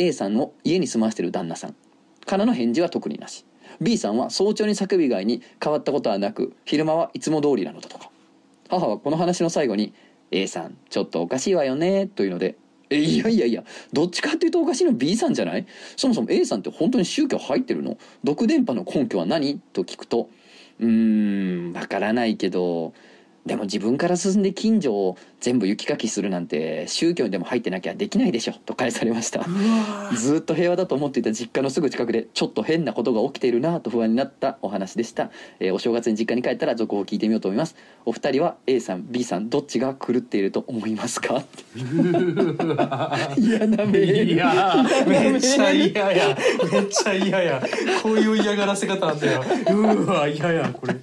[0.00, 1.74] A さんを家に住まわせてる旦那さん。
[2.24, 3.44] からの返事は特になし。
[3.80, 8.10] B さんは早朝に叫ぶ以外に変わったことはなく昼間はいつも通りなのだとか。
[8.68, 9.92] 母はこの話の最後に
[10.30, 12.56] 「A さんちょっとおかしいわよね」というので
[12.88, 15.66] 「えいやいやいやどっちかっていうとおかしいの B さんじゃない？
[15.96, 17.98] そもそも A さんって本当に宗教入ってるの？
[18.24, 20.30] 毒電波の根拠は何?」と聞くと
[20.80, 22.94] 「うーんわからないけど
[23.46, 29.44] でも自分から進んで近所を全部雪かきするなんて宗教にでも入ってなきゃできないでしょ」と返されました。
[30.14, 30.40] ずー。
[30.40, 37.76] っと平和だと思っていた実家のすぐ近くでちょっと変なことが起きているなと不安になったお話でした、えーお正月に実家に帰ったら続報を聞いてみようと思います。
[38.04, 41.42] お二人は A さん B さんどっちが狂っていると思いますか？
[43.38, 46.36] 嫌なメールいやーめっちゃ嫌や。
[46.72, 47.62] めっちゃ嫌や。
[48.02, 49.42] こういう嫌がらせ方あんだよ。
[49.42, 50.94] うーわ嫌やこれ。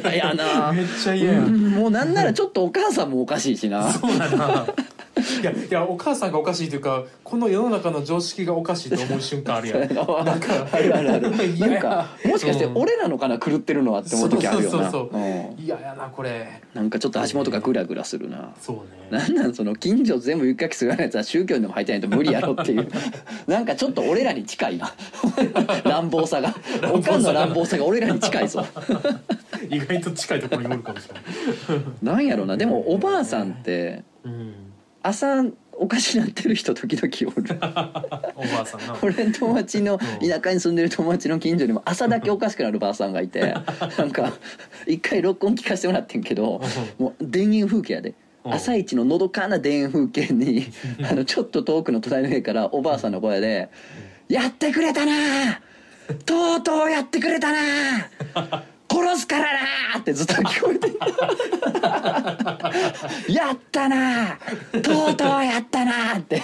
[0.00, 0.72] 嫌やな。
[0.72, 1.38] めっちゃ嫌や。
[1.40, 3.92] うんもうなんならちょっとお母さんもおかしいしな。
[3.92, 4.66] そうだな。
[5.40, 9.80] いやいやお母さんがおかしいというかこの世の中の常識がおかしいと思う瞬間あるやん。
[9.80, 9.86] な
[10.36, 11.30] んかあるあるある。
[11.58, 14.90] なんかもしかしてうん俺らのかな狂ってるのはって思う時あるよな。
[14.90, 18.76] そうん嫌やなこれなんかちょっと足元がグラグラするなそう
[19.14, 22.88] ねなんなんその近所全部雪かきするようなやつは宗教にでも入ってないと無理やろっていう
[23.46, 24.94] なんかちょっと俺らに近いな
[25.84, 26.54] 乱暴さが
[26.92, 28.64] おかんの乱暴さが俺らに近いぞ
[29.68, 34.54] 意外と近いところにおるかもしれないなんやろなでもおばあさんってうん
[35.02, 35.44] 朝
[35.74, 37.58] おかしなってる人時々おる。
[38.36, 38.96] おばあさんな。
[39.02, 40.28] 俺の友達のうん。
[40.28, 43.54] 田舎に住んでる友達の近所にも朝だけおかしくなるばあさんがいて
[43.98, 44.32] なんか
[44.86, 46.60] 一回録音聞かせてもらってんけど
[46.98, 48.14] もう田園風景やで。
[48.44, 48.52] うん。
[48.52, 50.66] 朝一ののどかな田園風景に
[51.08, 53.70] あのちょっと遠くの隣の家からおばあさんの声で
[54.28, 55.60] 「やってくれたな
[56.26, 58.64] とうとうやってくれたな
[59.02, 59.44] 殺すから
[59.94, 60.92] な!」ってずっと聞こえて
[63.32, 64.38] 「やったな
[64.82, 66.42] とうとうやったな!」って。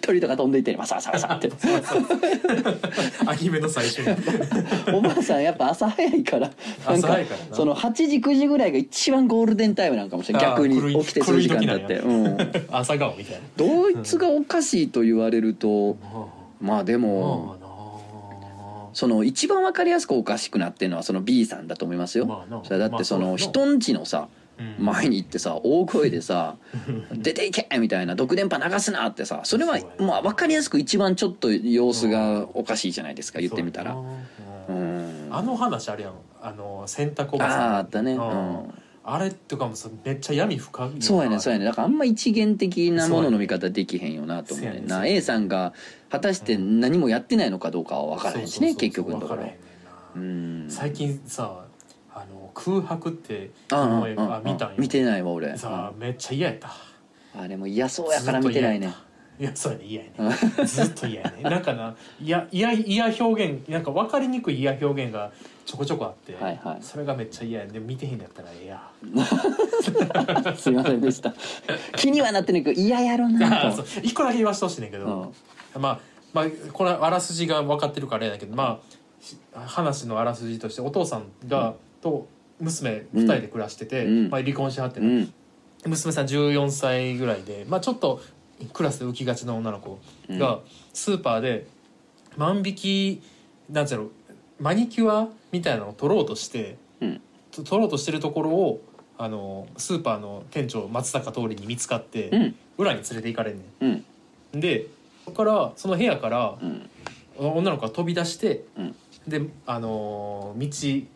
[0.00, 1.50] 鳥とか飛んでいってバサバサバサって。
[3.26, 4.06] アニメの最初に。
[4.92, 6.50] おばあさんやっぱ朝早いから
[6.86, 7.56] なん朝か早いからな。
[7.56, 12.36] その8時9時ぐらいが一番ゴールデンタイムなんかもしれない逆に起きて数時間経って、狂うん、
[12.70, 13.40] 朝顔みたいな。
[13.56, 15.96] ドイツがおかしいと言われると
[16.60, 17.56] まあでも
[18.92, 22.62] その一番わかりやすくおかしくなってるのはその B さんだと思いますよ、まあな。
[22.64, 24.28] それだってその人んちのさ
[24.58, 24.84] うん。
[24.84, 26.56] 前に行ってさ大声でさ
[27.12, 33.92] 「出ていけ!」みたいな「毒電波流すな!」ってさそれはまあ分かりやすく一番ちょっと様子がおかしいじゃないですか言ってみたら。
[33.92, 34.04] そ
[34.68, 35.28] うん。
[35.30, 36.12] んあの話あるやん。
[36.42, 37.60] あの洗濯おばさん。
[37.60, 38.74] あああったね、ううんん、
[39.04, 45.06] あれとかもさめっちゃ闇深いそうやねそうやねだからあんま一元的なものの見方できへんよなと思うねんな。
[45.06, 45.72] A さんが
[46.08, 49.50] 果たして何もやってないのかどうかは分からへんしね結局のところ。
[50.16, 50.66] うん。
[50.68, 51.64] 最近さ
[52.14, 53.50] あの空白って
[54.44, 54.74] 見たんよ。
[54.78, 55.56] 見てないわ俺。
[55.56, 56.70] さあめっちゃ嫌やった。
[57.34, 58.94] あれも嫌そうやから見てないね
[59.40, 60.66] いやそうやね嫌やね。
[60.66, 61.42] ずっと嫌やね。
[61.48, 65.32] なんかないや嫌嫌表現なんか分かりにくい嫌表現が
[65.64, 66.78] ちょこちょこあって、はいはい。
[66.80, 67.72] それがめっちゃ嫌やね。
[67.72, 68.90] でも見てへんやったらええや。
[70.56, 71.34] すいませんでした。
[71.96, 73.82] 気にはなってないけど嫌やろなと。
[73.82, 73.86] そう。
[74.02, 75.32] 一個だけ言わしてほしいねんけど、
[75.78, 76.00] まあ
[76.32, 82.26] まあこれはあらすじが分かってるからあれだけどまあし話のあらすじとしてお父さんが、と
[82.60, 84.30] 娘2人で暮らしてて、うん。
[84.30, 85.10] まあ、離婚しはってね、う
[85.88, 85.90] ん。
[85.90, 88.20] 娘さん14歳ぐらいで、まあ、ちょっと
[88.72, 89.98] クラスで浮きがちな女の子
[90.30, 90.60] が
[90.92, 91.66] スーパーで
[92.36, 93.22] 万引き
[93.70, 94.08] なんつうの
[94.60, 97.20] マニキュアみたいなのを取ろうとしてうん。
[97.50, 98.82] と取ろうとしてるところを
[99.18, 102.54] あのスーパーの店長松坂桃李に見つかって、うん。
[102.78, 104.04] 裏に連れて行かれんねうん。
[104.56, 104.86] んで
[105.24, 106.88] そこからその部屋からうん。
[107.38, 108.96] 女の子が飛び出してうん。
[109.26, 111.08] であの道うん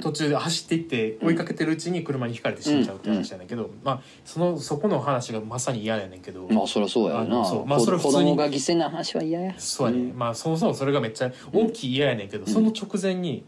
[0.00, 7.24] 途中で走っていって追いかけてるうちに車にひかれて死んじゃうって話やねんけど、まあそのそこの話がまさに嫌やねんけど、まあそりゃそうやな。
[7.24, 9.54] のそうまあこそれ普通に子供が犠牲な話は嫌や。
[9.58, 10.18] そうやね、ん。
[10.18, 12.52] まあそもそもそれがめっちゃ大きい嫌やねんけど、うん。
[12.52, 13.44] その直前に、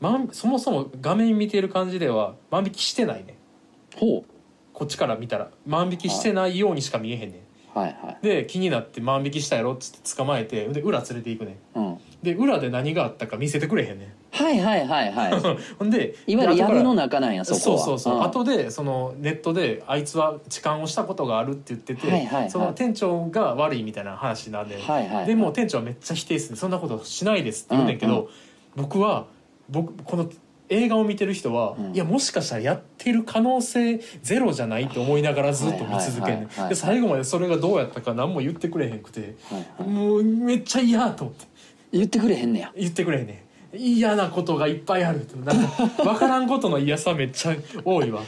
[0.00, 3.98] まん、そもそも画面見てる感じでは万引きしてないねん。
[3.98, 4.24] ほ
[4.72, 5.50] こっちから見たら。
[5.66, 7.30] 万引きしてないようにしか見えへんねん。
[7.76, 7.96] うはい。
[8.02, 8.18] はい。
[8.22, 11.78] で気になって万引きしたやろっつって捕まえてで裏連れていくねん。
[11.78, 11.98] うん。
[12.22, 15.40] で裏で何があったか見せてくれへんねんはいはいはいはい。
[15.78, 17.78] ほんでいわゆるで後から藪の中なんやそこは。
[17.78, 18.22] そうそうそう、ん。
[18.22, 22.50] 後でそのネットであいつは痴漢をしたことがあるって言ってて、はいはいはい。
[22.50, 26.56] その店長が悪いみたいな話なんで、はいはいでも店長はめっちゃ否定する。
[26.56, 28.28] そんなことしないですって言うねんけど、
[28.76, 28.82] うん。
[28.82, 29.26] 僕は
[29.70, 30.28] 僕この
[30.68, 31.94] 映画を見てる人は、うん。
[31.94, 36.66] いやもしかしたらやってる可能性ゼロじゃないと思いながらずっと見続けんはいはいねはいはい。
[36.66, 39.88] んで最後までそれがどうやったか何も言ってくれへんくて、はいはい。
[39.88, 41.46] もうめっちゃ嫌と思って。
[41.92, 42.72] 言ってくれへんねや。
[42.76, 43.43] 言ってくれへんねん
[43.76, 48.22] 嫌なことがいっぱいあるってなんか分からんことの嫌さめっちゃ多いわ。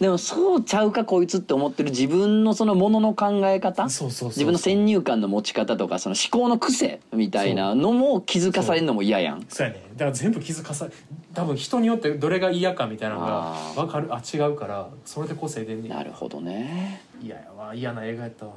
[0.00, 3.84] でもそうちゃうかこいつって思ってる自分のそのものの考え方。
[3.84, 9.44] 自分の先入観の持ち方とかその思考の癖みたいなのも気づかされるのも嫌やん。
[9.48, 9.82] そうやね。
[9.92, 10.88] だから全部気づかさ
[11.34, 14.08] 多分人によってどれが嫌かみたいなのが分かる。
[14.14, 17.02] あ違うからそれで個性出んねんなるほどね。
[17.22, 17.74] 嫌やわ。
[17.74, 18.52] 嫌な映画やったわ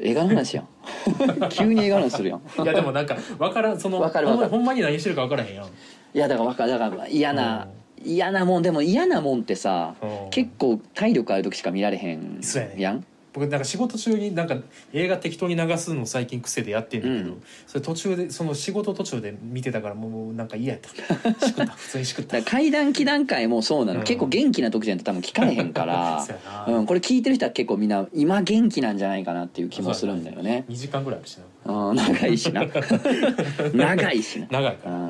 [0.00, 0.68] 映画の話やん
[1.50, 4.48] 急に映画の話するやんいやでもなんか分からんそのわかるわかる。
[4.48, 5.66] ほんまに何してるか分からへんやん。
[5.66, 5.68] い
[6.14, 7.68] やだから分かるだから嫌な、
[8.04, 10.30] 嫌なもんでも嫌なもんってさ、うん。
[10.30, 12.74] 結構体力ある時しか見られへんそうやね。
[12.78, 13.04] やん
[13.38, 14.56] 僕なんか仕事中になんか
[14.92, 17.42] 映画適当に流すの最近癖でやってんだけど、うん。
[17.66, 20.88] それ途中でその仕事途中で見てたからもうなんか嫌やった。
[21.46, 22.42] しくった普通にしくった。
[22.42, 24.04] 階段期段階もそうなの、うん。
[24.04, 26.26] 結構元気な時じゃないと多分聞かれへんから
[26.66, 30.64] そうん、これ聞いてる人は結構みんな今元気なんじゃないかなっていう気もするんだよね。
[30.68, 31.44] 2時間ぐらいあるしな。
[31.90, 32.66] うん長いしな。
[33.74, 34.46] 長いしな。
[34.50, 35.02] 長いから、うん。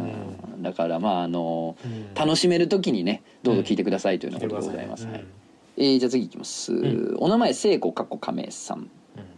[0.57, 0.63] うん。
[0.63, 2.15] だからまああのうん。
[2.15, 5.13] 楽しめる時にねどうぞ聞いてくださいというようなことでございます、うん。
[5.13, 5.25] はい
[5.81, 7.15] えーじゃあ次いきます、ん。
[7.19, 8.91] お名前聖子かっこ亀さん、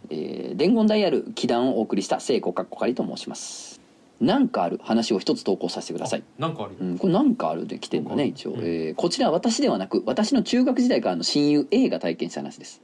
[0.09, 3.79] えー伝言台ある祈願をお送りした聖子かっこかりと申します。
[4.19, 6.23] なんかある話を一つ投稿させてください。
[6.39, 8.59] なんかあるうん、これなんかあるで来てるんだね一応、うん。
[8.61, 12.81] えーこちらは私ではなく私の中学時代からの親友 A が体験した話です。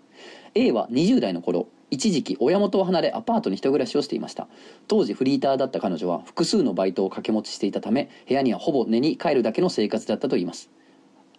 [0.54, 4.48] A は20代の頃一時期親元を離れアパートに一暮らしをしていました。
[4.88, 10.70] 当時フリーターだった彼女は複数のバイトを掛け持ちしていたため部屋にはほぼ寝に帰るだけの生活だったといいます。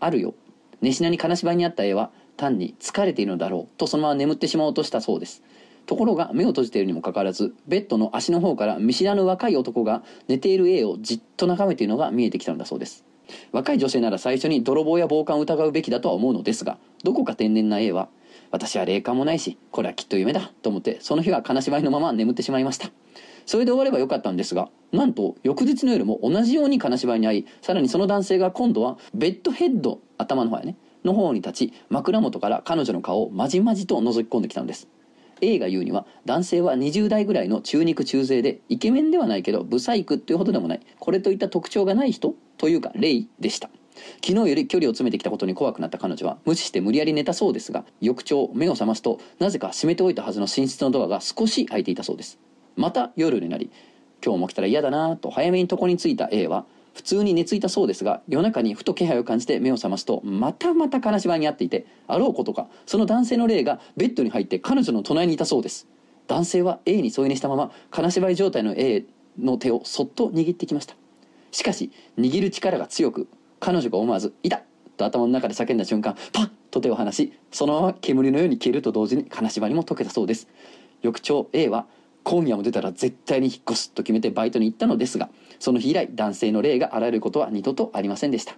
[0.01, 0.35] あるよ
[0.81, 5.43] 寝しなに金縛りにあった A は単に疲れているのだろうとそのまま眠ってしまおうとしたそうです。
[5.87, 13.05] ところが目を閉じているにもかかわらずベッドの足の方から見知らぬ若い男が寝ている A をじっと眺めているのが見えてきたのだそうです。
[13.53, 18.09] 若い女性なら最初に泥棒や暴漢を疑うべきだとは思うのですがどこか天然な A は
[18.51, 22.91] 私は霊感もないしこれはきっと夢だと思ってその日は金縛りのまま眠ってしまいました。
[23.49, 34.87] それで終わればよかったんですがなんと翌日の夜も同じように金縛りに遭いさらにその男性が今度はベッドヘッド頭の方やねの方に立ち枕元から彼女の顔をまじまじと覗き込んできたのです。
[35.41, 43.71] A が言うには男性は20代ぐらいの中肉中背でイケメンではないけどブサイクというほどでもないこれといった特徴がない人というかレイでした。
[44.23, 52.39] 昨日より距離を詰めてきたことに怖くなった彼女は無視して無理やり寝たそうですが翌朝目を覚ますとなぜか閉めておいたはずの寝室のドアが少し開いていたそうです。
[52.79, 53.71] また夜になり
[54.25, 56.65] 今日も来たら嫌だなと早めに床に着いた A は
[56.95, 65.89] 普通に寝ついたそうですが夜中にふと気配を感じて目を覚ますとまたまた金縛りにあっていてあろうことかその男性の霊がベッドに入って彼女の隣にいたそうです
[66.29, 69.05] 男性は A に添い寝したまま金縛り状態の A
[69.41, 70.95] の手をそっと握ってきました
[71.51, 74.63] しかし握る力が強く彼女が思わず「いた!」
[74.97, 80.49] と頭の中で叫んだ瞬間パッと手を離しそのまま煙のように消えると同時に金縛りも解けたそうです
[81.03, 81.87] 翌朝 A は
[82.29, 88.55] 今夜も出たら絶対に引っ越すと決めてバイトに行ったのですがその日以来男性の霊が現れることは二度とありませんでした。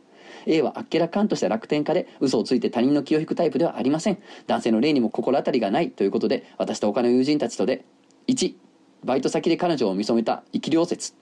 [0.46, 4.18] A はあっけらかんとした楽天家で嘘をついて他人の気を引くタイプではありません。
[4.48, 7.84] 男性の霊にも心当たりがないということで私と他の友人たちとで
[8.26, 8.54] 1
[9.04, 11.14] バイト先で彼女を見初めた生き量説。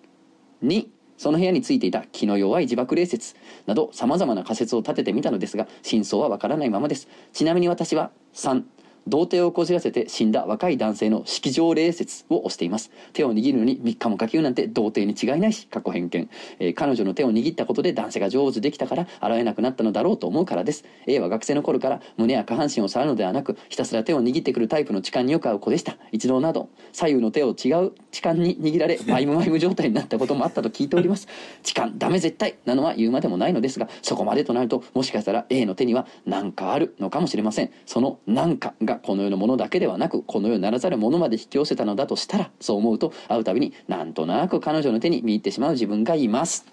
[0.65, 0.87] 2
[1.19, 3.37] その部屋についていた気の弱い自爆霊説。
[3.67, 7.09] などさまざまな仮説を立ててみたのですが真相はわからないままです。
[7.35, 8.63] ちなみに私は3
[9.09, 12.91] 童貞をこじらせて死んだ若い男性の式場霊説を推しています。
[13.13, 20.85] 手を握るのに3日もかけるなんて童貞に違いないし過去偏見、えー彼女の手を握ったことで男性が上手できたから洗えなくなったのだろうと思うからです。
[21.07, 25.97] A は学生の頃から胸や下半身を触るのではなくひたすら手を握ってくるタイプの痴漢によく合う子でした。
[26.13, 31.29] 一度など左右の手を違う痴漢に握られマイムマイム状態になったこともあったと聞いております。
[31.63, 37.71] 痴漢ダメ絶対なのは言うまでもないのですがそこまでとなるともしかしたら A の手には何かあるのかもしれません。
[37.87, 46.67] その何かがこの世のものだけではなくこの世ならざるものまで引き寄せたのだとしたらそう思うと会うたびになんとなく彼女の手に見入ってしまう自分がいます。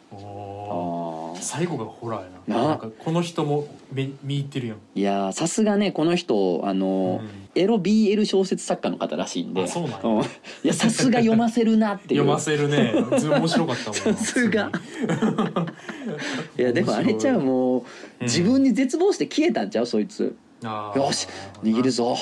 [1.41, 2.55] 最後がホラーやな。
[2.55, 4.78] ななんかこの人も見見入ってるやん。
[4.95, 7.45] いやーさすがねこの人あの、うん。
[7.55, 9.63] エロ BL 小説作家の方らしいんで。
[9.63, 10.21] あそうなんや。
[10.21, 10.23] ん。
[10.23, 10.28] い
[10.63, 12.21] やさすが読ませるなっていう。
[12.21, 12.93] 読ませるね。
[13.17, 14.17] ず面白かったもんな。
[14.17, 14.71] さすが。
[16.57, 17.82] いやでもあれちゃうもう、
[18.21, 18.26] うん。
[18.26, 20.36] 自分に絶望して消えたんちゃうそいつ
[20.66, 21.28] よし
[21.63, 22.18] 握るぞ。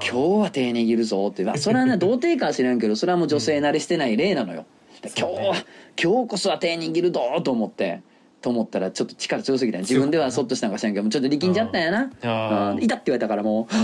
[0.00, 1.44] 日は手握るぞって。
[1.44, 4.64] まあそれはね童貞かは知らんけどそれはもう女性慣れしてない例なのよ、
[5.02, 5.54] で今日は
[6.02, 8.02] 今日こそは手握るぞと思って
[8.40, 9.78] と思ったらちょっと力強すぎた。
[9.78, 12.10] 自分ではそっとしたんか知らんけどもうちょっと力んじゃったんやな。
[12.22, 12.76] あー。
[12.76, 12.82] うん。
[12.82, 13.74] いたって言われたからもう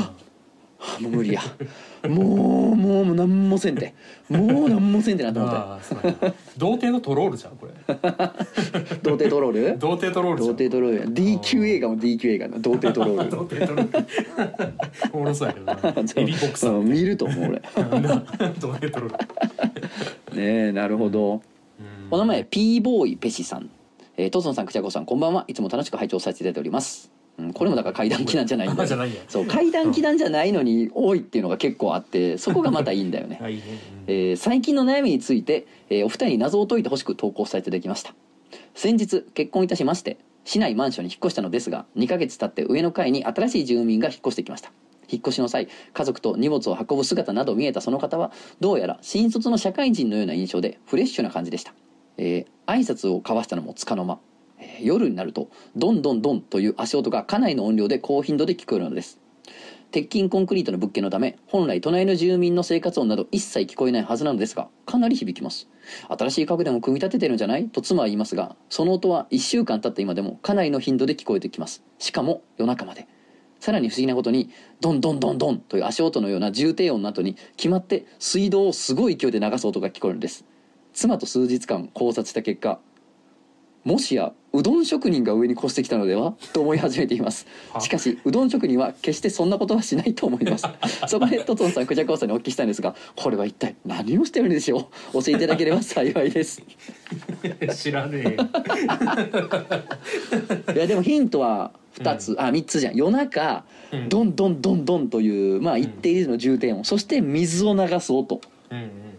[0.78, 1.40] はぁはぁもう無理や。
[2.08, 3.94] もうもうもう何もせんて
[4.28, 5.56] もう何もせんってなと思って。
[5.56, 6.28] あーそうや。
[6.28, 7.72] な童貞のトロールじゃんこれ。
[9.02, 9.78] 童貞トロール？
[9.78, 10.56] 童貞トロールじゃん。
[10.56, 11.04] 童貞トロールや。
[11.04, 14.74] DQ 映画も DQ 映画の童貞トロール童貞トロール。
[15.12, 15.72] おもろそうやけどな。
[16.16, 16.78] エビボクサー。
[16.78, 17.60] うん見ると思う俺。
[18.00, 18.24] な
[18.60, 19.18] 童貞トロー
[20.32, 20.36] ル。
[20.36, 21.42] ねえなるほど、うん。
[22.10, 23.70] お名前 P ボーイペシさん、
[24.16, 25.44] えー、トソンさんくちゃこさんこんばんは。
[25.48, 28.88] いつも楽しく拝聴させていただいております、うん、これもだから怪談祈談じゃないんだよ
[29.28, 33.38] そう怪談祈談じゃないのに多いっていうのが結構あってそこがまたいいんだよね。
[33.42, 33.60] あい
[34.06, 38.14] えー最近の悩みについて、えーお二人に謎を解いてほしく投稿させていただきました。
[38.74, 44.72] 先日結婚いたしまして市内マンションに引っ越したのですが2ヶ月経って上の階に新しい住民が引っ越してきました。
[45.08, 51.74] 引っ越しの際家族と荷物を運ぶ姿などを見えたその方はどうやら新卒の社会人のような印象でフレッシュな感じでした、
[52.16, 54.18] えー挨拶を交わしたのもつかの間、えー
[54.80, 59.20] 夜になるとドンドンドンという足音がかなりの音量で高頻度で聞こえるのです。
[59.92, 65.68] 鉄筋コンクリートの物件のため本来隣の住民の生活音など一切聞こえないはずなのですがかなり響きます。
[66.18, 67.68] 新しい家具でも組み立ててるんじゃない？
[67.68, 71.84] と妻は言いますがその音は1週間経った今でもかなりの頻度で聞こえてきます。
[71.98, 73.06] しかも夜中まで。
[73.58, 74.50] さらに不思議なことに
[74.82, 80.44] ドンドンドンドンという足音のような重低音の後に決まって水道をすごい勢いで流す音が聞こえるんです。
[80.92, 82.80] 妻と数日間考察した結果
[83.86, 87.46] もしやうどん職人が上に越してきたのではと思い始めています。
[87.72, 90.64] はしかしうどん職人は決してそんなことはしないと思います。
[91.06, 95.20] そこでトトンさんクジャコウさんにお聞きしたいんですがこれは一体何をしてるんでしょう？
[95.20, 96.60] 教えていただければ幸いです。
[97.76, 98.30] 知らねえよ。
[100.74, 102.96] いやでもヒントは2つ、あ3つじゃん。
[102.96, 104.08] 夜中うん。
[104.08, 108.40] ドンドンドンドンというまあ一定率の重点音そして水を流す音。
[108.70, 109.15] うんうんうんうん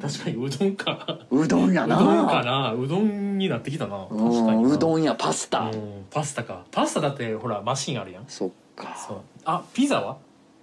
[0.00, 1.18] 確かにうどんか。
[1.30, 1.96] うどんやな。
[2.00, 2.72] うどんかな。
[2.72, 4.06] うどんになってきたな。
[4.08, 4.68] 確かにな。
[4.70, 6.06] うどんやパスタ、うん。
[6.10, 6.64] パスタか。
[6.70, 8.24] パスタだってほらマシンあるやん。
[8.28, 8.96] そっか。
[8.96, 9.20] そう。
[9.44, 10.16] あピザは？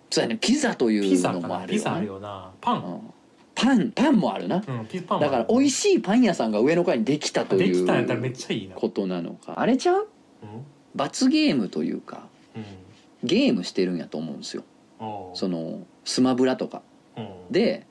[0.10, 0.38] そうやね。
[0.42, 1.78] ピザとピいうのもあるよな。
[1.78, 2.52] ピザあるなよな。
[2.60, 2.84] パン。
[2.84, 3.02] うん。
[3.54, 4.56] パンパンもあるな。
[4.56, 8.76] うんピパンもだから美味しいパン屋さんが上の階にできたといできたんやったらめっうちゃいいな。
[8.76, 9.54] ことなのか。
[9.58, 10.08] あれちゃう？
[10.42, 10.66] うん。
[10.96, 12.24] 罰ゲームというか
[12.56, 12.66] うん。
[13.24, 14.64] ゲームしてるんやと思うんですよ。
[15.36, 16.82] そのスマブラとか。
[17.16, 17.28] うん。
[17.52, 17.89] でうん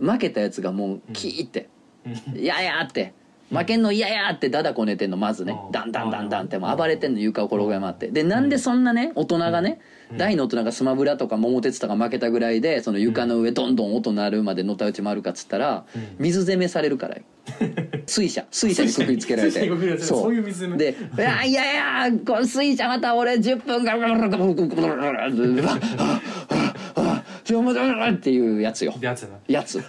[0.00, 1.68] 負けたやつがもうキーって。
[2.06, 3.12] うん「やや」って。
[3.50, 5.58] 負けんの嫌やってダダこねてんのまずね。
[5.66, 5.72] うん。
[5.72, 8.08] ダンダンダンダンってもう暴れてんの床を転がり回って。
[8.08, 10.18] でなんでそんなね大人がねうん。
[10.18, 16.16] 大の大人がスマブラとか桃鉄とか負けたぐらいでその床の上どんどん音鳴るまでのたうち回るかっつったらうん。
[16.18, 17.22] 水攻めされるからよ
[18.06, 18.44] 水車。
[18.50, 19.98] 水車にくくりつけられて。
[19.98, 20.34] そう。
[20.34, 26.20] いう水で「いやいやいや水車また俺10分ガラガラガラガラガラガラガラガラ
[27.54, 28.94] っていうやつよ。
[28.98, 29.38] でやつやな。
[29.48, 29.82] やつ。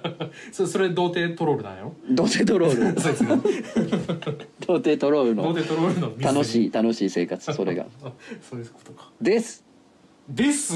[0.52, 1.94] そそれ童貞トロールなんやろ？
[2.10, 3.00] 童貞トロール。
[3.00, 3.28] そうですね。
[4.66, 7.86] 童貞トロール童の貞トロールの水楽しい楽しい生活それが。
[8.04, 8.12] あ
[8.48, 9.10] そういうことか。
[9.20, 9.64] です。
[10.28, 10.74] です？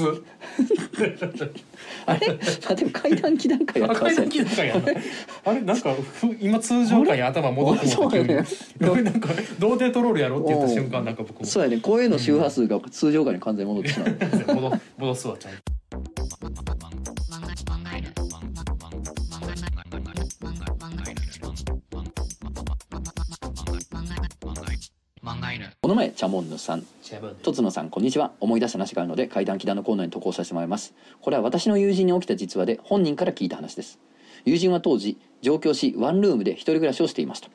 [2.05, 2.37] あれ？
[2.69, 4.81] あでも階段気段階やった赤いの気なんかやな。
[5.45, 5.61] あれ？
[5.61, 8.35] なんかふ今通常回に頭戻ってもそうやね
[9.03, 11.45] なんか童貞トロールやろって言った瞬間なんか僕も。
[11.45, 14.55] そうやね声の周波数が通常下に完全に戻ってしまう。
[14.55, 15.57] 戻戻すわちゃんと
[25.87, 26.83] お名前チャモンヌさん。
[27.43, 28.33] とつのさんこんにちは。
[28.41, 30.93] 思い出した話があるので怪談気談のコーナーに投稿させてもらいます。
[31.21, 33.97] これは私の友人に起きた実話で本人から聞いた話です。
[34.43, 37.47] 友人は当時上京しワンルームで一人暮らしをしていました。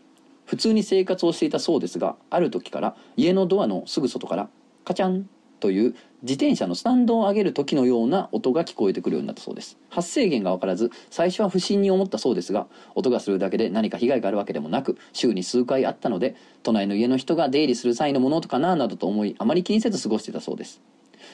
[0.47, 4.49] 普通に生活をしていたそうですがある時から家のドアのすぐ外から
[4.87, 5.28] カチャン
[5.63, 9.79] という自転車のスタンドを上げる時のような音が聞こえてくるようになったそうです。
[9.91, 16.35] 発生源が分からず最初は不審に思ったそうですが音がするだけで何か被害があるわけでもなく週に数回あったので
[16.65, 20.83] 隣の家の人が出入りする際のものとかななどと思いあまり気にせず過ごしてたそうです。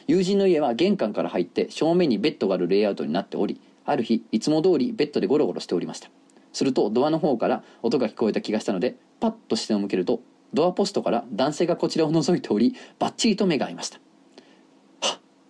[0.07, 6.11] 友人の家は玄関から入って正面にベッドがあるレイアウトになっておりある日いつも通りベッドでゴロゴロしておりました。
[6.53, 10.20] するとドアの方から音が聞こえた気がしたのでパッと視線を向けると
[10.53, 14.01] ドアポストから男性がこちらを覗いておりバッチリと目が合いました。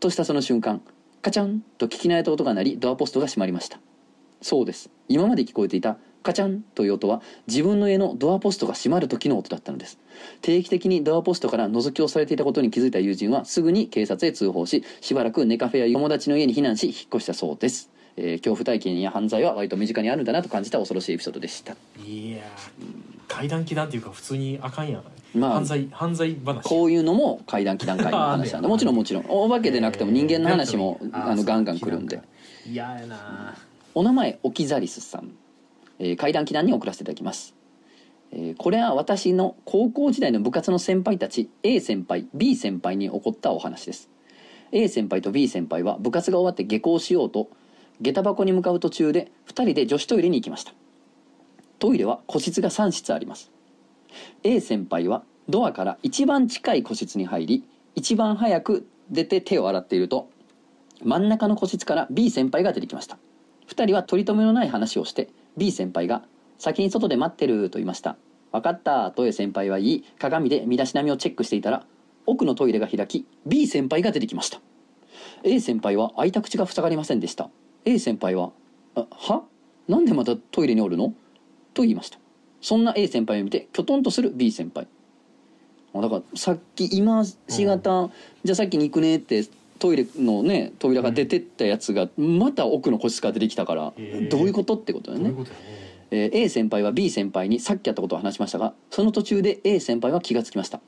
[0.00, 0.80] としたその瞬間
[1.22, 3.80] カチャンと聞き慣れた音が鳴りドアポストが閉まりました。
[4.40, 4.90] そうです。
[5.08, 9.98] 今まで聞こえていたカチャンという音は自分の家のドアポストが閉まる時の音だったのです。
[10.42, 21.74] 定期的にドアポストから覗きをされていたことに気づいた友人はすぐに警察へ通報ししばらくネカフェや友達の家に避難し引っ越したそうです、えー恐怖体験や犯罪は割と身近にあるんだなと感じた恐ろしいエピソードでした。
[22.04, 22.42] いやー
[23.28, 25.02] 怪談気談っていうか普通にあかんやん、
[25.34, 26.62] まあ犯罪犯罪話。
[26.62, 28.58] こういうのも怪談気談会の 話な。
[28.60, 29.26] んでもちろんもちろん。
[29.28, 32.20] お化けでなくても人間の話もえーあのガンガン来るんで。
[32.66, 33.54] 嫌やな。
[33.94, 35.32] お名前オキザリスさん、
[35.98, 37.54] えー、怪談祈談に送らせていただきます、
[38.30, 44.08] えーこれは私の高校時代の部活の先輩たち A 先輩 B 先輩に起こったお話です。
[44.70, 47.48] A 先輩と B 先輩は部活が終わって下校しようと
[48.00, 50.72] 下駄箱に向かう途中で2人で女子トイレに行きました。
[51.78, 53.50] トイレは個室が3室あります
[54.42, 60.28] A 先輩はドアから一番近い個室に入り一番早く出て手を洗っていると
[61.02, 63.18] 真ん中の個室から B 先輩が出てきました。
[63.68, 66.24] 2人は取り留めのない話をして B 先輩が
[66.58, 68.16] 「先に外で待ってる」と言いました
[68.50, 71.84] 「分かった」と A 先輩は言い鏡で身だしなみをチェックしていたら
[72.26, 74.60] 奥のトイレが開き B 先輩が出てきました。
[75.44, 77.50] A 先輩は開いた口が塞がりませんでした。
[77.84, 78.52] A 先輩は
[78.96, 79.44] 「あは？
[79.86, 81.14] なんでまたトイレにおるの?」
[81.74, 82.18] と言いました。
[82.68, 84.86] そんな A 先輩を見てきょとんとする B 先輩。
[85.94, 88.10] あだからさっき今しがた、
[88.44, 89.46] じゃあさっきに行くねって
[89.78, 94.28] トイレのね扉が出てったやつがまた奥の個室から出てきたから、へえ。
[94.30, 95.30] どういうことってことだよね。
[95.30, 95.46] どう
[96.10, 100.82] えー A 先輩は B 先輩にさっきやったことを話しましたがその途中で A 先輩は気がつきました。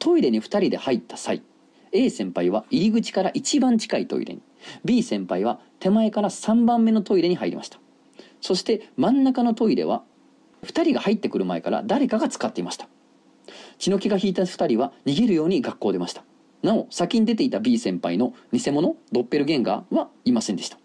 [0.00, 1.40] トイレに2人で入った際
[1.92, 4.42] A 先輩は入り口から一番近いトイレに
[4.84, 7.78] B 先輩は手前から3番目のトイレに入りました。
[8.40, 10.02] そして真ん中のトイレは
[10.64, 12.88] 2人が入ってくる前から誰かが使っていました。
[13.78, 16.24] 血の気が引いた2人は逃げるように学校を出ました。
[16.62, 20.78] なお先に出ていた B 先輩の偽物ドッペルゲンガーはいませんでした。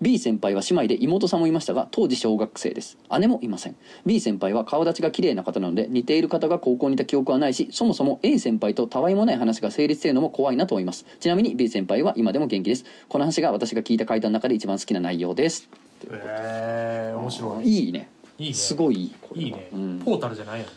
[0.00, 2.98] B 先輩は姉妹で妹さんもいましたが当時小学生です。
[3.18, 3.76] 姉もいません。
[4.04, 11.06] B 先輩は顔立ちが綺麗な方なので似ている方が高校にいた記憶はないしそもそも A 先輩とたわいもない話が成立しているのも怖いなと思います。
[11.20, 12.84] ちなみに B 先輩は今でも元気です。
[13.08, 15.68] この話が私が聞いた回答の中で一番好きな内容です。
[16.10, 17.68] えー、面白い。
[17.68, 18.54] いいねいいね。
[18.54, 19.46] すごいいいこれは。
[19.46, 20.68] いいね、うん、ポータルじゃないやん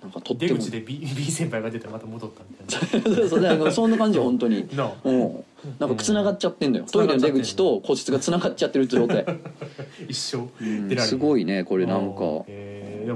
[0.00, 0.54] なんかとっても。
[0.54, 3.02] 出口で B, B 先輩が出てまた戻ったみたいな。
[3.02, 4.68] そうそうだからそんな感じ本当に。
[4.76, 5.44] なあうん。
[5.78, 9.24] なんか繋がっちゃってんだよ、トイレの出口と個室が繋がっちゃってる状態、
[10.08, 10.88] 一生うん。
[10.88, 12.44] 出られるすごいねこれなんか。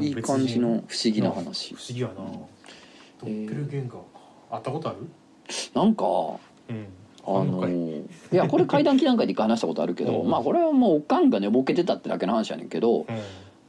[0.01, 1.75] いい別感じの人不思議な話。
[1.75, 2.15] 不思議やな。
[3.21, 4.05] ドッペルゲンガーか。
[4.51, 4.99] 会ったことある？
[5.75, 6.87] なんかうん。
[7.25, 7.73] あのんのかい
[8.33, 10.31] いやこれ階段期段階で一回話したことあるけど、 うん。
[10.31, 13.07] まあこれはもうおかんが寝ぼけてたってだけの話やねんけどうん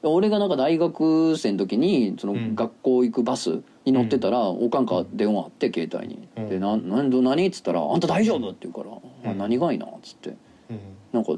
[0.04, 2.56] 俺がなんか大学生の時にそのうん。
[2.56, 8.96] 学校行くバスに乗ってたら、おかんから電話あって携帯に「うんでなな何?」っつったら「あんた大丈夫?」って言うから
[9.30, 9.38] 「あうん。
[9.38, 10.30] 何がいいな」っつって。
[10.70, 10.80] うん。
[11.14, 11.34] なんか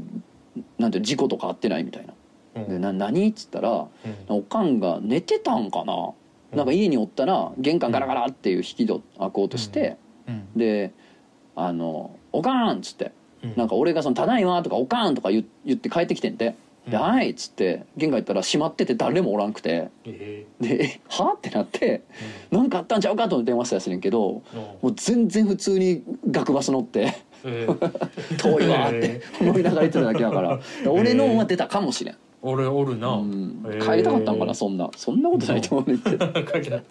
[0.77, 2.13] なんて事故とかあってないみたいな
[2.55, 2.69] 「うん。
[2.69, 3.87] でな何?」っつったら
[4.29, 4.37] うん。
[4.37, 6.11] おかんが寝てたんかな、
[6.53, 9.97] なんか家におったら玄関ガラガラっていう引き戸開こうとして、
[10.27, 10.47] うん。
[10.55, 10.91] で
[11.55, 13.11] 「あのおかん」っつって。
[13.43, 13.53] うん。
[13.55, 16.55] なんか俺がその「ただいま」とか「おかん」とか言言って帰ってきてんて
[16.87, 17.03] 「でうん。
[17.03, 19.89] はい」っつって玄関行ったら閉まってて誰もおらんくて。
[20.05, 22.01] えで「えは?」ってなって
[22.51, 27.13] 「なんかあったんちゃうか?」と思って電話したやつねんけどーもう全然普通に学バス乗って
[27.43, 28.37] えー。
[28.37, 30.59] 遠いわーって思いながら言ってただけだから。
[30.89, 33.63] 俺のは出たかもしれん、俺おるな、うん。
[33.67, 33.91] えー。
[33.91, 34.89] 帰りたかったんかなそんな。
[34.95, 36.81] そんなことないと思うねんけど、書いて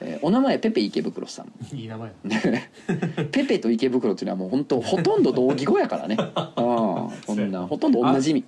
[0.00, 1.46] えーお名前ペペ池袋さん。
[1.68, 2.10] たいい名前
[3.32, 6.16] ペペと池袋っていうのはもう本当ほとんど同義語やからね。
[6.18, 6.56] ああ
[7.26, 8.44] こんなほとんど同じ意味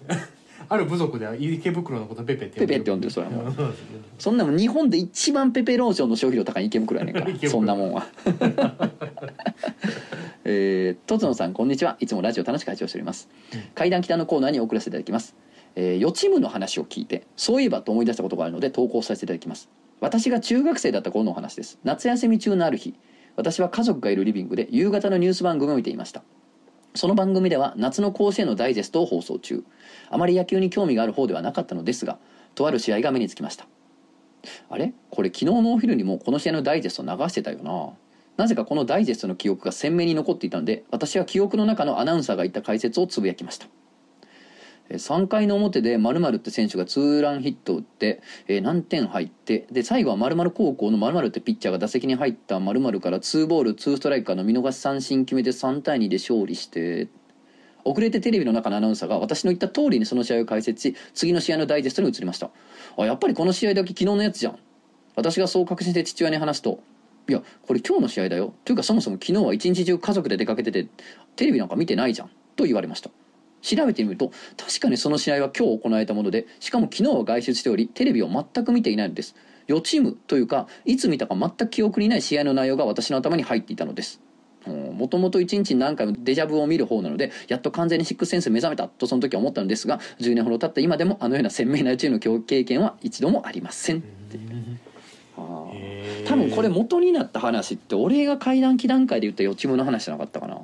[0.73, 3.47] ある部族では池袋のことペペってペペって呼んでるそれはもう。
[3.47, 3.55] う
[4.19, 7.51] そんなもん日本で一番ペペローションの消費量高い池袋やねんから。
[7.51, 8.07] そんなもんは。
[10.45, 11.99] えー、とつのさんこんにちは。
[12.01, 13.61] いつもラジオ楽しく拝聴しております、うん。
[13.75, 15.37] 階段北のコーナーに送らせていただきます、
[15.75, 19.69] えー、予知夢の話を聞いてそういえばと思い出したことがあるので投稿させていただきます。
[20.01, 21.79] 私が中学生だった頃のお話です。
[21.85, 22.95] 夏休み中のある日
[23.37, 26.23] 私は家族がいるリビングで夕方のニュース番組を見ていました。
[26.95, 29.65] その番組では夏の甲子園のダイジェストを放送中
[30.13, 32.19] あまり野球に興味がある方ではなかったのですが
[32.55, 33.67] とある試合が目につきました。
[34.71, 34.93] あれ？
[35.11, 37.91] これ昨日のお昼にもこの試合のダイジェスト流してたよな。
[38.37, 43.67] なぜかこのダイジェストの記憶が鮮明に残っていたので私は記憶の中のアナウンサーが言った解説をつぶやきました。
[44.89, 57.09] え3回の表で〇〇って選手がツーランヒットを打って、えー何点入ってで最後は〇〇高校の〇〇ってピッチャーが打席に入った〇〇から2ボール2ストライクからの見逃し三振決めて3対2で勝利して
[57.85, 62.51] 遅れてテレビの中のアナウンサーが私の言った通りにその試合を解説し次の試合のダイジェストに移りました。
[62.97, 64.59] あやっぱりこの試合だけ昨日のやつじゃん。
[65.15, 66.81] 私がそう確信して父親に話すと
[67.29, 70.87] 「いやこれ今日の試合だよ」というかそもそも昨日は一日中家族で出かけてて
[71.37, 72.31] テレビなんか見てないじゃん。
[72.57, 73.11] と言われました。
[73.63, 79.35] 調べてみると確かにその試合は今日行われたものでしかも昨日は外出しておりテレビを全く見ていないのです。
[79.69, 84.21] 予知夢というかいつ見たか全く記憶にない試合の内容が私の頭に入っていたのです。
[84.71, 94.03] もともと一日に何回もデジャブを見る方なのでやっと完全にシックスセンス目覚めたとその時は思ったのですが10年ほど経った今でもあのような鮮明な宇宙の経験は一度もありません。
[96.27, 100.59] 多分これ元になった話って俺が階段期段階で言った予知夢の話じゃなかったかな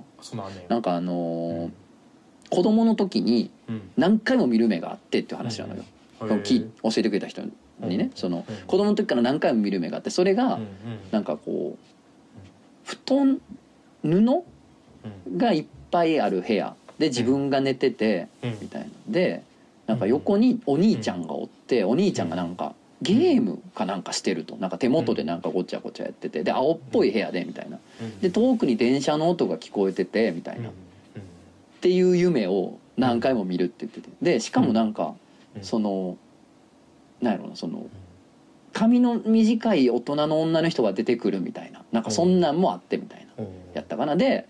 [0.68, 1.70] なんかあのー
[2.50, 5.82] 子供の時にうん何回も見る目があってっていう話なのよ、
[6.20, 10.66] うんそのき教えてくれた人にね、うんそのうん子供の時から何回も見る目があってそれがうん
[11.12, 11.78] なんかこう
[12.84, 13.40] 布団
[14.02, 15.38] 布うん。
[15.38, 16.74] がいっぱいある部屋。
[16.98, 18.58] で自分が寝ててうん。
[18.60, 18.88] みたいな。
[19.08, 19.42] で
[19.86, 24.56] なんか横にお兄ちゃんがおってお兄ちゃんがなんかゲームかなんかしてると。
[24.56, 26.42] なんか手元でなんかごちゃごちゃやってて。
[26.42, 27.78] で青っぽい部屋でみたいな。
[28.02, 28.20] うん。
[28.20, 30.68] で遠くに電車の音が聞こえててみたいな。
[30.70, 30.72] っ
[31.16, 31.22] うん。
[31.80, 34.08] ていう夢を何回も見るって言ってて。
[34.20, 35.14] でしかもなんか
[35.56, 35.64] うん。
[35.64, 36.16] その
[37.22, 37.86] なんやろなその
[38.72, 41.82] 髪の短い大人の女の人が出てくるみたいな。
[41.92, 43.24] なんかそんなんもあってみたいな。
[43.24, 43.27] うん
[43.74, 44.16] やったかな。
[44.16, 44.46] で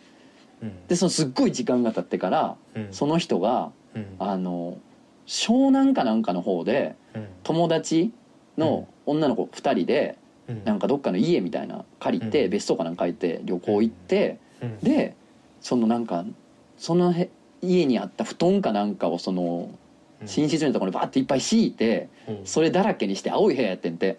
[0.62, 0.86] うん。
[0.88, 2.88] でそのすっごい時間が経ってからうん。
[2.92, 4.06] その人がうん。
[4.18, 4.78] あの
[5.26, 7.28] 湘南かなんかの方でうん。
[7.42, 8.12] 友達
[8.56, 10.16] の女の子2人で
[10.48, 10.64] うん。
[10.64, 12.50] なんかどっかの家みたいな借りてうん。
[12.50, 14.78] 別荘かなんか借りて旅行行ってうん。
[14.78, 15.14] で
[15.60, 16.24] そのなんか
[16.76, 19.70] そのへ家にあった布団かなんかをその
[20.20, 22.40] 寝室のところにバーっていっぱい敷いてうん。
[22.44, 24.08] それだらけにして青い部屋やってんて。
[24.08, 24.16] うん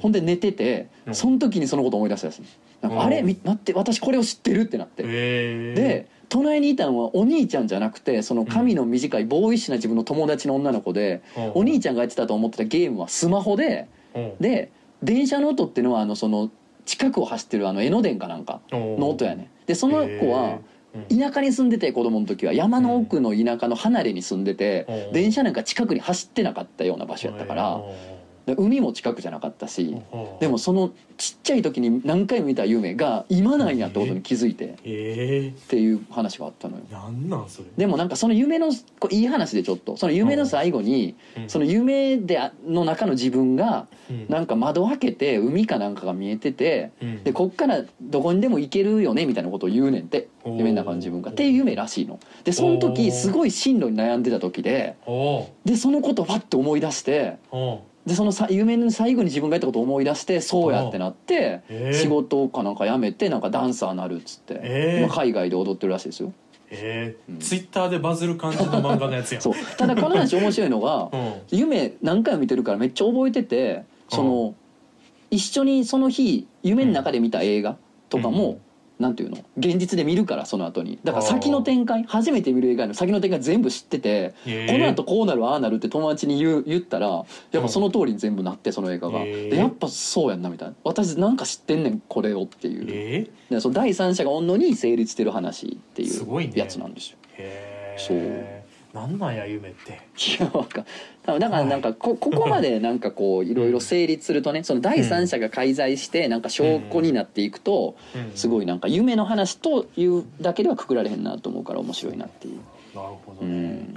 [0.00, 1.14] ほんで寝ててうん。
[1.14, 2.42] その時にそのこと思い出したやつ
[2.80, 3.02] なんかうん。
[3.02, 3.22] あれ？
[3.22, 5.02] み待って私これを知ってるってなって。
[5.02, 11.22] で隣にいたのはお兄ちゃんじゃなくてその髪の短いボーイッシュな自分の友達の女の子で
[11.54, 14.32] お兄ちゃんがやってたと思ってたゲームはスマホでうん。
[14.40, 14.70] で
[15.02, 16.50] 電車の音っていうのはあのその
[16.84, 20.58] 近くを走ってるあの江ノ電かなんかのの音やねでその子は
[20.94, 21.18] うん。
[21.18, 25.12] 田舎に住んでて子供の時は山の奥の田舎の離れに住んでて、うん。
[25.12, 28.15] 電車なんか近くに走ってなかったような場所やったから、で
[28.54, 29.96] 海も近くじゃなかったし、
[30.40, 36.84] でもそのちっちゃい時に何回も見た夢が今なんやってことに気づいてええっていう話があったのよ。
[36.90, 37.68] なんなんそれ。
[37.76, 38.70] でもなんかその夢の
[39.00, 39.96] こういい話でちょっと。
[39.96, 41.48] その夢の最後にうん。
[41.48, 44.26] その夢であの中の自分がうん。
[44.28, 47.24] なんか窓開けて海かなんかが見えててうん。
[47.24, 51.32] でこっからどこにでも行けるよねみたいなことを言うねんって夢の中の自分が。
[51.32, 52.20] っていう夢らしいの。
[52.44, 53.10] でそのお時ー。
[53.10, 54.96] すごい進路に悩んでた時で
[55.64, 57.38] でそのことをファッと思い出して
[58.06, 61.92] でそのさ夢の最後に自分がやったことを思い出してそうやってなってえー。
[61.92, 64.60] 仕事かなんか辞めてなんかダンサーなるっつって。
[64.62, 65.04] えー。
[65.04, 66.32] 今海外で踊ってるらしいですよ。
[66.70, 69.42] えうんー、ツイッターでバズる感じの漫画のやつやん。
[69.42, 69.54] そう。
[69.76, 71.34] ただこの話面白いのが うん。
[71.50, 74.54] 夢何回も見てるからめっちゃ覚えててその
[75.30, 77.76] 一緒にその日夢の中で見た映画
[78.08, 78.60] とかも、
[78.98, 79.38] なんていうの？
[79.58, 80.98] 現実で見るからその後に。
[81.04, 84.72] だから先の展開初めて見る映画の先の展開全部知ってて、えー。
[84.72, 87.08] この後こうなるああなるって友達に言う言ったら
[87.52, 90.74] やっぱその通りに全部なってその映画が、でやっぱそうやんなみたいな。
[90.84, 96.52] 私なんか知ってんねんこれをっていう、えでその第三者がおんのに成立してる話っていうね。
[96.54, 97.18] やつなんですよ。
[97.36, 98.16] ー、へそう。
[98.18, 98.64] え
[98.94, 99.92] なんなんや夢って。
[99.92, 100.86] いやわかん
[101.26, 107.96] だからなんかこここまでなんかこういろいろ成立するとねその第三者が介在してなんか証拠になっていくと
[108.34, 112.60] すいごいなんか夢の話というだけではくくられへんなと思うから面白いなっていう。
[112.94, 113.96] なるほうどね、ん、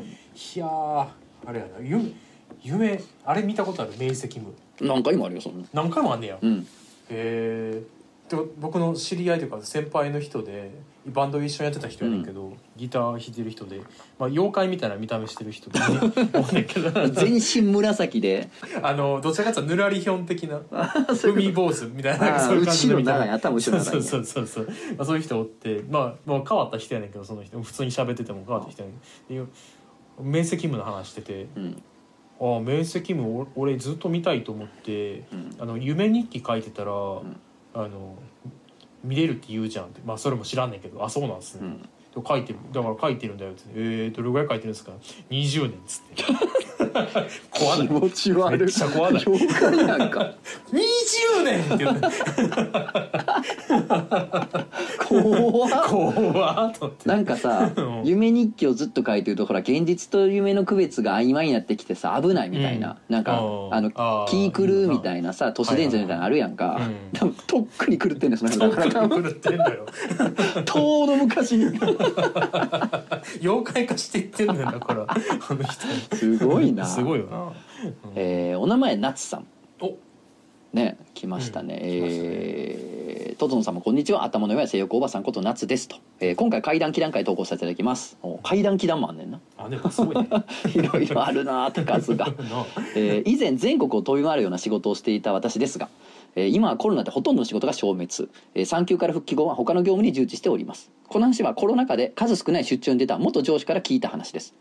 [0.56, 1.08] いやー
[1.46, 1.72] あれやな。
[1.82, 2.12] 夢
[2.62, 3.92] 夢あれ見たことある？
[4.00, 4.48] 明晰夢。
[4.82, 5.68] 何回もあるよそんな。
[5.74, 6.36] 何回もあんねや。
[6.36, 6.68] へうん。
[7.10, 7.82] え
[8.30, 10.72] で僕の知り合いというか先輩の人で
[11.08, 13.80] バンド一緒にやってた人やねんけど、ギター弾いてる人で、
[14.18, 15.86] まあ、妖怪みたいな見た目してる人で、ね、
[16.36, 17.10] おんねんけど。
[17.10, 18.50] 全身紫で。
[18.82, 20.62] あのどちらかというとぬらりひょん的な
[21.24, 27.62] 海坊主みたいなあーそういう感じの見た目後ろ長い頭後ろ長いそうそうそうそう、まあ、そういう人おってまあ、まあ、変わった人やねんけどその人。
[27.62, 28.94] 普通に喋ってても変わった人やね
[29.42, 29.46] ん。
[29.46, 29.52] で
[30.22, 31.84] 明晰夢の話しててうん。
[32.42, 35.56] ああ明晰夢お俺ずっと見たいと思ってうん。
[35.60, 37.40] あの夢日記書いてたら、ん。
[37.74, 38.16] あの
[39.04, 40.02] 見れるって言うじゃんって。
[40.06, 41.04] まあそれも知らんねんけど。
[41.04, 41.82] あそうなんですね、うん。
[41.82, 41.88] で
[42.28, 42.60] 書いてる。
[42.72, 43.64] だから書いてるんだよって。
[43.74, 44.92] えー、どれぐらい書いてるんですか
[45.30, 46.24] ？20年っつって
[47.52, 48.60] 怖ない気持ち悪い。
[48.60, 49.24] めっちゃ怖ない。
[49.26, 50.34] 妖怪なんか。
[50.72, 52.08] 20年って言って
[54.98, 55.72] 怖っ。
[55.88, 57.10] 怖っと思って。
[57.10, 58.04] なんかさうん。
[58.06, 63.38] 夢日記をずっと書いてるとほら現実と夢の区別が曖昧になってきてさ危ないみたいな、なんか
[63.72, 64.30] あのあー。
[64.30, 66.80] 気狂うみたいなさ都市伝説みたいなのあるやんか、
[67.14, 68.72] 多分とっくに狂ってんねんその辺。
[68.72, 69.86] だから狂ってんだよ。
[70.66, 71.66] 遠の昔に。
[73.42, 75.18] 妖怪化していってんだよだからあ
[75.54, 76.16] の人。
[76.16, 77.54] すごいなすごいよな、うん
[78.16, 79.48] えーお名前夏さん。
[79.82, 79.96] お。
[80.74, 83.00] ね来ましたね、うんえー
[83.40, 88.18] トゾン様こんにちは頭の上は性欲おばさんこと夏ですと、えー今回怪談祈談会投稿させていただきます。
[88.22, 89.40] お怪談祈談もあんねんな。
[89.58, 90.28] あでもすごいね。
[90.76, 92.26] いろいろあるなーって数が。
[92.36, 92.66] な
[92.96, 95.88] えー以前全国を飛び回るような仕事をしていた私ですが、
[96.36, 100.92] えー今はコロナでほとんどの仕事が消滅、えー産休から復帰後は他の業務に従事しております。
[101.08, 104.54] この話はコロナ禍で数少ない出張に出た元上司から聞いた話です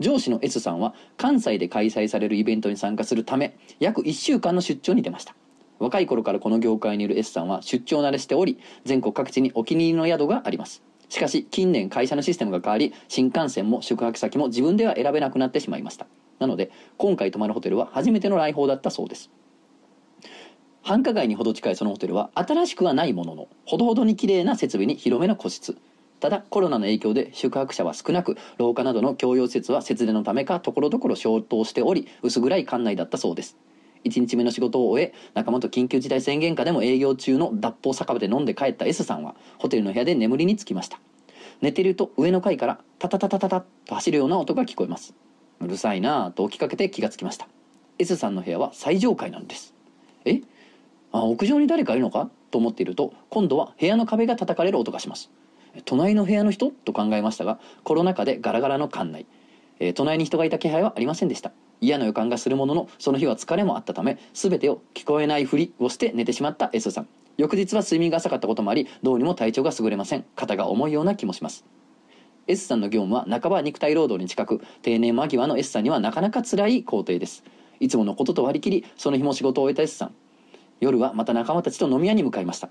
[0.00, 5.36] 上司の S さんは関西で開催されるイベントに参加するため約1週間の出張に出ました。
[5.78, 10.82] 若い頃からこの業界にいる S さんは出張慣れしており全国各地にお気に入りの宿があります。
[11.08, 16.06] しかし近年会社のシステムが変わり新幹線も宿泊先も自分では選べなくなってしまいました。
[16.38, 19.30] なので今回泊まるホテルは初めての来訪だったそうです。
[20.82, 25.76] 繁華街にほど近いそのホテルは新しくはないもののほどほどに綺麗な設備に広めの個室。
[26.20, 33.56] ただコロナの影響で宿泊者は少なく廊下などの共用施設は節電のためかところどころ消灯しており薄暗い館内だったそうです。
[34.04, 41.00] 1日目の仕事を終え仲間と緊急事態宣言下でも営業中の脱法酒場で飲んで帰った S さんはホテルの部屋で眠りにつきました。
[41.60, 45.14] 寝ていると上の階からタタタタタタッと走るような音が聞こえます
[45.60, 47.48] うるさいなぁと起きかけて気がつきました
[47.98, 49.74] S さんの部屋は最上階なんです
[50.24, 50.40] え
[51.12, 55.30] あ屋上に誰かいるのかと思っていると今度は部屋の壁が叩かれる音がします
[55.84, 56.70] 隣の部屋の人？
[56.70, 59.26] と考えましたがコロナ禍でガラガラの館内、
[59.78, 61.52] えー隣に人がいた気配はありませんでした。
[61.80, 67.08] 嫌な予感がするもののその日は疲れもあったため全てを聞こえないふりをして寝てしまった S さん。
[67.38, 70.26] 翌日は睡眠が浅かったこともありどうにも体調が優れません。
[70.36, 71.64] 肩が重いような気もします。
[72.46, 77.44] S さんの業務は半ば肉体労働に近く定年間際の S さんにはなかなか辛い工程です。
[77.78, 80.14] いつものことと割り切りその日も仕事を終えた S さん。
[80.80, 82.68] 夜はまた仲間たちと飲み屋に向かいました。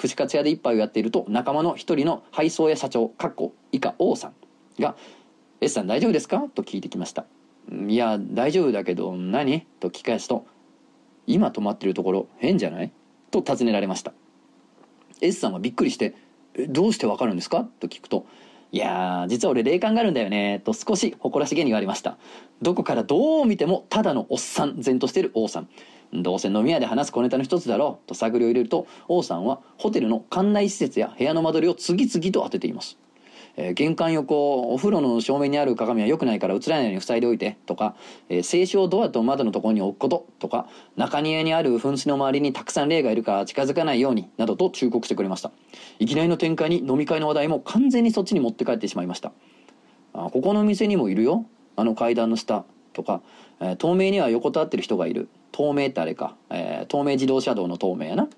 [0.00, 4.34] 串カツ屋で一杯をやっていると仲間の一人の配送屋社長かっこ以下王さん
[4.82, 4.96] が
[5.60, 7.26] 「S さん大丈夫ですか?」と聞いてきました
[7.86, 10.46] 「いや大丈夫だけど何?」と聞き返すと
[11.28, 12.90] 「今泊まってるところ変じゃない?」
[13.30, 14.14] と尋ねられました
[15.20, 16.14] S さんはびっくりして
[16.70, 18.24] 「どうしてわかるんですか?」と聞くと
[18.72, 22.16] いや実は俺霊感があるんだよねと少し誇らしげに言われました
[22.62, 25.68] どこからどう見てもただのおっさん然としてる王さん
[26.12, 32.98] どうせ飲み屋で話す小ネタの一つだろうと探りを入れると王さんはホテルの館内施設や部屋の間取りを次々と当てています。
[33.56, 37.94] えー玄関横お風呂の正面にある鏡は良くないから映らないように塞いでおいてとか、
[38.28, 45.52] えー静止をドアと窓のところに置くこととか中庭にある噴水の周りにたくさん霊がいるから近づかないようになどと忠告してくれました。
[45.98, 49.32] いきなりの展開に飲み会の話題も完全にそっちに持って帰ってしまいました。
[50.12, 51.46] あここの店にもいるよ。
[51.76, 52.64] あの階段の下。
[52.92, 53.22] とか、
[53.60, 55.28] えー透明には横たわってる人がいる。
[55.52, 58.28] 透明ってあれか、えー透明自動車道の透明やな。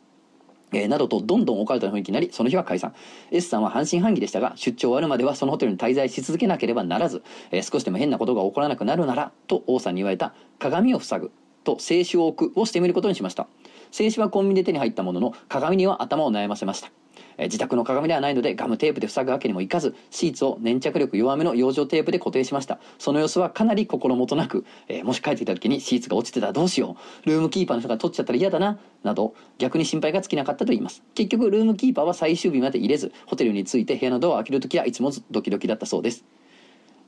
[0.73, 2.95] えーなどとどんどんオカルトな雰囲気になりその日は解散。
[3.31, 11.33] S さんは半信半疑でしたが出張終わるまではそのホテルに滞在し続けなければならず、えー少しでも変なことが起こらなくなるならと王さんに言われた鏡を塞ぐ
[11.65, 13.47] と静止を置くをしてみることにしました。
[13.91, 16.91] 静止はコンビニで手に入ったものの鏡には頭を悩ませました。
[17.39, 22.79] え自宅の鏡ではないのでガムテープで塞ぐわけにもいかずシーツを粘着力弱めの養生テープで固定しました。
[22.99, 27.29] その様子はかなり心もとなく、えーもし帰ってきた時にシーツが落ちてたらどうしよう。
[27.29, 31.03] ルームキーパーの人が取っちゃったら嫌だななど逆に心配が尽きなかったと言います。
[31.15, 36.25] 結局ルームキーパーは最終日まで入れずホテルに着いて部屋のドアを開ける時はいつもドキドキだったそうです。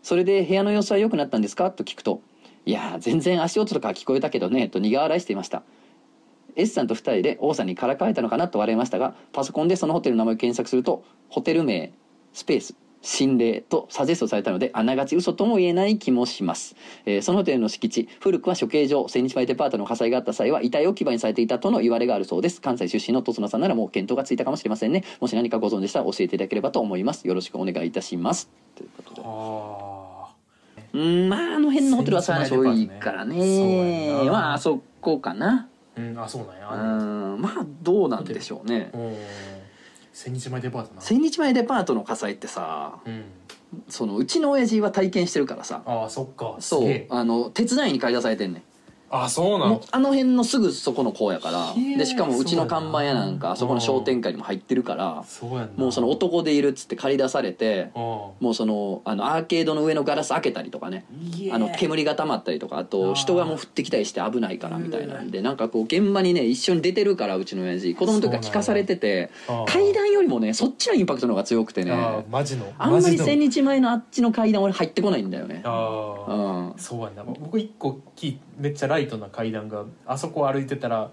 [0.03, 1.71] それで部屋の様子は良くなったんですか？
[1.71, 2.21] と聞くと
[2.67, 5.63] いやー全然足音とか聞こえたけどねと苦笑いしていました。
[6.57, 11.93] S さんと2人で王さんにからかえたのかなと笑いましたがパソコンでそのホテルの名前を検索するとホテル名
[12.33, 12.75] スペース
[13.05, 16.75] 心霊とサジェストされたのであながち嘘とも言えない気もします、
[17.05, 22.61] えーそのホテルの敷地古くは処刑場千日前デパートの火災があった際は遺体置き場にされていたとの言われがあるそうです。
[22.61, 25.05] 関西出身のとつのさんならもう見当がついたかもしれませんね。
[25.21, 27.29] もし何かご存知でしたら教えていただければと思います。
[27.29, 28.49] よろしくお願いいたします。
[28.75, 29.23] ということで。
[29.25, 30.15] あ
[30.95, 34.33] うんまああの辺のホテルはさ多いからそうやねな。
[34.33, 35.69] まああそこかな。
[35.69, 36.69] あうんあそうなんや。
[36.69, 38.91] うあんまあどうなんでしょうね。
[38.95, 39.17] うん。
[40.13, 41.01] 千日前デパートな。
[41.01, 43.25] 千日前デパートの火災ってさうん。
[43.89, 45.83] そのうちの親父は体験してるからさ。
[45.87, 46.57] ああそっか。
[46.61, 48.63] すそうあの手伝いに駆り出されてんねん
[49.23, 49.81] あそうなの？
[49.93, 51.75] あの辺のすぐそこの子やから。
[51.97, 55.25] でしかもうちの看板屋なんかあそこの商店街にも入ってるから
[55.77, 61.05] もうその男でいるっつって借り出されてあもうそのあのアーケードの上のガラス開けたりとかね。
[61.39, 63.15] いあの煙が溜まったりとかああとー。
[63.15, 67.95] 人がもう降ってきたりして危ないからみたいなんでなんかこう現場にね一緒に出てるからうちの親父。
[67.95, 69.31] 子供の時から聞かされてて
[69.67, 72.73] 階段よりもねそっちのインパクトの方が強くてあねーマジの？
[72.79, 75.63] あんまり千日前のあっちの階段俺入ってこないんだよね。
[75.65, 76.79] ああうん。
[76.79, 77.23] そうやな。
[77.25, 81.11] 僕一個きめっちゃライトな階段があそこ歩いてたら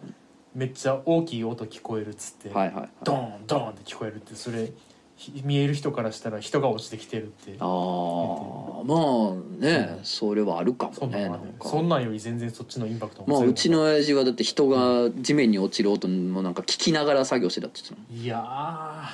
[0.54, 2.90] めっちゃ大きい音聞こえるっつって、はいはいはい。
[3.04, 4.72] ドーンドーンって聞こえるってそれ
[5.16, 7.56] ひ見える人からしたら人が落ちてきてるって。
[7.60, 19.12] ああまあねそれはあるかもそんなんはねそんなんより全然そっちのインパクトまあうちの親父はだって人が地面に落ちる音もなんか聞きながら作業してたって言っていや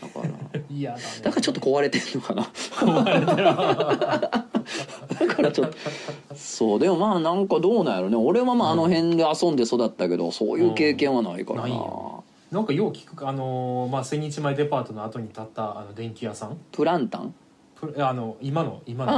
[0.00, 0.62] だからー。
[0.70, 1.02] 嫌だね。
[1.22, 2.42] だからちょっと壊れてんのかな。
[5.18, 5.76] だからちょっと
[6.58, 8.16] そうでもまあなんかどうなんやろね。
[8.16, 11.76] 俺はまああの辺で遊んで育ったけどそういう経験はないからな、うん。
[12.50, 16.58] なんかよう聞くあのーまあ千日前デパートの後に建ったあの電気屋さん。
[16.72, 17.32] プランタン？
[17.76, 19.12] プあの今の今の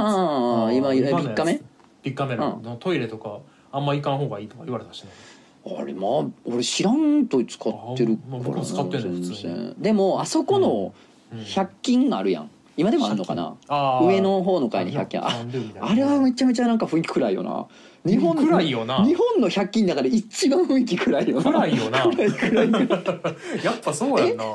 [0.69, 0.77] やつ。
[0.77, 1.23] 今のやつ。
[1.23, 1.61] ビッカメ
[2.03, 3.39] ビッカメラのトイレとか
[3.71, 5.09] あんま行かん方がいいとか言われたしね。
[5.65, 9.35] あれまあ俺知らんと使ってるからあ僕も使ってんの普通に。
[9.41, 9.75] 全然。
[9.79, 10.93] でもあそこの
[11.33, 11.39] うん。
[11.39, 13.55] 100均あるやん今でもあるのかな？
[14.01, 15.19] 上の方の階に100均。
[15.21, 15.45] あ
[15.81, 17.67] あれはめちゃめちゃなんか雰囲気暗いよな。
[18.05, 19.05] 日本の暗いよな。
[19.05, 21.43] 日本の100均の中で一番雰囲気暗いよな。
[21.43, 21.99] 暗いよな。
[23.63, 24.45] やっぱそうやんな。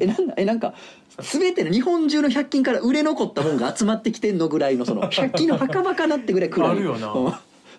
[0.00, 0.06] え？
[0.06, 0.34] なんだ？
[0.36, 0.74] えなんか
[1.20, 6.70] 全ての日本中の100均から売れ残ったもんが集まってきてんのぐらいのその100均の墓場かなってぐらい暗い。
[6.70, 7.12] あるよな。
[7.12, 7.32] うん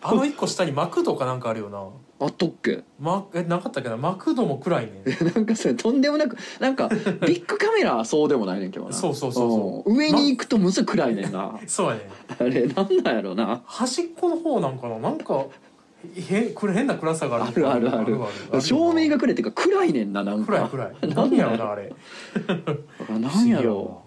[0.07, 1.83] あの一個下にマクドかなんかあるよな。
[2.17, 2.83] あっとっけ？
[2.99, 3.97] マえなかったっけな？
[3.97, 5.03] マクドも暗いね。
[5.35, 6.87] なんかそれとんでもなくなんか
[7.27, 8.93] ビッグカメラはそうでもないねんけどな。
[8.93, 9.93] そうそうそうそう。
[9.93, 9.97] ん。
[9.97, 11.59] 上に行くとむず暗いねんな。
[11.67, 12.09] そうやね
[12.39, 13.61] あれなんなんやろな。
[13.65, 14.99] 端っこの方なんかな？
[14.99, 15.45] なんか
[16.15, 17.89] へこれ変な暗さがああるるある。
[17.99, 20.51] ある照明が暗いっていうか暗いねんななんか。
[20.53, 20.95] 暗い暗い。
[21.15, 21.91] 何やろなあれ。
[23.19, 24.03] なんやろ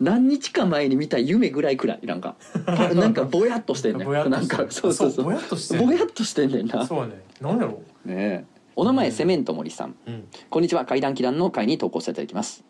[0.00, 2.36] 何日か前に見た夢ぐらい暗いなんか
[2.94, 4.06] なんかぼやっとしてんねん。
[4.06, 5.24] ぼやっとなんかそうそうそう。
[5.26, 6.86] ぼやっとしてんぼやっとしてんねんな。
[6.86, 7.82] そうやね何やろ？
[8.04, 8.44] ねえ。
[8.76, 9.94] お名前セメント森さん。
[10.06, 10.24] うん。
[10.48, 10.84] こんにちは。
[10.86, 12.64] 怪談祈談の会に投稿させていただきます、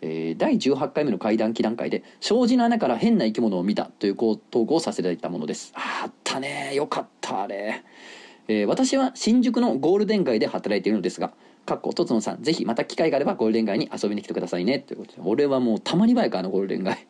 [0.00, 4.36] えー第18回目の怪談祈談会で障子の穴から変な生き物を見たという投
[4.66, 5.72] 稿をさせていただいたものです。
[5.74, 6.72] あったね。
[6.74, 7.82] よかったあれ、
[8.46, 11.32] えー私は新宿のゴールデン街で働いているのですが
[11.66, 14.78] かっことつのさんぜひまた機会があればゴールデン街に遊びに来てくださいね。
[14.78, 17.06] ということで俺はもうたまに前かあのゴールデン街。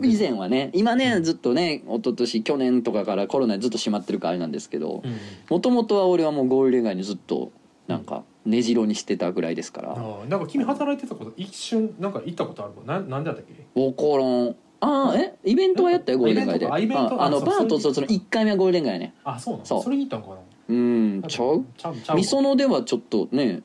[0.00, 5.18] 以前はね今ねずっとね一昨年去年とかからコロナでずっと閉まってるからあれなんですけどうん。
[5.50, 7.52] もともとは俺はもうゴールデン街にずっと
[7.88, 9.96] なんか根城にしてたぐらいですから、
[10.28, 12.86] なんか君働いてたこと一瞬なんか行ったことあるもん。
[12.86, 13.66] ななんでだったっけ？
[13.74, 15.34] 分からんああえ？
[15.44, 16.70] イベントはやったよゴールデン街で。
[16.70, 19.14] あイベントかああのバーとその1回目はゴールデン街やね。
[19.24, 19.66] あそうなの？
[19.66, 19.82] そう。
[19.82, 20.36] それに行ったんかな？
[20.68, 22.16] うんちゃう。
[22.16, 23.62] みそのではちょっとね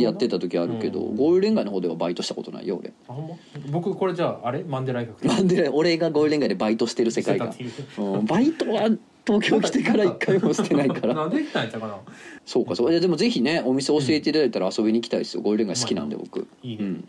[0.00, 1.16] やってた時あるけど、うん。
[1.16, 2.92] ゴールデン街の方ではバイトしたことないよ俺。
[3.08, 3.34] あほんま？
[3.70, 4.62] 僕これじゃああれ？
[4.64, 5.26] マンデライフ。
[5.26, 7.52] なんで俺がゴールデン街でバイトしてる世界が。
[7.52, 8.10] してたっていう。
[8.14, 8.90] うんバイトは
[9.26, 11.98] 東京来てから一回もしてないから なんで行ったんやったかな？
[12.44, 12.90] そうかそう。
[12.92, 16.46] いやでもぜひねお店教えていただいたら遊びに行きたいですよゴールデン街好きなんで僕。
[16.62, 16.82] いいね。
[16.82, 17.08] うん。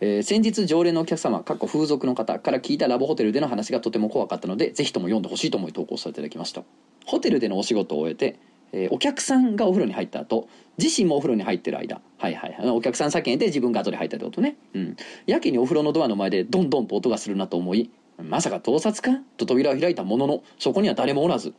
[0.00, 6.62] えー先日常連のお客様かっこ風俗の方から聞いたラブホテルでの話がとても怖かったのでぜひとも読んでほしいと思い投稿させていただきました。
[7.04, 8.36] ホテルでのお仕事を終えて、
[8.72, 12.00] えーお客さんがお風呂に入った後自身もお風呂に入ってる間。
[12.18, 14.96] はいはいお客さん先にいて自分が後で入ったってことね、うん、
[15.26, 17.90] やけにお風呂のドアの前でドンドンと音がするなと思い
[18.22, 19.20] まさか盗撮か？
[19.36, 21.54] と扉を開いたもののそこには誰もおらず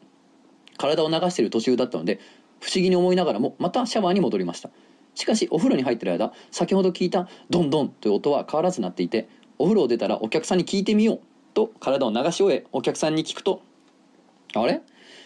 [0.78, 2.20] 体を流している途中だったので
[2.60, 4.70] 不思議に思いながらもまたシャワーに戻りました。
[5.14, 11.20] しかしお風呂に入ってる間先ほど聞いたドンドンという音は変わらず鳴っていてお風呂を出たらお客さんに聞いてみよう
[11.56, 13.62] と体を流し終えお客さんに聞くと
[14.54, 14.82] 「あれ？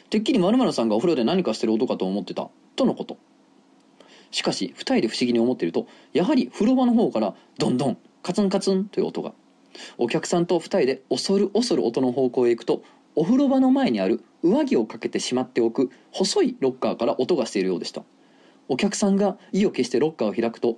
[0.09, 3.17] てっきり〇〇さんがお風呂で何かしてる音かと思ってた」とのこと。
[4.31, 9.33] しかし二人で不思議に思っているとやはり風呂場の方からどんどんカツンカツンという音が。
[9.97, 12.83] お客さんと二人で恐る恐る音の方向へ行くと
[13.15, 18.03] お風呂場の前にある上着をかけてしまっておく細いロッカーから音がしているようでした。
[18.67, 20.77] お客さんが意を決してロッカーを開くと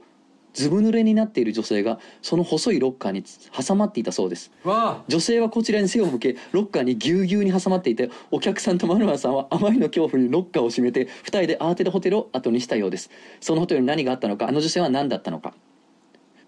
[0.53, 4.51] ずぶ濡れになっている女性がその細いロッカーに挟まっていたそうです。
[4.63, 13.09] わ女性はこちらに背を向けロッカーにぎゅうぎゅうに挟まっていてお客さんとマルマさんはあまりの恐怖にロッカーを閉めて二人で慌ててホテルを後にしたようです。
[13.41, 15.53] そのホテルに何があったのかあの女性は何だったのか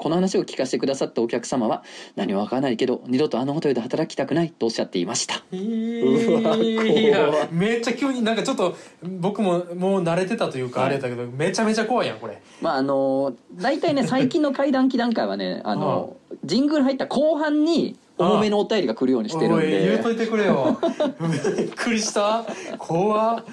[0.05, 1.83] この話を聞かせてくださったお客様は
[2.15, 5.43] 何もわからないけど二度とあのホテルで働きたくないとおっしゃっていました。
[5.51, 6.29] ー。
[6.29, 7.05] うわ怖い。
[7.05, 10.89] やめっちゃ急になんかちょっと僕ももう慣れてたというかはい。
[10.89, 12.39] あれだけどめちゃめちゃ怖いやんこれ。
[12.61, 20.79] まああの大体ね最近の怪談祈談会はねあのジングル入った後半に重めのお便りが来るようにしてるんおい言うとでいてくれよ。
[21.57, 22.45] びっくりした。
[22.77, 23.43] 怖っ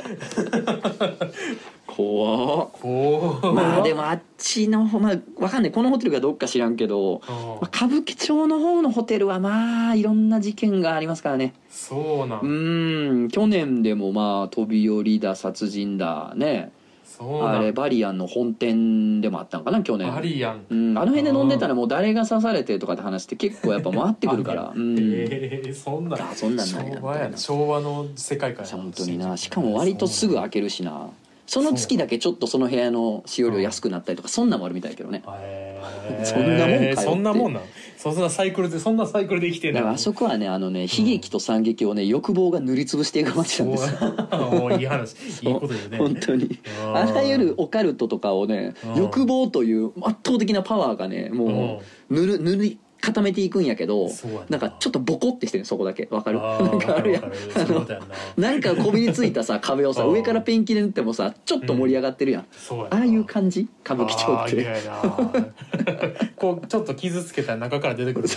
[2.02, 2.68] 怖っ。
[2.72, 5.72] 怖っまあでもあっちの方まあわかんない。
[5.72, 7.34] このホテルがどっか知らんけど、うん。
[7.34, 11.54] まあ、歌舞伎町の方のホテルはまあいろんな事件がありますからね。
[11.70, 13.28] そうなうんーん。
[13.28, 16.72] 去年でもまあ飛び降りだ殺人だね。
[17.04, 20.10] そうなんあれバリアンの本店でもあったのかな去年。
[20.10, 20.66] バリアン。
[20.70, 27.36] うん、あの辺で飲んでたらもう誰が刺されてとかって話って結構やっぱ回ってくるから、うん、 えー、そんなあそんなんなんや昭和やな。
[27.36, 29.36] 昭和の世界観や本当にな。
[29.36, 31.10] しかも割とすぐ開けるしな
[31.52, 35.22] その月だけちょっとその部屋の使用料安くなったりとかそんなんもあるみたいやけどね。
[35.28, 35.82] へ
[36.24, 36.96] そんなもんかよって。
[36.96, 37.62] そんなもんなん？
[37.98, 39.80] そんなサイクルでそんなサイクルで生きてんの？
[39.80, 44.78] だからあそこはねあのね悲劇と惨劇をね欲望が塗りつぶしていく街なんですよ。
[44.78, 45.98] いい話いいこと言うね。
[45.98, 46.58] 本当に。
[46.94, 49.02] あらゆるオカルトとかをねうん。
[49.02, 54.12] 欲望という圧倒的なパワーがねもう塗る塗り固めていくんやけどな。
[54.48, 56.08] なんかちょっとボコってしてるそこだけ。
[56.10, 56.38] わかる？
[56.38, 57.24] なんかあるやん。
[57.24, 57.36] わか
[58.82, 60.12] こびりついたさ壁をさうん。
[60.12, 62.46] 上からペンキで塗ってもさちょっと盛り上がってるやん、あ
[62.90, 63.68] あいう感じ？
[63.84, 64.66] 歌舞伎町って。
[66.36, 68.28] こうちょっと傷つけたら中から出てくる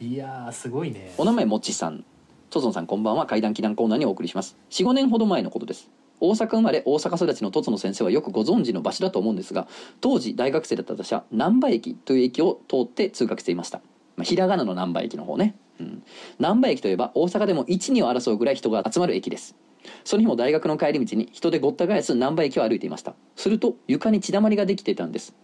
[0.00, 1.12] いやーすごいね。
[1.18, 2.04] お名前もちさん。
[2.50, 3.26] トゾンさんこんばんは。
[3.26, 4.56] 怪談祈談コーナーにお送りします。
[4.70, 5.90] 45年ほど前のことです
[6.22, 9.66] 大阪生まれ大阪育ちのトツノ先生はよくご存知の場所だと思うんですが
[10.00, 13.78] 当時大学生だった私は難波駅という駅を通って通学していました、
[14.16, 16.02] まあ、ひらがなの難波駅の方ね、うん、
[16.38, 19.56] 難波駅といえば大阪でも12を争うぐらい人が集まる駅です。
[20.04, 23.14] その日も大学の帰り道に人でごった返す難波駅を歩いていました。
[23.34, 25.34] すると床に血だまりができていたんです。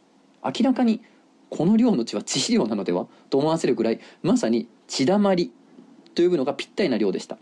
[0.44, 1.02] 明らかに
[1.50, 5.50] この量の血は致死量なのではと思わせるくらいまさに血だまり
[6.14, 7.36] と呼ぶのがぴったりな量でした。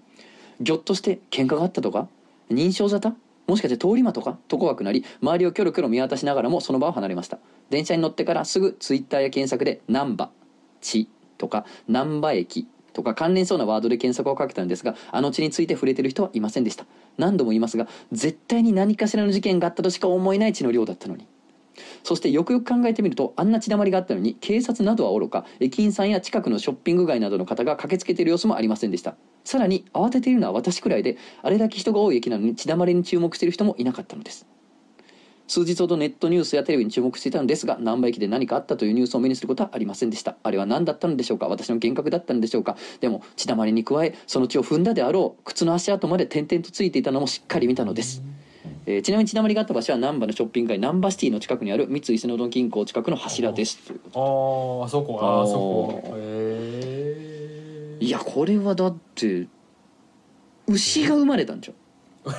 [0.58, 2.08] ぎょっとして喧嘩があったとか
[2.50, 3.12] 認証沙汰？
[3.46, 4.38] もしかして通り魔とか？
[4.48, 7.38] と怖くなり周りをキョロキョロ見渡しながらもその場を離れました。
[7.70, 10.30] 電車に乗ってからすぐツイッターや検索で「難波」
[10.80, 11.08] 「血」
[11.38, 16.86] とか「難波駅」とか関連そうなワードで検索をかけたんですがあの地について触れてる人はいませんでした。
[17.18, 21.26] 何度も言いますが絶対に何かしらの事件があったとしか思えない血の量だったのに。
[22.02, 29.16] そしてよくよく考えてみるとあんな血だまりがあったのに警察などはおろか駅員さんや近くのショッピング街などの方が駆けつけている様子もありませんでした。
[29.44, 34.46] さらに慌てているのは私くらいであれだけ人が多い駅なのに血だまりに注目している人もいなかったのです。
[35.48, 40.34] 数日ほどネットニュースやテレビに注目していたのですが難波駅で何かあったというニュースを目にすることはありませんでした。
[40.42, 41.46] あれは何だったのでしょうか？
[41.46, 42.76] 私の幻覚だったのでしょうか？
[43.00, 48.24] でも血だまりに加えその血を踏んだであろう靴の足跡まで点々とついていたのもしっかり見たのです。
[48.86, 53.78] えーちなみに血だまりがあった場所は難波のショッピング街難波シティの近くにある三井住友銀行近くの柱です。
[53.78, 56.14] というこあああそこああそこ。
[56.16, 59.48] へえといやこれはだって
[60.68, 62.34] 牛が生まれたんじゃん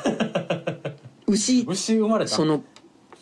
[1.27, 2.31] 牛 牛生まれた？
[2.31, 2.63] その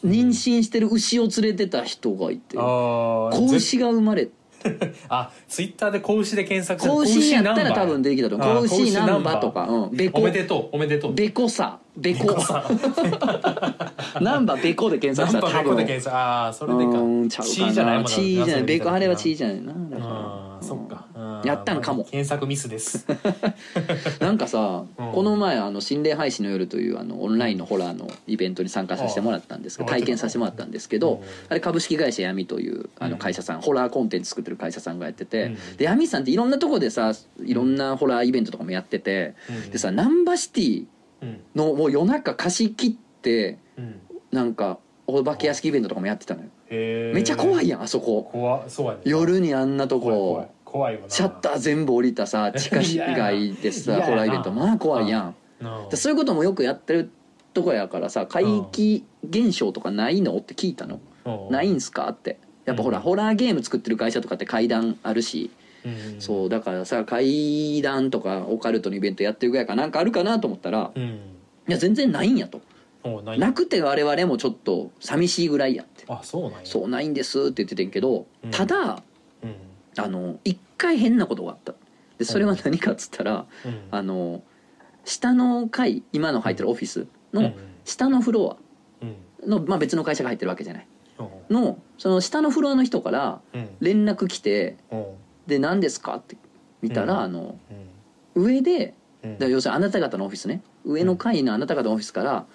[0.06, 4.30] 妊娠してる牛を連れてた人がいてああ子牛が生まれ
[5.10, 8.66] あツイッターで子牛で検索子牛やったら多分出てきたと思う。
[8.66, 9.84] あ子牛ナンバとかうん。
[10.14, 11.14] おめでとうおめでとう。
[11.14, 12.36] べこさべこ
[14.22, 16.16] ナンバーべこで検索したら多ナンバーべこで分検索。
[16.16, 17.00] ああそれでか。
[17.00, 17.96] うんちゃうかじゃない？
[17.96, 18.64] もんなチーじゃない。
[18.64, 19.74] べこあれはチーーじゃないな。
[19.74, 20.10] だから。
[20.12, 21.06] ああそっか。
[21.16, 21.42] うん。
[21.46, 22.04] やったんかも。
[22.06, 23.06] 検索ミスです。
[24.20, 25.12] なんかさ、うん。
[25.12, 31.20] この前あの心霊配信の夜というあのオンラインのホラーのイベントに参加させてもらったんですけどああ体験させてもらったんですけどうん。
[31.50, 35.78] あれ株式会社闇というあの会社さん、ホラーコンテンツ作ってる会社さんがやってて、うん。
[35.78, 37.14] で闇さんっていろんなとこでさ
[37.44, 39.70] いろんなホラーイベントとかもやってて、うん。
[39.72, 40.88] でさナンバシティうん
[41.56, 44.02] のもう夜中貸し切ってうん。
[44.32, 46.50] なんかお化け屋敷イベントとかもやってたのよ。
[46.70, 48.24] めっちゃ怖いやんあそこ。
[48.32, 50.46] 怖そうやね夜にあんなと怖い怖い。
[50.46, 51.10] こ怖いわな。
[51.10, 54.52] シャッター全部降りたさ 地下街でさ嫌やなホラーイベント。
[54.52, 55.36] まあ怖いやん。
[55.62, 57.10] なあでそういうこともよくやってる
[57.54, 61.00] とこやからさ怪奇現象とかないのって聞いたの。
[61.26, 61.52] うん。
[61.52, 62.40] ないんすかって。
[62.66, 63.04] やっぱほらうん。
[63.04, 65.52] ホラーゲーム作ってる会社とかって階段あるし
[65.86, 71.04] うんそうだからさ階段とかオカルトのイベントやってるぐらいかなんかあるかなと思ったらうん。
[71.68, 72.62] いや全然ないんやと。
[73.04, 76.06] おなくて我々もちょっと寂しいぐらいやって。
[76.08, 76.58] あそうなんや。
[76.64, 78.52] そうないんですって言っててんけどうん。
[78.52, 79.02] ただ
[79.44, 79.56] うん。
[79.98, 81.74] あの一回変なことがあった。
[82.18, 83.80] でそれは何かっつったらうん。
[83.92, 84.42] あの
[85.06, 87.44] 下の階今の入ってるオフィスうん。
[87.44, 87.52] の
[87.84, 88.58] 下のフロ
[89.02, 89.16] うん。
[89.44, 90.88] アの、まあ、別の会社が入ってるわけじゃない。
[91.20, 91.56] うん。
[91.56, 93.70] のその下のフロアの人からうん。
[93.82, 95.06] 連絡来てうん
[95.48, 96.38] 「で何ですか?」って
[96.82, 97.20] 見たら、うん。
[97.22, 97.56] あの
[98.36, 98.44] うん。
[98.44, 98.94] 上で
[99.24, 99.40] うん。
[99.40, 100.62] だ要するにあなた方のオフィスね。
[100.84, 102.46] 上の階のあなた方のオフィスから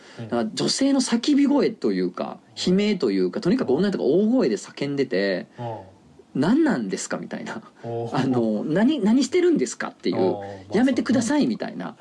[0.54, 5.66] 女性の叫び声というか悲鳴というかとにかく女の人が大声で叫んでてうん
[6.34, 7.62] 「何なんですか?」みたいな。
[7.82, 10.36] お「あの何何してるんですか?」っていう
[10.72, 11.96] 「やめてくだいさい」みたいな。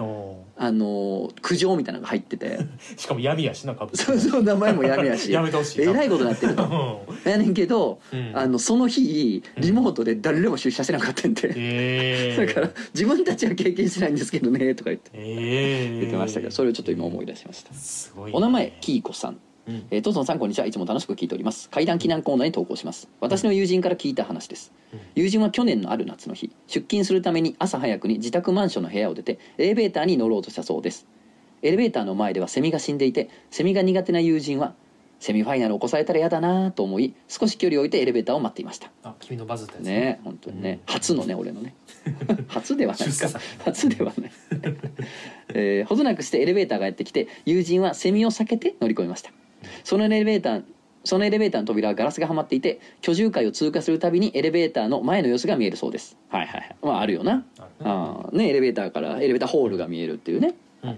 [0.61, 2.59] あの苦情みたいなのが入ってて。
[2.97, 3.95] しかも闇やしな株。
[3.95, 5.31] そうそう名前もやめやし。
[5.31, 5.81] やめてほしい。
[5.83, 7.05] えらいことになってると。
[7.23, 8.31] やねんけどうん。
[8.35, 11.53] あのその日リモートで誰でも出社してなかったんで。
[11.55, 15.11] ええ だから自分たちは経験してないんですけどねとか言って。
[15.13, 17.73] ええ言ってましたけどそれをちょっと今思い出しました。
[17.73, 18.37] すごいね。
[18.37, 19.37] お名前キーコさん
[19.69, 19.87] うん。
[19.91, 20.65] えー、トゾンさんこんにちは。
[20.65, 21.69] いつも楽しく聞いております。
[21.69, 23.07] 怪談祈難コーナーに投稿します。
[23.19, 24.73] 私の友人から聞いた話です。
[24.91, 24.99] うん。
[25.15, 31.05] 友人は去年のある夏の日出勤するために朝早くに自宅マンションの部屋を出てエレベーターに乗ろうとしたそうです。
[31.61, 34.73] エレベーターの前ではセミが死んでいてセミが苦手な友人は
[35.19, 38.89] セミファイナル起こされたら嫌だなと思い少し距離を置いてエレベーターを待っていました。
[39.03, 39.83] あ君のバズったやつ。
[39.83, 40.93] ね本当にね、うん。
[40.93, 41.75] 初のね俺のね。
[42.47, 43.39] 初ではないか。
[43.65, 44.31] 初ではない、
[45.53, 49.31] えーほどなくしてエレベーターがやってきて友人はセミを避けて乗り込みました
[49.83, 50.63] そのエレベーター
[51.03, 56.17] そのエレベーターの扉はガラスがはまっていて居住階を通過するたびにエレベーターの前の様子が見えるそうです。
[56.29, 56.75] はいはいはい。
[56.81, 57.45] まああるよな。
[57.57, 57.73] あるね。
[57.79, 60.55] あーねエレベーターからエレベーターホールが見えるっていうね。
[60.83, 60.97] うん。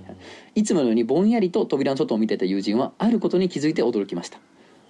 [0.55, 4.39] いつものようにぼんやりと扉の外を見てた友人はあることに気づいて驚きました。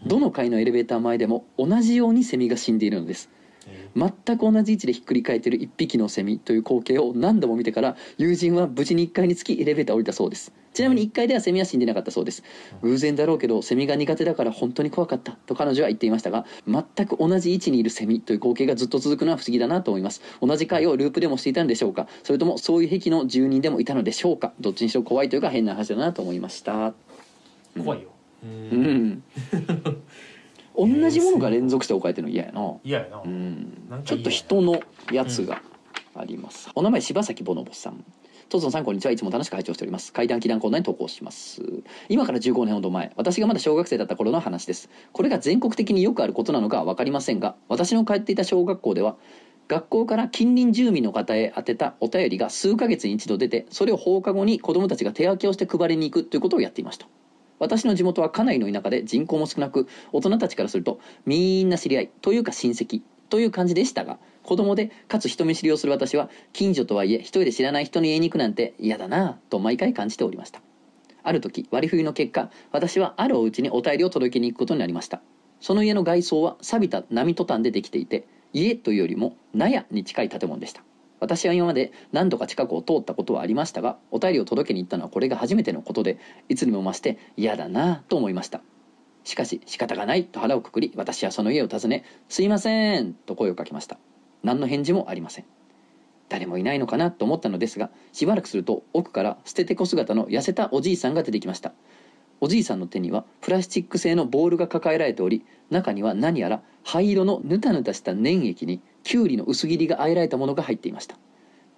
[0.06, 3.30] どの階のエレベーター前でも同じようにセミが死んでいるのです。
[3.34, 3.41] え
[3.96, 10.52] 全く同じ位置でひっくり返っている一匹のセミという光景を何度も見てから友人は無事に1階に着きエレベーターを降りたそうです。
[10.74, 12.44] ちなみに1階ではセミは死んでなかったそうです。
[12.82, 20.22] 偶然だろうけどセミが苦手だから本当に怖かったと彼女は言っていましたが全く同じ位置にいるセミという光景がずっと続くのは不思議だなと思います。
[20.42, 22.08] 同じ階をループでもしていたんでしょうか？
[22.24, 24.54] それともそういう壁の住人でもいたのでしょうか？
[24.62, 26.72] どっちにしろ怖いというか変な話だなと思いました。
[26.90, 26.94] ー
[27.84, 28.10] 怖いよ。
[28.44, 29.24] ううんん
[30.76, 32.76] 同じものが連続して置かれてるの嫌やな。
[32.84, 33.22] 嫌やな。
[33.24, 33.88] うん。
[33.90, 34.82] なんかちょっと人の
[35.12, 35.62] やつが
[36.16, 38.04] あります、お名前柴崎ボノボさん。
[38.50, 39.14] トゾンさんこんにちは。
[39.14, 40.12] いつも楽しく拝聴しております。
[40.12, 41.62] 怪談祈談コーナーに投稿します。
[42.10, 44.90] 今から15年ほど前私がまだ小学生だった頃の話です。
[45.14, 49.16] これが全国的によくあることなのかは分かりませんが私の通っていた小学校では
[49.72, 57.08] 学校から近隣住民の方へ宛てたお便りが数ヶ月に一度出てそれを放課後に子どもたちが手分けをして配りに行くということをやっていました
[57.62, 70.62] 私の地元はかなりの田舎で人口も少なく大人たちからするとみんな知り合いというか親戚という感じでしたが子供でかつ人見知りをする私は近所とはいえ一人で知らない人に言いに行くなんて嫌だなぁと毎回感じておりました。
[71.24, 75.22] ある時割り冬の結果私はあるお家にお便りを届けに行くことになりました。
[75.60, 80.82] その家の外装は錆びた波トタンでできていて家というよりも納屋に近い建物でした。
[81.22, 86.18] 私は今まで何度か近くを通ったことはありましたがお便りを届けに行ったのはこれが初めてのことで
[86.50, 88.62] いつにも増して嫌だなと思いました。
[89.24, 94.00] しかし仕方がないと腹をくくり私はその家を訪ね「すいません」と声をかけました。
[94.42, 95.46] 何の返事もありません。
[96.28, 101.74] 誰もいないのかなと思ったのですがしばらくすると奥から捨ててこ姿の痩せたおじいさんが出てきました。
[102.40, 111.18] おじいさんの手にはプラスチック製のボールが抱えられており中には何やら灰色のヌタヌタした粘液にきゅうりの薄切りがあえられたものが入っていました。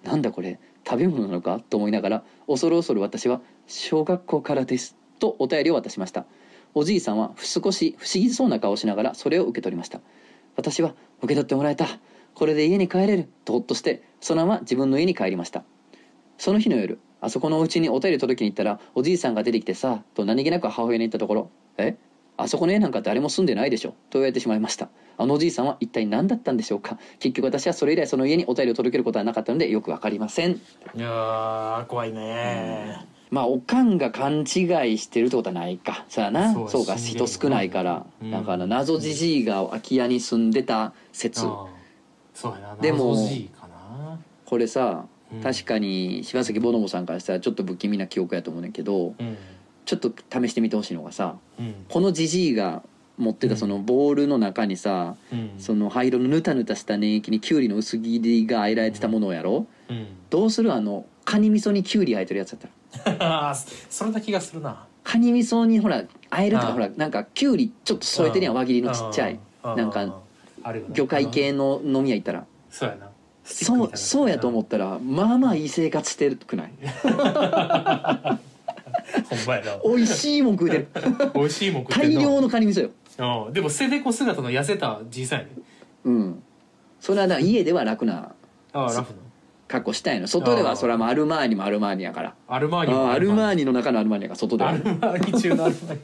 [0.02, 1.60] なんだこれ食べ物なのか？
[1.70, 6.26] と思いながら恐る恐る私は「小学校からです」とお便りを渡しました。
[6.74, 10.00] おじいさんは少し不思議そうな顔をしながらそれを受け取りました。
[10.56, 11.86] 私は受け取ってもらえた。
[12.34, 13.28] これで家に帰れる。
[13.44, 15.64] とほっとしてそのまま自分の家に帰りました。
[16.36, 21.96] その日の夜あそこのお家にお便り届けに行ったらおじいさんが出てきてさと何気なく母親に言ったところ「え？
[22.36, 24.88] あそこの家なんか誰も住んでないでしょ」と言われてしまいました。
[25.16, 26.98] あのおじいさんは一体何だったんでしょうか。
[27.20, 30.52] 結局私はそれ以来その家にお便りを届けることはなかったのでよくわかりません。
[30.52, 33.06] いやー怖いね。
[33.30, 34.46] まあおかんが勘違い
[34.98, 36.04] してるってことはないか。
[36.08, 38.30] そうやなそうか人少ないから、うん。
[38.30, 41.54] だから謎じじいが空き家に住んでた説、うん。
[42.32, 42.76] そうやな。
[42.76, 43.16] でも
[44.44, 45.40] これさうん。
[45.40, 49.36] 確かに柴崎ボノボさんからしたらちょっと不気味な記憶やと思うねんけどうん
[49.84, 51.74] ちょっと試してみてほしいのがさうん。
[51.88, 52.82] このじじいが
[53.16, 55.50] 持ってたそのボールの中にさ、うん。
[55.58, 59.92] その灰色のぬたぬたした粘液にキュウリの薄切りがあられてたものをやろう。
[59.92, 60.06] ん。
[60.30, 63.54] どうするあのカニ味噌にキュウリ入ってるやつやったら。
[63.54, 64.86] それな気がするな。
[65.04, 69.34] カニ味噌にほらあえるとかほらなんかキュウリちょっと添えてるやん輪切りのちっちゃい。
[69.34, 70.20] うんなんか
[70.92, 73.10] 魚介系の飲み屋行ったらそうやな
[73.44, 76.72] そうそうやと思っったらまあまあいい生活してるくない
[79.28, 80.88] ほんまやな美味しいもん食うてる。
[81.34, 82.90] 美味しいもん食って大んな量のカニ味噌よ。
[83.46, 83.52] うん。
[83.52, 85.50] でもセデコ姿の痩せたじいさんやね。
[86.04, 86.42] うん。
[87.00, 88.34] それはだから家では楽な
[88.72, 89.18] ああラフの
[89.66, 92.34] 格好したいの外ではそれはもうアルマーニもアルマーニやから。
[92.48, 93.60] アルマーニアルマーニ。
[93.60, 94.70] ニの中のアルマーニやから外では。
[94.70, 95.94] アルマーニ中のアルマ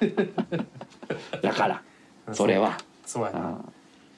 [0.00, 1.82] ーだから。
[2.28, 2.78] ニそれは。
[3.04, 3.38] そうやな。
[3.40, 3.58] あ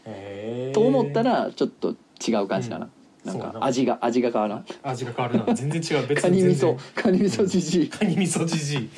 [0.06, 1.94] へと思ったらちょっと
[2.26, 2.92] 違う感じだな、うん
[3.24, 5.54] なんか味が味が変わらん味が変わるな。
[5.54, 6.06] 全然違う。
[6.08, 6.76] 別カニ味噌。
[6.94, 7.88] カニ味噌じじい。
[7.88, 8.88] カニ味噌じじい。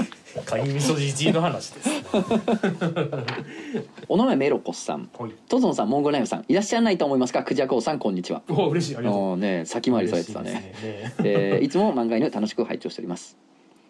[0.47, 2.05] カニ味噌じじいの話ですね。
[4.09, 5.09] お名前メロコスさん。
[5.13, 5.33] ほい。
[5.49, 6.45] トゾンさんモンゴルナイフさん。
[6.49, 7.43] いらっしゃらないと思いますか？
[7.43, 8.43] クジャコウさんこんにちは。
[8.49, 8.97] お嬉しい。
[8.97, 9.23] ありがとう。
[9.33, 10.51] おね先回りされてたね。
[10.51, 11.15] 嬉しいですね。
[11.25, 13.37] えーいつも漫画犬楽しく拝聴しております。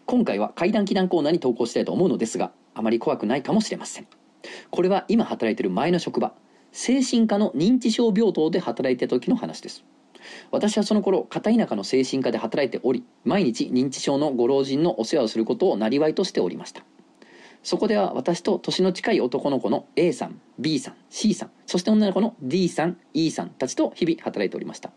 [0.07, 4.07] 今回は怪談祈談コーナーに投稿したいと思うのですがあまり怖くないかもしれません。
[4.71, 6.35] これは今働いている前の職場
[6.73, 9.85] 精神科の認知症病棟で働いていた時の話です
[10.51, 16.85] 私はその頃片田舎の精神科で働いており毎日認知症のご老人のお世話をすることを生りとしておりました。
[17.63, 24.91] そこでは私と年の近い男の子の A さん B さん C さんそして女の子の D さん E さんたちと日々働いておりました。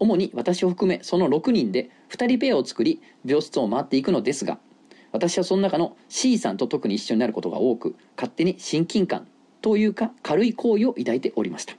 [0.00, 4.58] 主に私を含めその6人で2人ペアを作り病室を回っていくのですが
[5.12, 9.28] 私はその中の C さんと特に一緒になることが多く勝手に親近感
[9.60, 11.74] というか軽い好意を抱いておりました。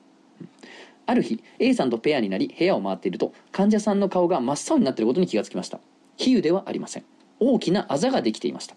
[1.05, 5.79] ある日 A さんとペアになり部屋を回っていると患者さんの顔が真っ青になっていることに気がつきました。
[6.17, 7.03] 比喩ではありません。
[7.39, 8.75] 大きなあざができていました。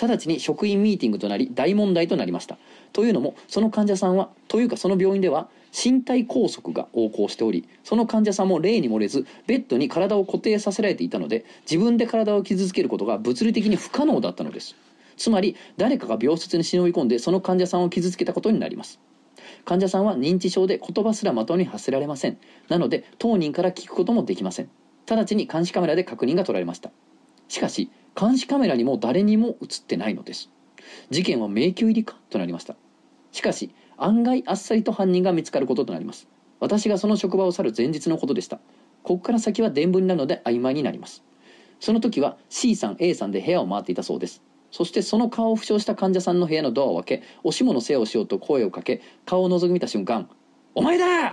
[0.00, 2.56] 直ちに職員ミーティングとなり大問題となりました。
[2.92, 14.74] というのもその患者さんはというかその病院では身体拘束が横行しておりその患者さんも例に漏れずベッドに体を固定させられていたので自分で体を傷つけることが物理的に不可能だったのです。
[15.16, 18.98] つまり誰かが病室に忍び込んでその患者さんを傷つけたことになります。
[19.64, 22.38] 患者さんは認知症で言葉すらまとに発せられません。
[22.68, 24.70] なので当人から聞くこともできません。
[25.08, 26.90] 直ちに監視カメラで確認が取られました。
[27.48, 30.50] しかし監視カメラにも誰にも映ってないのです。
[31.10, 32.76] 事件は迷宮入りかとなりました。
[33.32, 36.28] しかし案外あっさりと犯人が見つかることとなります。
[36.58, 38.60] 私がその職場を去る前日のことでした。
[39.02, 41.22] ここから先は伝聞なので曖昧になります。
[41.80, 44.42] その時は C さん A さんで部屋を回っていたそうです。
[44.70, 50.28] そしてその顔を負傷した患者さんの部屋のドアを開けおしもの世話をしようと声をかけ顔を覗き見た瞬間
[50.74, 51.32] 「お前だ!」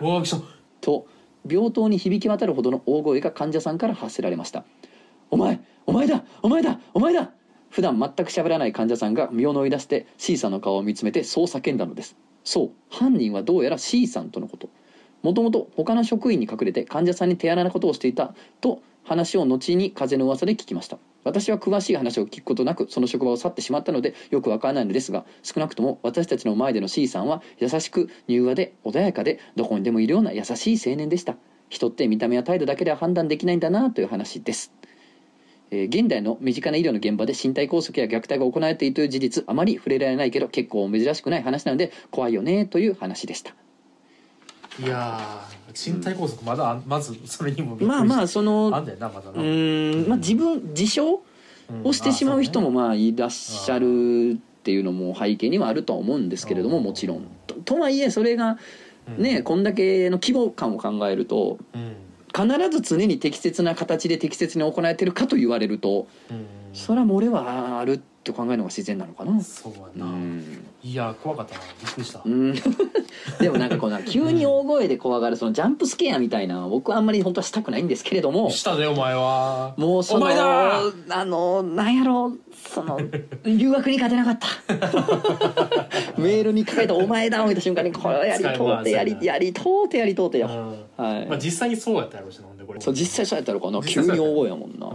[0.81, 1.07] と
[1.49, 4.65] 病棟に響き渡るほどの大声が患者さんから発せられました
[5.29, 6.23] 「お前お前だ!
[6.41, 6.79] お前だ!
[6.93, 7.31] お前だ!」
[7.69, 12.15] 普段全く喋らない患者さんが身を乗り出して C さんの顔を見つめてそう叫んだのです。
[12.43, 14.69] そう犯人はどうやら C さんとのこと。
[15.21, 20.97] もともと他の職員に隠れて患者さんに手荒なことをしていたと話を後に風の噂で聞きました
[21.27, 31.35] 私は詳しい話を聞くことなくその職場を去ってしまったのでよくわからないのですが少なくとも私たちの前での C さんは優しく柔和で穏やかでどこにでもいるような優しい青年でした。
[31.69, 34.71] 人って見た目や態度だけでは判断できないんだなという話です。
[35.69, 43.53] えー現代の身近な医療の現場で身体拘束や虐待が行われているという事実あまり触れられないけど結構珍しくない話なので怖いよねという話でした。
[44.79, 51.01] いやー身体拘束まだあまずそれにもまあまああそのあんだよなまだうなーんまあ自分自傷
[51.83, 56.83] をしてしまう人もまあいらっしゃるっていうのも背景にはあるとは思うんですけれどもうん。
[56.83, 57.27] もちろん。
[57.47, 58.57] ととはいえそれが
[59.17, 61.95] ねこんだけの規模感を考えるとうん。
[62.35, 66.45] 必ず常に適切な形で適切に行えてるかと言われるとうん。
[66.73, 68.01] それは漏れはある
[68.31, 69.39] って考えるのが自然なのかな。
[69.41, 70.43] そうやうな、ん。
[70.83, 71.61] いや怖かったな。
[71.81, 72.53] びっくりした、うん。
[73.39, 79.73] でもなんかこの急に大声で怖がるそのジャンプスケアみたいな僕はあんまり本当はしたくないんですけれどもしたでお前は。
[79.77, 80.81] もうそのお前だ。
[81.09, 82.33] あのなんやろ
[82.73, 82.99] その
[83.45, 84.47] 留学に勝てなかった。
[86.19, 91.05] メールに書いた「お前だ」を見た瞬間にこれやりとうてやりやりとうてやりとうてよ、うん。
[91.05, 92.81] はい、まあ実際にそうやったやろうしなほんでこれ。
[92.81, 93.81] そう実際そうやったのかな。
[93.81, 94.87] 急に大声やもんな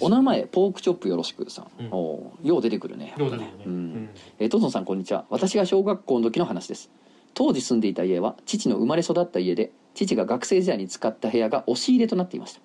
[0.00, 1.88] お名前ポークチョップよろしくさん、うん。
[1.92, 3.14] おうよう出てくるね。
[3.18, 4.10] どうだろうね、うん。
[4.38, 5.24] えートゾンさんこんにちは。
[5.30, 6.90] 私が小学校の時の話です。
[7.34, 12.60] 当時住んでいた家は父の生まれ育った家で父が学生時代に使った部屋が押し入れとなっていました。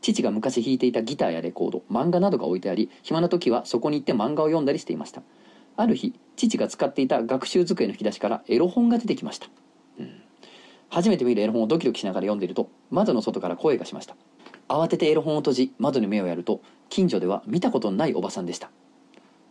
[0.00, 5.22] 父が昔弾いていたギターやレコード漫画などが置いてあり暇な時はそこに行って漫画を読んだりしていました。
[5.76, 9.48] ある日父が使っていた学習机の引き出しからエロ本が出てきました、
[10.00, 10.22] うん。
[10.88, 14.16] 初めて見るエロ本をドキドキしながら読んでいると窓の外から声がしました
[14.68, 18.70] 慌ててエロ本を閉じ窓に目をやると近所では見たことのないおばさんでした。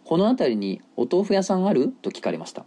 [0.06, 1.90] この辺りにお豆腐屋さんある？
[1.90, 2.66] と聞かれました。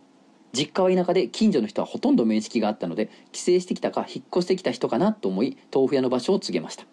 [0.52, 5.12] 実家は田舎で近所の人はほとんど面識があったので帰省してきたか引っ越してきた人かな？
[5.12, 6.84] と思い豆腐屋の場所を告げました。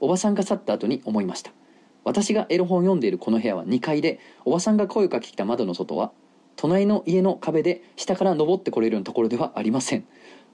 [0.00, 1.52] おばさんが去った後に思いました。
[2.04, 6.10] 私がエロ本を読んでいるこの部屋は2階でおばさんが声をかけきた窓の外は
[6.56, 10.04] 隣の家の壁で下から登ってこれるところではありません。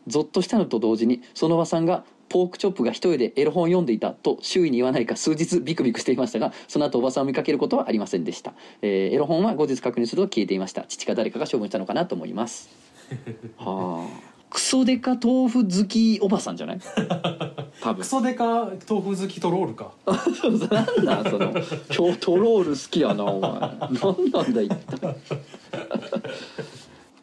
[0.06, 8.52] ゾッとしたのと同時にそのおばさんがポークチョップが一人でエロ本を読んでいたと周囲に言わないか数日ビクビクしていましたがその後おばさんを見かけることはありませんでした、
[8.82, 10.84] えーエロ本は後日確認すると消えていました。
[10.88, 12.68] 父か誰かが処分したのかなと思います。
[13.56, 14.28] はあ。
[14.50, 16.80] クソデカ豆腐好きおばさんじゃない？
[17.82, 18.00] 多分。
[18.00, 19.92] クソデカ豆腐好きとロールか。
[20.06, 21.50] なんだその。
[21.94, 23.50] 今日トロール好きやなお前。
[23.50, 25.16] なんなんだ一体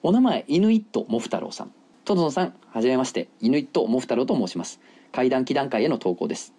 [0.04, 1.72] お名前イヌイットモフ太郎さん。
[2.04, 3.30] トトノさんはじめまして。
[3.42, 4.80] イヌイットモフ太郎と申します
[5.16, 6.54] 階段祈談会への投稿です。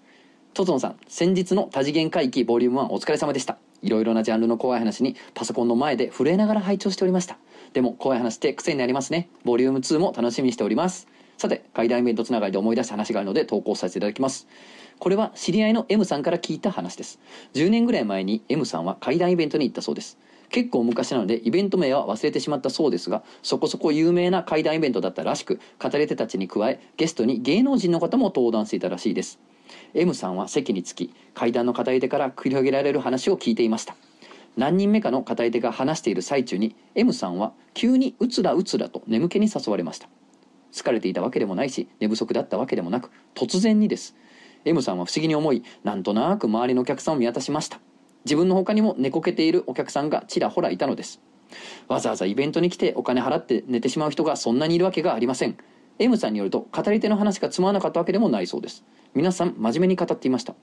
[0.55, 3.59] トトノさん先日の多次元回帰ボリューム1お疲れ様でした。
[3.83, 7.37] いろいろなジャンルの怖い話にパソコンの前で震えながら拝聴しておりました。
[7.75, 9.29] でも怖い話って癖になりますね。
[9.45, 11.07] ボリューム2も楽しみにしております。
[11.37, 14.49] さて階段イベントつながりで思い出した話があるので投稿させていただきます。
[14.99, 17.21] これは知り合いの M さんから聞いた話です。
[17.53, 20.17] 10年ぐらい前に M さんは階段イベントに行ったそうです。
[20.51, 29.39] 結構昔なのでイベント名は忘れてしまったそうですがそこそこ有名な階段イベントだったらしく語り手たちに加えゲストに芸能人の方も登壇していたらしいです。
[29.95, 33.97] M さんは席につき階段の語り手から繰り広げられる話を聞いていました。
[34.57, 40.09] 何人目かの語り手が話している最中に M さんは急にうつらうつらと眠気に誘われました。
[40.73, 44.15] 疲れていたわけでもないし寝不足だったわけでもなく突然にです。
[44.65, 47.81] M さんは不思議に思いなんとなく周りのお客さんを見渡しました。
[48.27, 51.21] 自分の他にも寝こけているお客さんがちらほらいたのです。
[51.87, 55.57] わざわざイベントに来てお金払って寝てしまう人がそんなにいるわけがありません。
[56.01, 58.85] M さんによると語り手の話がつまらなかったわけでもないそうです。
[59.15, 60.57] 皆さん真面目に語っていました。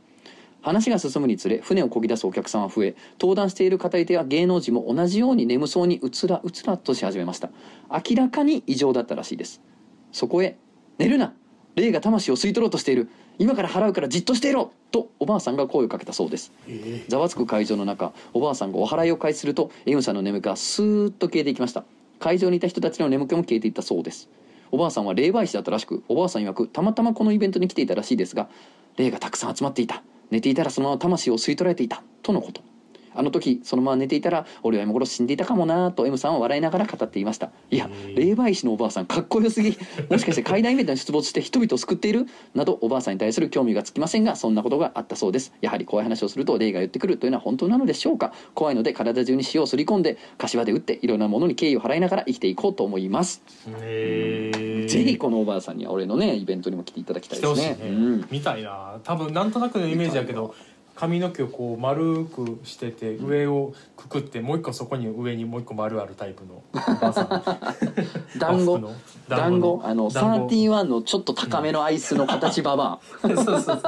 [0.62, 7.50] 話が進むにつれ船を漕ぎ出すお客さんは増え登壇している語り手や芸能人も同じように眠そうにうつらうつらとし始めました。
[7.90, 9.62] 明らかに異常だったらしいです。
[10.12, 10.58] そこへ
[11.00, 11.34] 「寝るな。
[11.76, 13.10] 霊が魂を吸い取ろうとしている。
[13.40, 16.52] 今から払うからじっとしていろ!」とおばあさんが声をかけたそうです。
[16.68, 21.84] えざわつく会場の中おばあさんがお祓いを開始すると M さんの眠気はスーッと消えていきました。
[22.20, 24.30] 会場にいた人たちの眠気も消えていったそうです。
[24.72, 28.50] おばあさんは霊媒師だったらしくおばあさん曰くたまたまこのイベントに来ていたらしいですが
[28.98, 30.04] 霊がたくさん集まっていた。
[30.32, 32.02] 寝ていたらそのまま魂を吸い取られていた。
[32.22, 32.62] とのこと
[33.16, 37.52] あの時そのまま寝ていたら俺は今頃死んでいたかもなと M さんは笑いながら語っていました。
[37.72, 39.78] いや霊媒師のおばあさんかっこよすぎ。
[40.10, 42.28] もしかして階段イベントに出没して人々を救っている？
[42.54, 45.54] などおばあさんに対する興味がつきませんがそんなことがあったそうです。
[45.62, 48.34] やはり怖い話をすると霊が言ってくるというのは本当なのでしょうか？
[48.54, 53.42] 怖いので体中に塩をすり込んで柏で打っていろんなものに敬意を払いながら生きていこうと思います、
[53.82, 54.88] えー。
[54.88, 57.78] ぜひこのおばあさんには俺のねイベントにも来ていただきたいですね、ね。
[57.82, 58.26] うん。
[58.32, 59.00] みたいな。
[59.04, 60.54] 多分なんとなくのイメージやけど
[60.96, 67.30] 髪の毛をこう丸くしてて上をくくってもう一個そこに上にもう一個丸あるタイプのおばあさん。
[68.38, 68.80] 団子。
[69.28, 70.56] 団子あの団子。
[70.56, 73.82] 31のちょっと高めのアイスの形ババそうそうそう。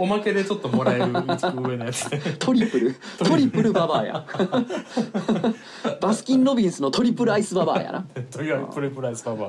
[0.00, 2.06] おまけでちょっともらえる上のやつ。
[2.06, 2.94] ア トリプル。
[3.18, 4.24] トリプルババアや。
[6.00, 8.06] バスキン・ロビンスのトリプルアイスババアやな。
[8.30, 9.48] とりあえずプレプライスパパ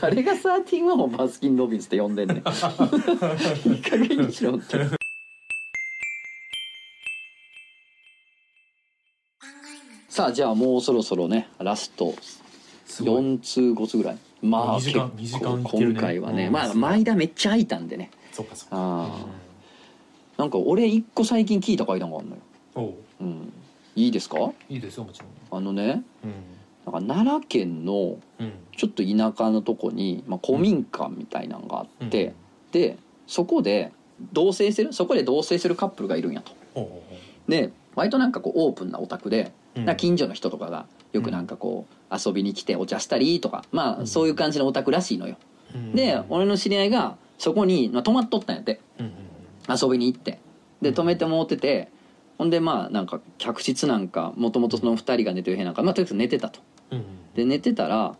[0.00, 3.68] 誰が31をバスキン・ロビンスって呼んでんねん。
[3.68, 5.01] いい加減にしろって
[10.12, 12.12] さあじゃあもうそろそろねラスト
[12.84, 13.22] すごい。
[13.22, 14.18] 4通5通ぐらい。
[14.42, 16.52] まあ2時間結2時間い構今回はね、うん。
[16.52, 18.10] まあ間めっちゃ空いたんでね。
[18.30, 18.76] そうかそうか。
[18.76, 19.26] ああ。
[20.36, 22.42] なんか俺一個最近聞いた階段があるのよ、
[22.74, 22.94] おう。
[23.22, 23.52] うん、
[23.96, 24.52] いいですか？
[24.68, 25.30] いいですよもちろん。
[25.50, 26.26] あのねう
[26.92, 28.18] なんか奈良県の
[28.76, 32.34] ちょっと田舎のとこに、まあ、古民家みたいなのがあって、
[32.70, 33.92] でそこで
[34.30, 36.52] 同棲するそこで同棲するカップルがいるんやと。
[37.48, 39.84] で割となんかこうオープンなお宅で、うん。
[39.84, 45.36] な近所の人とかがよくなんかこう遊びに来てお茶したりとかまあそういう感じのお宅らしいのよ、
[45.74, 45.92] うん。
[45.94, 48.80] で俺の知り合いがそこに、まあ、泊まっとったんやって
[49.68, 50.38] 遊びに行って。
[50.80, 51.88] で泊めてもうてて
[52.38, 56.60] ほんでまあなんか客室なんかもともとその2人が寝てる部屋なんかまあとりあえず寝てたと。
[56.90, 57.04] うん。
[57.34, 58.16] で寝てたら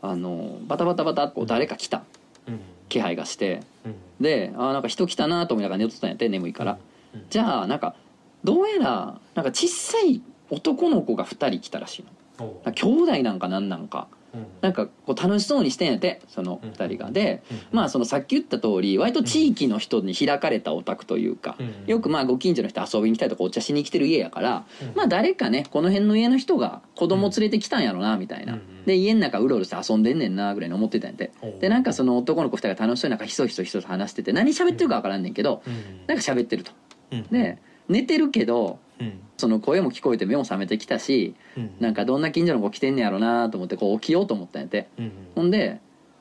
[0.00, 2.02] あのバタバタバタこう誰か来た。
[2.46, 2.60] うん。
[2.88, 3.60] 気配がして。
[3.84, 3.94] うん。
[4.20, 6.78] であーなんか人来たなと思いながら寝とったんやって眠いから、
[7.14, 7.26] うん。
[7.28, 7.94] じゃあなんか
[8.44, 12.72] どうやらなんか小さい男の子が2人来たらしいの。
[12.72, 14.08] 兄弟なんかなんなんか。
[14.34, 14.46] うん。
[14.60, 17.10] なんかこう楽しそうにしてんやってその2人が。
[17.10, 17.58] でうん。
[17.72, 21.84] まあそのさっき言った通り割と地域の人に開かれたお宅というかうん。
[21.86, 24.92] よくまあご近所の人遊びに来たりとかお茶しに来てる家やからうん。
[24.94, 28.54] まあ誰かねこの辺の家の人が子供連れてきたんやろなみたいな。
[28.54, 35.74] うんで家の中うろうろして遊んでんねんなぐらいに思ってたんやってでなんかその男の子2人が楽しそうになんかひそひそひそと話してて何喋ってるか分からんねんけどうん。
[36.06, 36.72] なんか喋ってると。
[37.12, 37.22] うん。
[37.24, 37.58] で
[37.88, 39.20] 寝てるけどうん。
[39.36, 41.70] その声も聞こえて目も覚めてきたしうん。
[41.80, 44.88] なんかどんな近所の子来てんねやろなと思ってこう起きようと思ったんやって。
[44.98, 45.80] うんほんで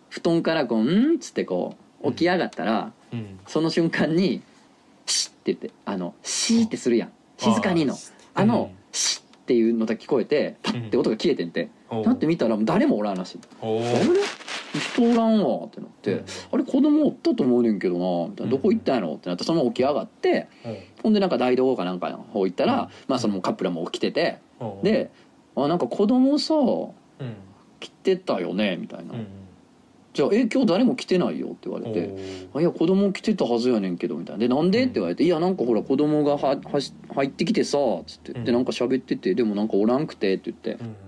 [0.10, 3.40] 布団からこう「ん?」っつってこう起き上がったらうん。
[3.48, 4.42] その瞬間に
[5.06, 7.12] 「シッ」って言ってあの「シー」ってするやん。
[7.38, 7.96] 静かにの。
[8.34, 13.40] あの「シッ」っていうのだけ聞こえてパッて音が消えてんてなって見たら誰もおらんらしい。
[13.62, 13.82] あれ
[14.80, 16.26] 人おらんわってなって、うん。
[16.52, 18.30] あれ子供おったと思うねんけどな。
[18.30, 18.52] みたいな。
[18.52, 19.14] どこ行ったんやろ？
[19.16, 19.44] ってなって。
[19.44, 20.48] そのまま起き上がって。
[21.02, 24.40] ほんでなんか台所かなんかの方行ったら、まあそのカップルも起きてて。
[24.84, 25.12] で
[25.56, 27.36] 「あなんか子供さうん。
[27.80, 29.28] 来てたよね」みたいな「うん
[30.14, 32.16] じゃあえ今日誰も来てないよ」って言われて
[32.56, 37.78] 「あいや子供来てたはずやねんけど」みたいな「でなんで?」って言われて「いやなんかほら子供がははし入ってきてさ」
[38.08, 38.32] つって。
[38.32, 38.44] うん。
[38.44, 40.84] でなんか喋ってて「でもなんかおらんくて」って言って。
[40.84, 40.96] うん「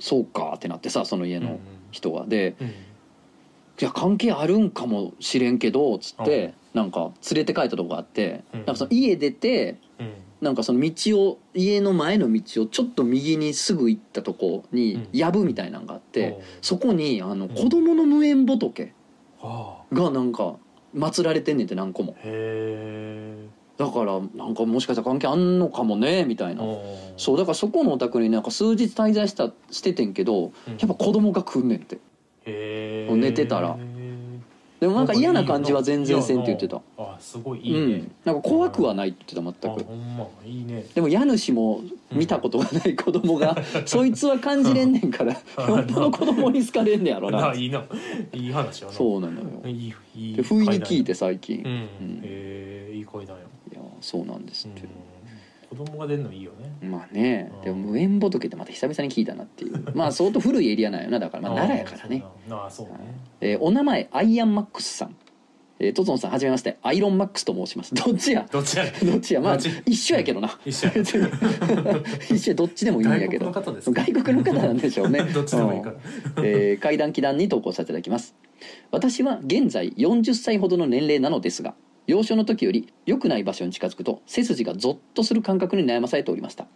[0.00, 1.60] そうか」ってなってさその家の
[1.92, 2.66] 人がでうん。
[2.66, 8.60] いや関係あるんかもしれんけどつってなんか連れて帰ったとこがあってうん。
[8.60, 10.12] なんかその家出てうん。
[10.40, 15.08] なんかその道を家の前の道をちょっと右にすぐ行ったとこにうん。
[15.12, 17.48] 藪みたいなのがあってそこにあのん。
[17.48, 18.92] 子供の無縁仏
[19.40, 20.56] はがなんか
[20.94, 22.14] 祀られてんねんって何個も。
[22.18, 23.46] あへ
[23.80, 26.62] だからなんかもしかしたら関係あんのかもねみたいえな
[27.16, 30.72] そうだからそこのお宅になんか数日滞在したしててんけどうん。
[30.78, 31.96] やっぱ子供が来んねんって。
[32.44, 33.78] へえ寝てたら。
[34.80, 36.80] でもなんか嫌な感じは全然せんって言ってた。
[36.98, 37.96] あすごいいういね。
[37.98, 38.12] ん。
[38.24, 39.84] なんか怖くはないって言ってたあ全く。
[39.84, 40.84] ほんまいいね。
[40.94, 41.80] でも家主も
[42.12, 47.48] 見たことがない子供が そいつは感じれんねんからよっぽど子供に好かれんねやろな。
[47.48, 47.82] ないいな。
[48.32, 48.92] いい話やな。
[48.92, 49.46] そうなのよ。
[49.64, 51.62] いいいいで不意に聞いて階最近。
[51.64, 51.72] うん。
[51.72, 52.20] うん。
[52.22, 53.48] へえいい階段やいや
[54.00, 54.70] そうなんですう。
[54.70, 54.72] ん。
[54.72, 54.88] って
[55.68, 56.88] 子供が出るのいいよね。
[56.88, 57.52] まあね。
[57.58, 57.60] うん。
[57.62, 59.84] でも無縁仏ってまた久々に聞いたなっていう。
[59.94, 61.42] まあ相当古いエリアなんよなだから。
[61.48, 62.24] まあ奈良やからね。
[62.50, 62.92] ああそうね。
[63.40, 65.14] えーお名前アイアンマックスさん。
[65.78, 66.76] えートゾンさんはじめまして。
[66.82, 67.94] アイロンマックスと申します。
[67.94, 68.46] どっちや？
[68.50, 68.84] どっちや？
[68.84, 69.40] ね どっちや？
[69.40, 70.58] まあ一緒やけどな。
[70.66, 70.94] 一緒や。
[72.30, 73.46] 一緒やどっちでもいいんやけど。
[73.52, 74.02] 外国の方ですか？
[74.04, 75.22] 外国の方なんでしょうね。
[75.32, 75.96] どっちでもいいから。
[76.36, 76.46] うん。
[76.46, 78.34] えー階段祈談に投稿させていただきます。
[78.90, 81.74] 私は現在40歳ほどの年齢なのですが
[82.06, 86.66] 幼少の時より良くない場所に近づくと背筋がゾッとする感覚に悩まされておりました。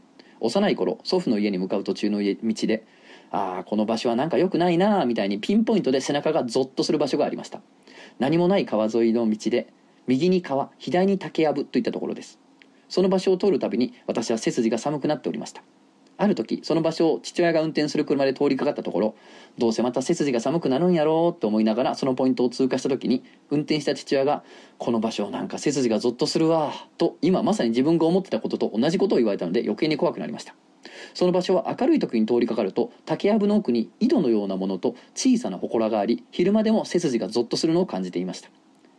[0.41, 2.87] 幼い頃祖父の家に向かう途中の家道で
[3.31, 7.61] ああこの場所はなんか良くないなあみたいにピンポイントで背中がゾッとする場所がありました。
[8.19, 9.73] 何もない川沿いの道で
[10.07, 12.39] 右に川左に竹やぶといったところです。
[12.89, 15.63] その場所を通るたびに私は背筋が寒くなっておりました。
[16.17, 19.15] ある時その場所を父親が運転する車で通りかかったところ
[19.59, 24.45] どうせまた背筋が寒くなるんやろうと思いながらそのポイントを通過した時に運転した父親が
[24.79, 30.55] 「この場所なんか背筋がゾッとするわ」と今まさに自分が思ってたことと同じことを言われたので余計に怖くなりました。
[31.15, 38.51] その場所は明るい時に通りかかると竹やぶの奥に井戸のようなものと小さな祠があり昼間でも背筋がゾッとするのを感じていました。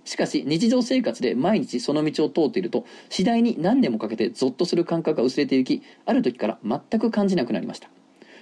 [0.05, 7.89] しかし日常生活で毎日その道を通っていると次第に何年もかけてゾッとする感覚が薄れていきある時から全く感じなくなりました。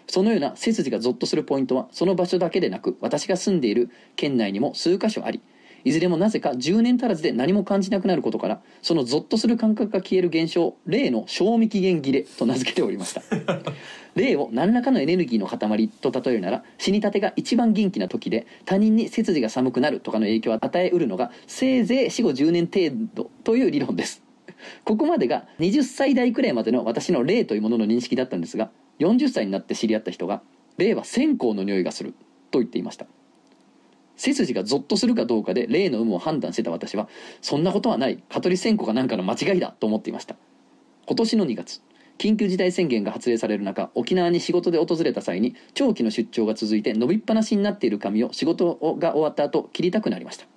[0.07, 5.41] そのような背筋がゾッとするポイントはその場所だけでなく私が住んでいる県内にも数箇所あり
[5.85, 13.21] いずれもなぜか10年足らずで何も感じなくなることからそのゾッとする感覚が消える現象を例の賞味期限切れと名付けておりました。
[14.15, 24.23] 例を何らかのエネルギーの塊と例えるなら死にたてが一番元気な時で他人に背筋が寒くなるとかの影響を与えうるのがせいぜい死後10年程度という理論です。
[24.83, 28.69] ここまでが20歳代くらいまでの私の霊というものの認識だったんですが
[28.99, 30.41] 40歳になって知り合った人が
[30.77, 32.13] 霊は線香の匂いがする
[32.51, 33.05] と言っていました
[34.15, 37.07] 背筋がゾッとするかどうかで霊の有無を判断してた私は
[37.41, 38.23] そんなことはない。
[38.29, 40.35] 蚊取り線香かなんかの間違いだと思っていました。
[41.05, 41.81] 今年の2月
[42.17, 50.52] 緊急事態宣言が発令される中沖縄に仕事で訪れた際に長期の出張が続いて伸びっぱなしになっている髪を仕事が終わった後切りたくなりました。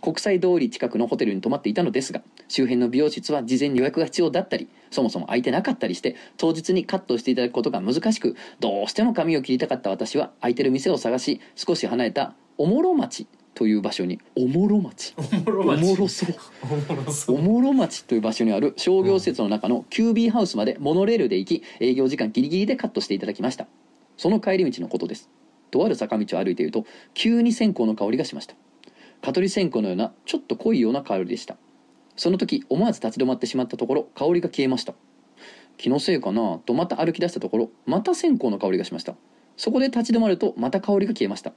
[0.00, 15.14] 国際通り近くのホテルに泊まっていたのですが周辺の美容室は事前に予約が必要だったりそもそも空いてなかったりして当日にカットしていただくことが難しくどうしても髪を切りたかった私は空いてる店を探し少し離れたおもろ町という場所におもろ町。
[15.16, 16.34] おもろおもろそう。
[16.62, 17.36] おもろそう。
[17.36, 23.66] おもろ町という場所にある商業施設の中のキュービーハウスまでモノレールで行き営業時間ギリギリでカットしていただきました。
[24.16, 25.28] その帰り道のことです。
[25.70, 28.54] とある坂道を歩いていると急に線香の香りがしました
[29.22, 31.56] 蚊取り線香のようなちょっと濃いような香りでした。
[32.16, 34.94] その時思わず立ち止まってしまったところ香りが消えました。
[35.76, 39.14] 気のせいかなとまた歩き出したところまた線香の香りがしました。
[39.56, 41.52] そこで立ち止まるとまた香りが消えました。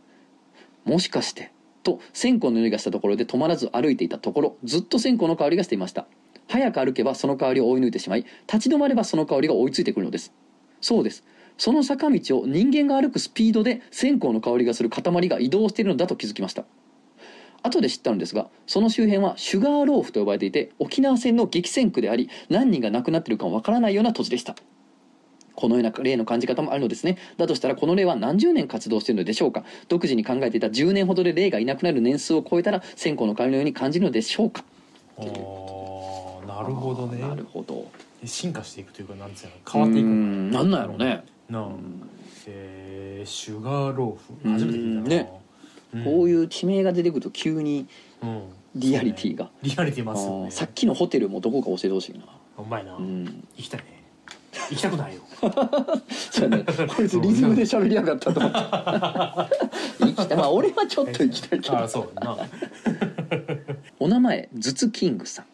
[0.85, 1.51] もしかして
[1.83, 6.07] と線香の匂いがしたところで止まらず歩いていたところずっと線香の香りがしていました。
[6.47, 10.33] 早く歩けばその香りを追い抜いてしまい立ち止まればその香りが追いついてくるのです。
[10.81, 11.23] そうです。
[11.57, 16.65] その坂道を人間が歩くスピードで線香の香りがする塊が移動しているのだと気づきました。
[17.63, 24.55] 後で知ったのですがその周辺はシュガーローフと呼ばれていて沖縄戦の激戦区であり何人が亡くなっているかもわからないような土地でした。
[25.55, 27.17] このような例の感じ方もあるのですね。
[27.37, 29.63] だとしたらこの例は何十年活動しているのでしょうか。
[29.87, 34.63] 独自に考えていた10年ほどで霊がいなくなる年数を超えたら線香の香りのように感じるのでしょうか。
[35.17, 37.21] なるほどね。
[37.21, 37.87] なるほど。
[38.25, 41.23] 進化していくというかなんつうの変わっていくなんなんやろうね。
[41.49, 41.69] なあ
[42.47, 44.59] えー、シュガーローうんフ。
[44.59, 45.42] 初めて聞いたな、ね
[46.03, 47.87] こういうう地名が出てくると急に
[48.75, 49.49] リアリティが。
[49.61, 50.47] リアリティあますよね。
[50.47, 52.25] ーさっきのホテルもどこか教えてほしいな。
[52.57, 53.25] うまいな、うん。
[53.55, 54.03] 行きたいね
[54.69, 55.21] 行きたくないよ。
[56.31, 56.65] そうやね。
[56.95, 58.57] こいつリズムで喋りやがったと思って。
[60.05, 60.37] 行きたい。
[60.37, 61.77] まあ俺はちょっと行きたいけど。
[61.77, 62.37] ああそうだな。
[63.99, 65.45] お名前ズツキングさん。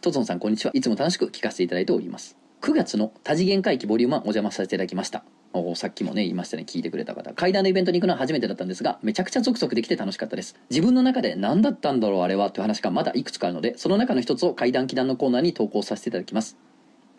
[0.00, 0.72] トゾンさんこんにちは。
[0.74, 5.22] いつも楽しく聞かせていただいております9月の多次元回帰ボリューム1お邪魔させていただきました。
[5.52, 6.64] おさっきもね言いましたね。
[6.66, 7.34] 聞いてくれた方。
[7.34, 10.56] 階段のイベントに行くのは初めてだったんですがめちゃくちゃゾクゾクできて楽しかったです。
[10.70, 12.50] 自分の中で何だったんだろうあれは？
[12.50, 16.56] という話がまだいくつかあるのでその中の一つを階段祈談のコーナーに投稿させていただきます。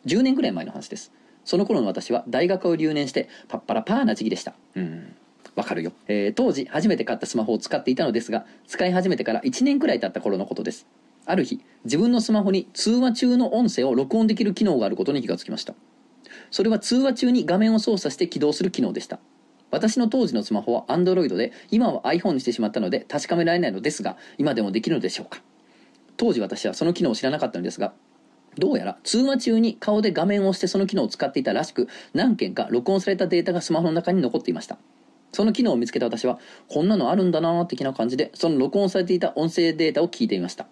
[0.08, 1.12] 10年ぐらい前の話です。
[1.44, 4.56] その頃の私は大学を留年してパッパラパーな時期でした。
[4.76, 5.16] うん。
[5.56, 10.88] わかるよ、えー当時初めて買ったスマホを使っていたのですが使い始めてから1年くらい経った頃のことです。
[11.26, 15.74] ある日自分のスマホに通話中の音声を録音できる機能があることに気がつきました。
[16.52, 19.20] それは通話中に画面を操作して起動する機能でした。
[19.72, 25.42] 私の当時のスマホは Android で今は iPhone にしてしまったので確かめられないのですが今でもできるのでしょうか。
[26.18, 27.94] 当時私はその機能を知らなかったのですが
[28.58, 34.78] どうやら通話中に顔で画面を押してその機能を使っていたらしく何件か録音されたデータがスマホの中に残っていました。
[35.34, 36.40] その機能を見つけた私は
[36.70, 40.68] こんなのあるんだなー的な感じでその録音されていた音声データを聞いてみました。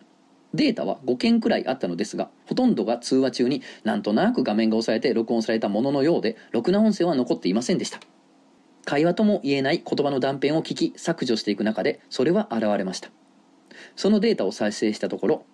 [0.53, 7.99] データは5件くらいあったのですがほとんどが通話中になんとなく画面が押されて録音されたもののようでろくな音声は残っていませんでした。
[8.85, 13.09] 会話とも言えない言葉の断片を聞き削除していく中でそれは現れました。
[13.95, 15.45] そのデータを再生したところ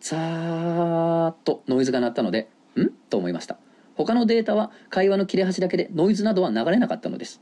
[0.00, 2.88] ザーッとノイズが鳴ったのでん？
[3.10, 3.58] と思いました。
[3.94, 7.40] 他のデータは会話の切れ端だけでノイズなどは流れなかったのです。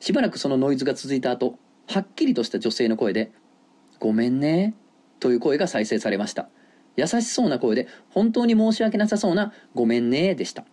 [0.00, 3.32] しばらくそのノイズが続いた後はっきりとした女性の声で
[4.00, 4.74] 「ごめんね」
[5.20, 6.48] という声が再生されました。
[6.96, 10.64] 優しそうな声で本当に申し訳なさそうな「ごめんね」でした。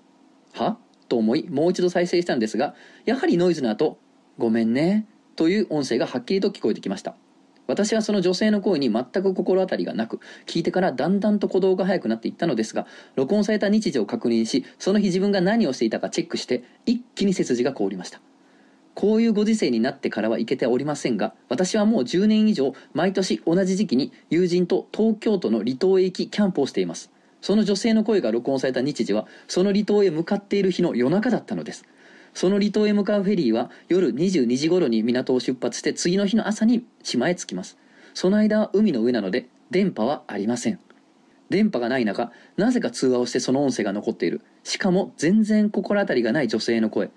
[0.54, 0.78] は？
[1.08, 2.76] と思いもう一度再生したんですが
[3.06, 4.00] やはりノイズの後
[4.38, 5.06] 「ごめんね」
[5.38, 7.16] という音声がはっきりと聞こえてきました。
[7.68, 18.22] 私はその女性の声に全く心当たりがなく聞いてからだんだんと鼓動が速くなっていったのですが録音された日時を確認しその日自分が何をしていたかチェックして一気に背筋が凍りました。
[18.98, 27.12] こういうご時世になってからはいけておりませんが私はもう10年以上毎年同じ時期に友人と東京都の離島へ行きキャンプをしています。
[27.40, 31.86] その女性の声が録音された日時はその離島へ向かっている日の夜中だったのです。
[32.34, 37.78] その離島へ向かうフェリーは夜22時頃に港を出発して次の日の朝に島へ着きます。
[38.16, 40.80] その間は海の上なので電波はありません。
[41.52, 44.42] 電波がない中なぜか通話をしてその音声が残っている。
[44.64, 47.12] しかも全然心当たりがない女性の声。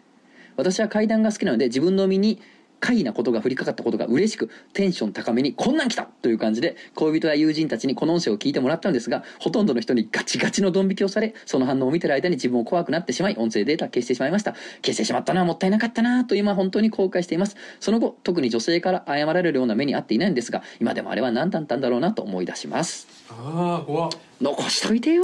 [0.61, 2.41] 私は階段が好きなので自分の身に
[2.81, 14.53] 怪異なことが降りかかったことが嬉しくテンション高めにこんなん来たという感じで恋人や友人たちにこの音声を聞いてもらったのですがほとんどの人にガチガチのドン引きをされその反応を見てる間に自分も怖くなってしまい音声データを消してしまいました。
[14.83, 17.57] 消してしまったのはもったいなかったなと今本当に後悔しています。
[17.81, 23.07] その後特に女性から謝られるような目に遭っていないんですが今でもあれは何だったんだろうなと思い出します。
[23.29, 24.11] ああ怖っ。
[24.41, 25.23] 残しといてよ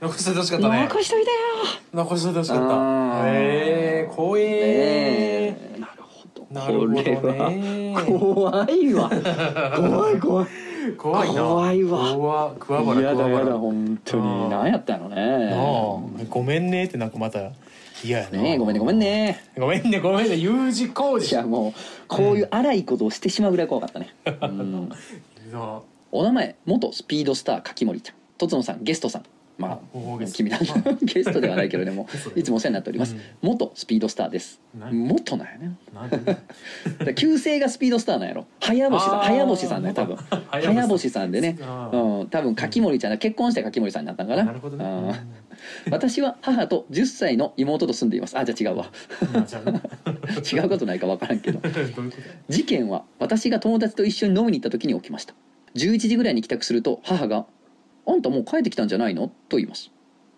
[0.00, 0.82] 残してほしかったね。
[0.82, 1.36] 残しといてよ。
[1.94, 3.28] 残してほしかった。
[3.28, 4.48] ええ怖えね
[5.76, 5.80] え。
[5.80, 6.46] なるほど。
[6.50, 7.96] なるほどね。
[8.06, 9.10] 怖いわ。
[9.74, 10.46] 怖い怖い。
[10.98, 11.42] 怖いな。
[11.42, 12.14] 怖いわ。
[12.14, 14.22] 怖桑原やだやだ桑原本当に。
[14.22, 14.50] うん。
[14.50, 16.24] 何やったのなねあ。
[16.28, 16.84] ごめんね。
[16.84, 17.52] ってなんかまた
[18.04, 18.42] 嫌やな。
[18.42, 19.44] ねえごめんねごめんね。
[19.56, 20.36] ごめんねごめんね。
[20.36, 21.72] U 字工い事やもう
[22.06, 24.14] こういう荒いことをしてしまうぐらい怖かったね。
[24.42, 24.90] うん。
[25.50, 25.80] な
[26.12, 28.16] お名前元スピードスター柿森ちゃん。
[28.38, 29.22] とつのさんゲストさん
[29.58, 30.58] まあ君だ
[31.02, 32.06] ゲストではないけどでも
[32.36, 33.20] いつもお世話になっております、うん。
[33.42, 34.60] 元スピードスターです。
[34.78, 35.76] な元なんやね。
[37.04, 38.46] だ旧姓がスピードスターなんやろ。
[38.60, 39.20] 早星さん。
[39.20, 40.16] 早星さんね多分。
[40.50, 41.56] 早早星さんでね。
[41.60, 42.28] うん。
[42.28, 44.44] 多分柿森ちゃんが結婚して柿森さんになったんかな。
[44.44, 44.84] なるほどね。
[44.84, 45.12] うん。
[45.90, 48.38] 私は母と10歳の妹と住んでいます。
[48.38, 48.90] あじゃあ違うわ。
[50.52, 51.60] 違うことないか分からんけど。
[52.48, 55.34] 事件は私が友達と一緒に飲みに行った時に起きました。
[55.76, 57.46] 11時ぐらいに帰宅すると母が
[58.06, 59.90] 「あんたもう帰ってきたんじゃないの?」と言います。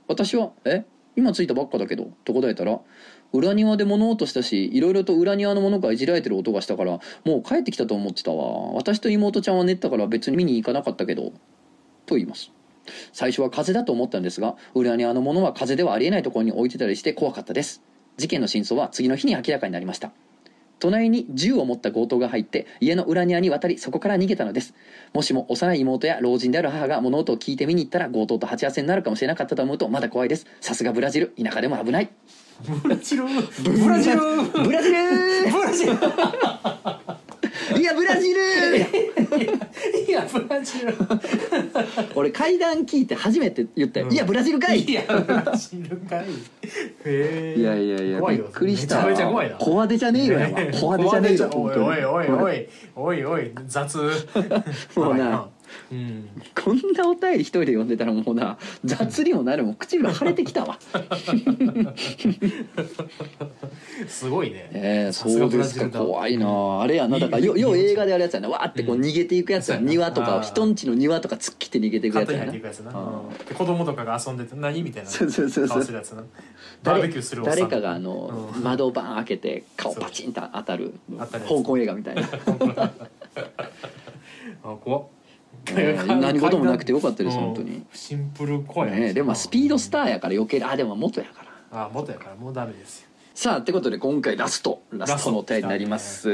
[0.07, 0.85] 私は「え？
[1.17, 2.81] 今着いたばっかだけど」と答えたら
[3.33, 8.73] 「裏庭で物音したしいろいろと裏庭のものがいじられてる音がしたからもう帰ってきたと思ってたわ。
[8.73, 11.33] 私と妹ちゃんは寝てたから別に見に行かなかったけど」
[12.07, 12.53] と言います。
[13.13, 17.83] 最初は風だと思ったんですが裏庭のものは風ではありえないところに置いてたりして怖かったです。
[18.17, 20.13] 事件の真相は次の日に明らかになりました。
[20.79, 24.75] 隣に銃を持った強盗が入って家の裏庭に渡りそこから逃げたのです。
[25.13, 30.47] もしも幼い妹や老人である母が物音を聞いて見に行ったら強盗と鉢合わせになるかもしれなかったと思うとまだ怖いです。
[30.61, 32.11] さすがブラジル田舎でも危ない。
[32.83, 34.19] ブラジルブラジル
[34.53, 34.99] ブラジル
[35.53, 37.18] ブラジル
[37.79, 38.41] いやブラジル。
[40.07, 40.95] いやブラジル。
[42.15, 44.13] 俺階段聞いて初めて言ったよ、うん。
[44.13, 44.81] いやブラジルかい。
[44.81, 46.25] いやブラジルかい。
[46.25, 46.25] へ
[47.07, 48.97] えいやいやいやびっ怖いよくりした。
[48.97, 49.57] めちゃめちゃ怖いな。
[49.57, 52.69] コアデジャネイロやわコアデジャネイロおい おいおいおい。
[52.97, 53.99] おいおい雑。
[54.97, 55.49] もうな
[55.91, 56.29] うん。
[56.55, 59.75] こんなお便り一人で読んでたらもうな雑にもなるもん。
[59.75, 60.79] 唇腫れてきたわ。
[64.07, 64.71] すごいね。
[64.73, 65.99] ええさすがそうですか。
[65.99, 66.81] 怖いな。
[66.83, 67.71] あれやなだからよよ。
[67.73, 68.49] う映画であるやつやな。
[68.49, 69.03] わーってこううん。
[69.03, 69.91] 逃げていくやつやそうやな。
[69.91, 72.53] 庭とか人んちの庭とか突っ切って逃げていくやつやな。
[73.55, 75.11] 子供とかが遊んでて何みたいな。
[75.11, 75.79] そうそうそうそう。
[75.79, 76.25] バー
[76.83, 77.59] 誰ベキューするおっさん。
[77.59, 78.63] 誰かがあのうん。
[78.63, 82.23] 窓バン開けて顔パチンと当たる香港映画みたいな。
[84.65, 85.03] あ怖っ。
[85.03, 85.18] えー
[86.07, 87.43] 何事もなくてよかったですうん。
[87.45, 87.83] 本当に。
[87.93, 91.83] シンプル怖いねでもまあスピードスターやから余計あでも元やから。
[91.85, 93.09] あ元やからもうダメですよ。
[93.35, 95.31] さあってことで今回ラストラスト。
[95.31, 96.29] のお便りになります、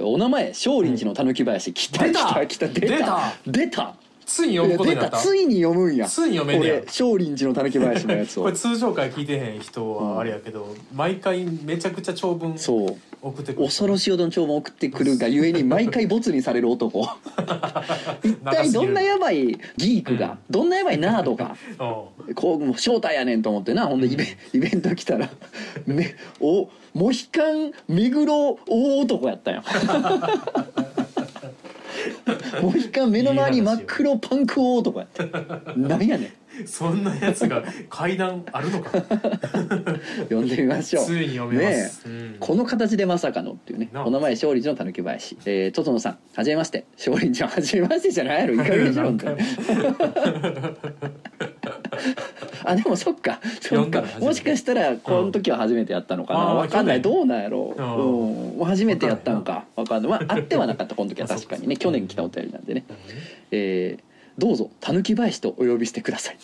[0.00, 2.68] お名前少林寺のたぬき林来た来た来た！
[2.68, 3.34] 出た！
[3.46, 3.94] 出た
[4.26, 5.16] ついに読むこと出になった。
[5.16, 6.06] たついに読むんや。
[6.06, 6.74] ついに読めんねや。
[6.74, 12.96] 俺少林寺のたぬき林のやつこをれ通常回聞いてへん人はあれやけど、毎回めちゃくちゃ長文そう。
[13.22, 13.64] 送ってくる。
[13.64, 17.08] 恐ろしいほどの長文送ってくるがゆえに毎回ボツにされる男。
[18.22, 21.56] 一体どんなやばいギークが、どんなやばいナードが
[22.26, 22.34] うん。
[22.34, 23.86] こうもう正体やねんと思ってな。
[23.86, 25.30] ほんでイベ,、イベント来たら
[25.86, 29.62] めおモヒカン目黒大男やったよ
[32.62, 35.24] モヒカン目の周り真っ黒パンク大男やった
[35.76, 36.32] なんやねん
[36.66, 38.90] そんなやつが階段あるのか。
[40.30, 41.06] 呼んでみましょう。
[41.06, 42.36] ついに読めます、うん。
[42.38, 45.36] この形でまさかのっていうねお名前勝利寺のたぬき林。
[45.44, 46.84] えー、とつのさんはじめまして。
[46.96, 49.36] 勝利寺はじめましてじゃないやろいかがでしょ本当に
[52.64, 53.40] あでもそっか。
[53.60, 54.02] そっか。
[54.20, 57.02] もしかしたらこの時は初めてやったのかな、あーわかんない。
[57.02, 57.82] どうなんやろう、
[58.60, 59.64] うん、初めてやったのか。
[59.76, 60.10] わかんない。
[60.10, 62.84] まああってはなかったこの時は確かにね去年来たお便りなんでね。
[63.50, 64.03] えー
[64.36, 66.36] どうぞたぬき林とお呼びしてください。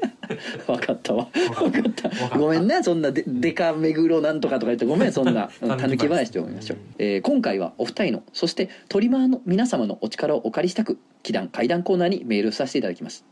[0.70, 1.28] わかったわ。
[1.60, 2.38] わかった。
[2.38, 5.50] ごめんなそんなででか目黒なんとかとか言ってごめんそんな。
[5.60, 6.76] う んたぬき林と呼びましょう。
[6.76, 13.24] うん、えー今回はお二人のそしてトリマーの皆様のお力をお借りしたく祈願怪談コーナーにメールさせていただきます。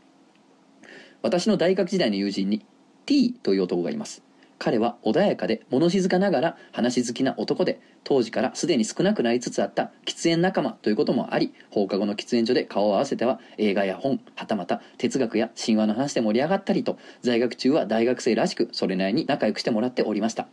[1.21, 2.65] 私の大学時代の友人に
[3.05, 4.23] T という男がいます
[4.63, 20.47] 彼は穏やかで物静かながら話好きな男で当時からすでに少なくなりつつあった喫煙仲間ということもあり放課後の喫煙所で顔を合わせては映画や本はたまた哲学や神話の話で盛り上がったりと在学中は大学生らしくそれなりに仲良くしてもらっておりました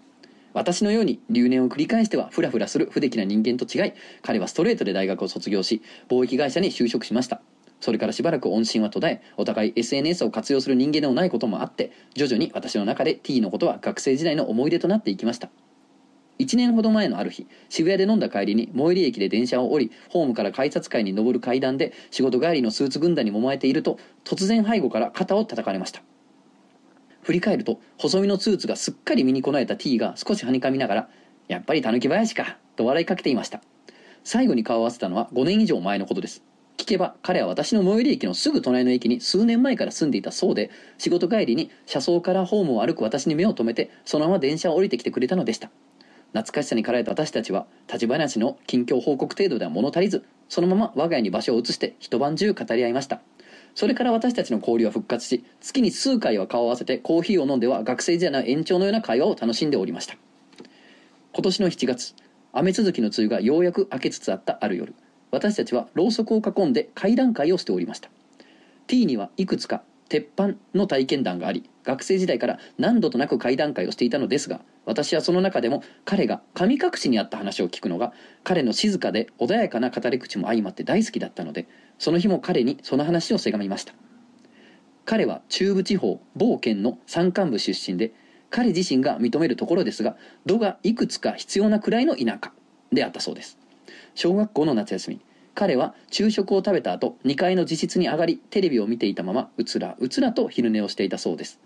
[0.54, 7.42] 私のように留年を繰り返してはフラフラする不出来な人間と違い彼はストレートで大学を卒業し貿易会社に就職しました
[7.80, 15.50] それからしばらく音信は途絶えお互い SNS を活用する人間でもないこともあって徐々に私の中で T のことは学生時代の思い出となっていきました。
[16.38, 26.00] 1年ほど前のある日渋谷で飲んだ帰りに最寄り駅で電車を降りホームから改札階に上る階段で仕事帰りのスーツ軍団に揉まれていると突然背後から肩を叩かれました。
[27.22, 31.08] 振り返ると細身のスーツがすっかり身にこなえた T が少しはにかみながら
[31.48, 33.60] 「やっぱりたぬき林か」と笑いかけていました。
[34.24, 36.42] 最後に顔を合わせたのは5年以上前のことです。
[36.78, 45.70] 聞けば彼は私の最寄り駅のすぐ隣の駅に数年前から住んでいたそうで仕事帰りに車窓からホームを歩く私に目を留めてそのまま電車を降りてきてくれたのでした。
[46.32, 53.20] 懐かしさに駆られた私たちは立ち話の近況報告程度では物足りずそのまま我が家に場所を移して一晩中語り合いました。
[53.74, 60.14] それから私たちの交流は復活し月に数回は顔を合わせてコーヒーを飲んでは学生時代の延長のような会話を楽しんでおりました。
[61.32, 62.14] 今年の7月
[62.52, 64.94] 雨続きの梅雨がようやく明けつつあったある夜。
[65.30, 68.10] 私たちはろうそくを囲んで会談会をしておりました。
[68.86, 81.68] T にはいくつか鉄板の体験談があり学生時代から何度となく会談会をしていたのですが私はその中でも彼が神隠しにあった話を聞くのが彼の静かで穏やかな語り口も相まって大好きだったので
[81.98, 83.92] その日も彼にその話をせがみました。
[85.04, 88.12] 彼は中部地方某県の山間部出身で
[88.50, 92.52] 彼自身が認めるところですが度がいくつか必要なくらいの田舎
[92.92, 93.57] であったそうです。
[94.18, 95.20] 小学校の夏休み。
[95.54, 101.60] 彼は昼食を食べた後2階の自室に上がりテレビを見ていたままうつらうつらと昼寝をしていたそうです。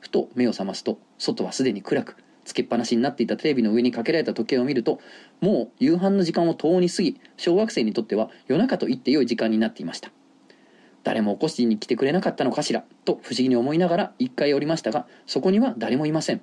[0.00, 2.16] ふと目を覚ますと外はすでに暗く
[2.46, 4.98] つけっぱなしになっていたテレビの上にかけられた時計を見ると
[5.42, 10.10] もう夕飯の時間をとうに過ぎ小学生にとっては夜中と言って良い時間になっていました。
[11.04, 16.40] 誰も起こしに来てくれなかったのかしらと不思議に思いながら1階降りましたがそこには誰もいません。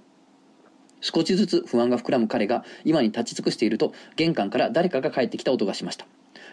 [1.01, 6.05] 少しずつ不安が膨らむ彼が今に立ち尽くしていると玄関から誰かが帰ってきた音がしました。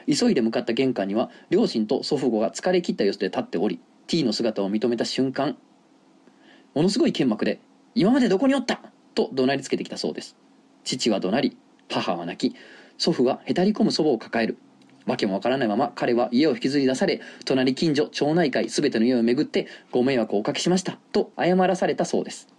[0.06, 5.56] 急いで向かった玄関には両親と祖父母が疲れ切った様子で立っており T の姿を認めた瞬間
[6.74, 7.60] ものすごい剣幕で
[7.94, 8.80] 「今までどこにおった!」
[9.14, 10.36] と怒鳴りつけてきたそうです。
[10.84, 11.56] 父は怒鳴り
[11.88, 12.56] 母は泣き
[12.98, 14.58] 祖父はへたり込む祖母を抱える。
[15.06, 22.53] わけもわからないまま彼は家を引きずり出され隣近所町内会全ての家を巡ってご迷惑をおかけしましたと謝らされたそうです。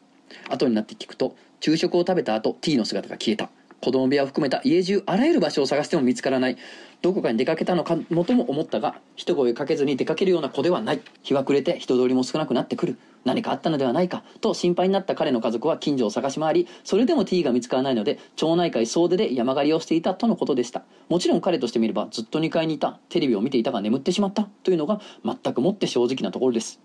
[0.49, 3.49] 後になって聞くと昼食を食べた後 T の姿が消えた。
[3.81, 6.57] 子供部屋を含めた家中あらゆる場所を探しても見つからない。
[7.01, 11.01] どこかに出かけたのかもとも思ったが一声かけずに出かけるような子ではない。
[11.21, 12.97] 日は暮れて人通りも少なくなってくる。
[13.25, 14.23] 何かあったのではないか。
[14.41, 20.83] と心配になった彼の家族は近所を探し回りそれでも T が見つからないので町内会総出で山狩りをしていたとのことでした。
[21.09, 22.99] もちろん彼としてみればずっと2階にいた。
[23.09, 24.47] テレビを見ていたが眠ってしまった。
[24.63, 26.79] というのが全くもって正直なところです。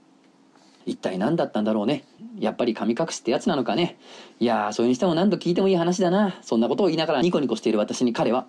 [0.86, 2.04] 一体何だったんだろうね。
[2.38, 3.98] やっぱり神隠しってやつなのかね。
[4.38, 6.38] いやーそれにしても何度聞いてもいい話だな。
[6.42, 8.46] そんなことを言いながらニコニコしている私に彼は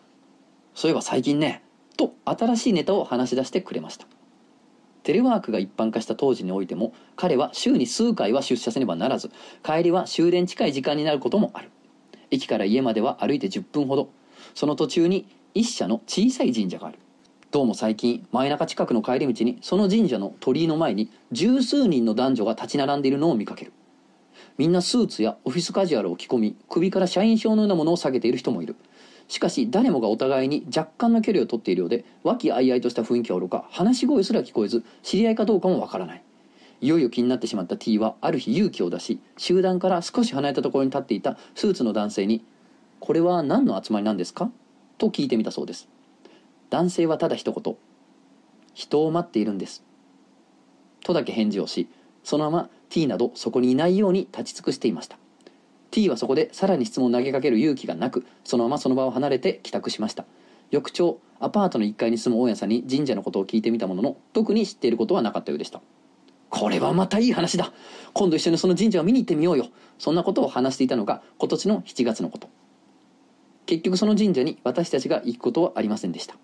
[0.74, 1.64] そういえば最近ね
[1.98, 4.08] と新しいネタを話し出してくれました。
[5.04, 9.32] テレワークが一般化した当時においても彼は週に数回は出社せねばならず
[9.64, 11.70] 帰りは終電近い時間になることもある。
[12.30, 14.10] 駅から家までは歩いて10分ほど。
[14.54, 17.00] その途中に一社の小さい神社がある。
[17.52, 23.74] どうも最近前中近くの帰り道にその神社の鳥居の前に十数人の男女が立ち並んでいるのを見かける。
[24.58, 28.78] みんなスーツやオフィスカジュアルを着込み首から社員証のようなものを下げている人もいる。
[29.28, 36.24] しかし誰もがお互いに若干の距離を取っているようで和気あいあいとした雰囲気はおろか話し声すら聞こえず知り合いかどうかもわからない。
[36.80, 42.46] いよいよ気になってしまった T はある日勇気を出し集団から少し離れたところに立っていたスーツの男性に
[43.02, 44.50] 「これは何の集まりなんですか?」
[44.98, 45.90] と聞いてみたそうです。
[46.72, 47.76] 男性はただ一言
[48.74, 49.84] 「人を待っているんです」
[51.04, 51.88] とだけ返事をし
[52.24, 55.18] そのまま T などそこにいないように立ち尽くしていました。
[55.92, 60.26] T はそこでさらに質問を投げかける勇気がなくそのままその場を離れて帰宅しました。
[60.70, 65.82] 翌朝アパートの1階に住む大家さんに神社のことを聞いてみたものの特に知っていることはなかったようでした。
[66.50, 67.74] これはまたいい話だ。
[68.14, 69.68] 今度一緒にその神社を見に行ってみようよ。
[70.00, 72.50] そんなことを話していたのが今年の7月のこと。
[73.66, 76.36] 結局その神社に私たちが行くことはありませんでした。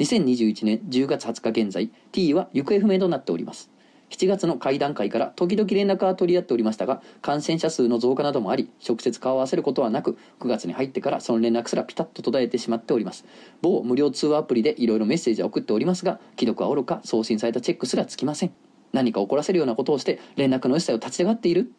[0.00, 3.70] 2021年10月20日現在 T は行方不明となっております。
[4.10, 13.24] 7月の会談会から時々連絡は取り合っておりましたが感染者数の増加などもあり直接顔を合わせることはなく9月に入ってからその連絡すらピタッと途絶えてしまっております。
[13.62, 18.52] 某無料通話アプリでいろいろメッセージは送っておりますが既読はおろか送信されたチェックすらつきません。
[18.92, 21.72] 何か怒らせるようなことをして連絡の一切を立ち上がっている。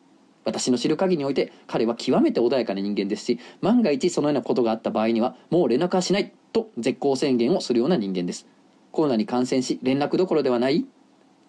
[0.46, 6.32] 私の知る限りにおいて彼は極めて穏やかな人間ですし万が一そのようなことがあった場合にはもう連絡はしない。
[6.56, 8.48] と絶好宣言をするような人間です。
[8.94, 10.86] コロナに感染し連絡どころではない。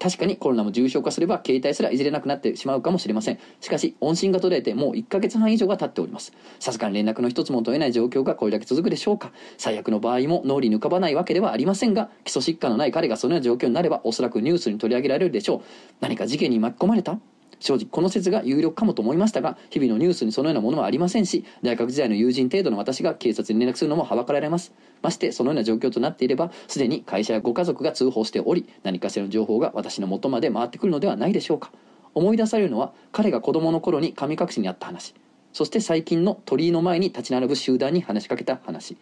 [0.01, 3.39] 確かにコロナも重症化すれば携帯すらいじれなくなってしまうかもしれません。
[3.61, 6.33] しかし音信が途絶えてもう1ヶ月半以上が経っております。
[6.59, 9.31] さすがに連絡の一つも取れない状況がこれだけ続くでしょうか。
[9.59, 15.61] 最悪の場合も脳裏に浮かばないわけではありませんが基礎疾患のない彼がそのような状況になればおそらくニュースに取り上げられるでしょう。
[16.01, 17.21] 何か事件に巻き込まれた？
[17.59, 24.75] 正直この説が有力かもと思いましたが日々のニュースにそのようなものはありませんし大学時代の友人程度の私が警察に連絡するのもはばかられます。
[25.03, 31.71] ましてそのような状況となっていればすでに会社やご家族が通報しており何かしらの情報が私の元まで回ってくるのではないでしょうか。
[32.15, 35.15] 思い出されるのは彼が子供の頃に神隠しにあった話。
[35.53, 38.97] そして最近の鳥居の前に立ち並ぶ集団に話しかけた話。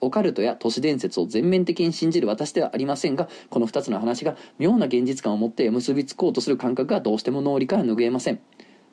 [0.00, 8.40] オカルトや都市伝説を全面的に信じる私ではありませんがこの2つの話が妙な現実感を持って結びつこうとする感覚がどうしても脳裏から拭えません。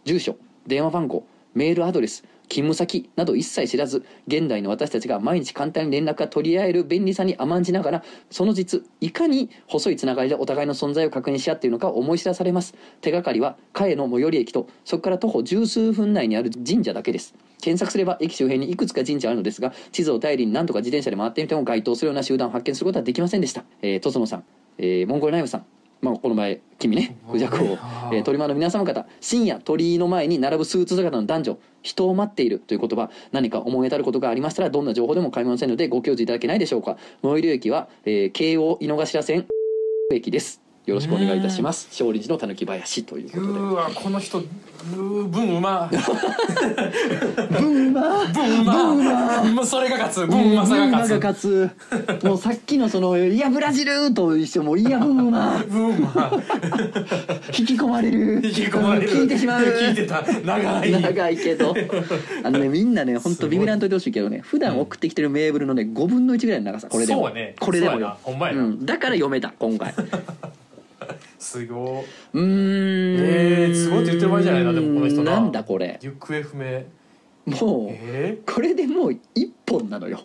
[0.05, 12.76] 住所電話番号メールアドレス勤務先など一切知らず現代の私たちが毎日簡単に連絡が取り合える便利さに甘んじながらその実いかに細いつながりでお互いの存在を確認し合っているのか思い知らされます。
[13.02, 17.36] 手がかりは萱の最寄り駅とそこから徒歩十数分内にある神社だけです。
[17.61, 24.44] 検索すれば駅周辺にいくつか神社あるのですが地図を頼りに何とか自転車で回ってみても該当するような集団を発見することはできませんでした、えー、とつのさん、
[24.78, 25.65] えーモンゴルナイフさん。
[25.99, 27.78] まあ、この前君ねクジャクを、
[28.14, 31.57] えー、鳥間の皆様方深夜鳥居の前に並ぶスーツ姿の男女
[31.88, 36.97] 人を待っているという言葉何か思い当たることがありましたらどんな情報でも構いませんのでご教示いただけないでしょうか。
[37.22, 39.45] 最寄り駅は、えー、京王井の頭線
[40.11, 40.66] 駅です。
[40.88, 41.89] よろしくお願いいたします。
[41.91, 43.59] 勝利寺のたぬき林ということで。
[43.59, 45.89] うわこの人うー文うま。
[45.91, 45.97] ブ
[47.68, 49.43] ンマ文うま。
[49.43, 50.31] もうそれが勝つ。
[50.31, 51.69] 文うまさが勝つ。
[52.23, 56.31] もうさっきのその「いやブラジル!」と一緒もう「いやブンマ文うま。
[57.57, 58.35] 引き込まれる。
[58.35, 59.09] 引き込まれる。
[59.09, 59.65] 聞いてしまう。
[59.65, 60.22] 聞いてた。
[60.22, 61.01] 長い。
[61.01, 61.76] 長いけど。
[62.45, 66.88] あのねみんなね本当ビビらんといてほしいけどね普段送ってきてるメーブルのね5分の1ぐらいの長さ。
[66.88, 67.30] これでも。
[67.31, 67.55] ね。
[67.59, 68.15] これでもよ。
[68.23, 68.64] ほんまやな。
[68.64, 69.93] うん、だから読めた今回
[71.39, 72.03] すご
[72.34, 72.39] い。
[72.39, 73.19] うーん。
[73.19, 75.99] えーすごいって言ってる場合じゃないなでもこの人ななんだこれ。
[76.01, 76.84] 行方不明。
[77.45, 80.19] もう、えこれでもう一本なのよ。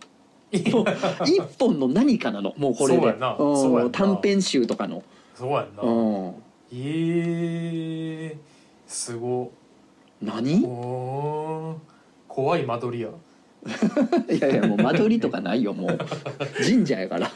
[0.52, 0.86] ー、もう
[1.24, 2.52] 一本の何かなの。
[2.56, 3.01] もうこれで。
[3.01, 5.02] そう短編集とかの。
[5.34, 5.82] そうやんな。
[5.82, 5.89] う
[6.30, 6.34] ん。
[6.72, 8.36] えー、
[8.86, 9.52] すご。
[10.20, 10.62] 何？
[12.28, 13.10] 怖い間取りや
[14.28, 15.98] いやいやもう間取りとかないよもう。
[16.64, 17.30] 神社やから。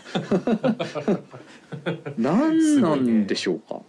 [2.19, 3.81] 何なんでしょうか。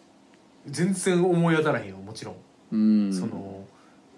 [0.68, 2.36] 全然思い当たらへんよもちろん、
[2.72, 2.78] う
[3.08, 3.14] ん。
[3.14, 3.66] その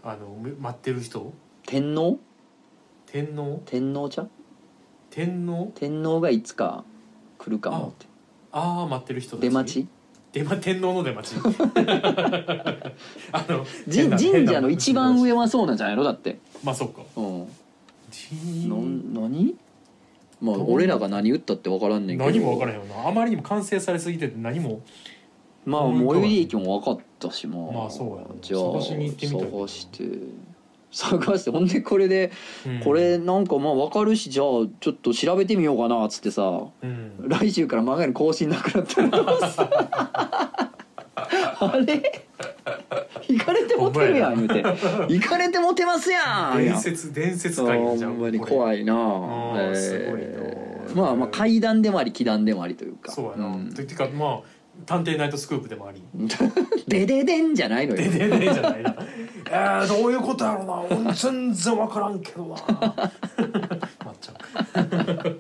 [0.04, 1.32] あのめ待ってる人。
[1.66, 2.20] 天皇？
[3.06, 3.62] 天皇？
[3.66, 4.30] 天皇ちゃん
[5.12, 5.72] 天皇？
[5.76, 6.84] 天皇がいつか
[7.38, 8.06] 来るかもって。
[8.52, 9.88] ああ待ってる人出待ち？
[10.34, 11.38] 出ま天皇の出待ち。
[13.32, 16.04] あの神社の一番上はそうなんじゃないの？
[16.04, 16.40] だって。
[16.64, 17.02] まあそっか。
[17.16, 17.48] うん。
[17.48, 17.52] じ
[18.68, 18.76] な
[19.22, 19.56] 何？
[20.42, 22.30] まあ俺らが何言ったって分からんねんけど。
[22.30, 23.08] 何も分からへんよな。
[23.08, 24.82] あまりにも完成されすぎてて何も。
[25.66, 28.30] まあ最寄り駅も分かったしまあまあそうやな。
[28.42, 30.10] じゃあ探しに行ってみたい探して。
[30.92, 31.52] 探して。
[31.52, 32.32] ほんでこれで、
[32.66, 32.80] うん。
[32.80, 34.46] これなんかまあ分かるしじゃあ
[34.80, 36.64] ちょっと調べてみようかなっつってさ。
[36.82, 37.26] うん。
[37.28, 39.10] 来週から漫画の更新なくなったら。
[39.10, 39.68] どうする
[41.62, 42.28] あれ？
[43.28, 44.64] 行かれてモテるやん言うて。
[44.64, 46.58] 行かれてモテますやん。
[46.58, 48.94] 伝説伝説あ界やじゃほんまに怖いな。
[48.94, 51.04] ーすごいな。
[51.04, 53.12] まあまあ階段でもあり奇談でもありというか。
[53.12, 53.72] そうやな、ん。
[53.74, 54.40] ててかまあ
[54.86, 56.02] 探偵ナイトスクープでもあり。
[56.88, 58.02] でででんじゃないのよ。
[58.02, 58.96] でででじゃないな。
[59.52, 60.82] えー、どういうことやろな。
[60.82, 62.56] 俺全然分からんけどな。
[64.06, 65.40] まっちゃん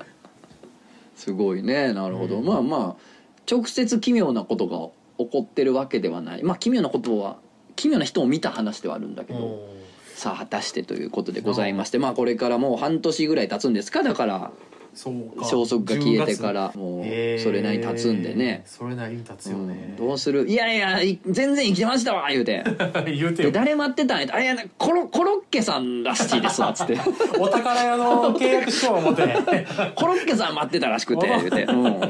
[1.15, 1.93] すごいね。
[1.93, 2.45] なるほど、うん。
[2.45, 3.09] まあまあ
[3.49, 4.89] 直接奇妙なことが
[5.19, 6.43] 起こってるわけではない。
[6.43, 7.37] まあ奇妙なことは
[7.75, 9.75] 奇妙な人を見た話ではあるんだけど、お
[10.15, 13.91] さあ果たしてということでございましてまあこれからもう半年ぐらい経つんです。
[13.91, 14.51] かだから
[14.95, 19.95] 消息が消えてからもうそれなりに経つんでね、それなりに経つよね。
[19.97, 20.47] うん、どうする？
[20.49, 22.63] いやいやい全然生きてましたわ言うて。
[23.05, 23.51] で 言うてよ。
[23.51, 26.97] 誰待ってたんやあいやコロコロッケさんらしいですわつって。
[27.39, 29.21] お宝屋の契約しよう思って。
[29.95, 32.01] コロッケさん待ってたらしくて言うて、うん、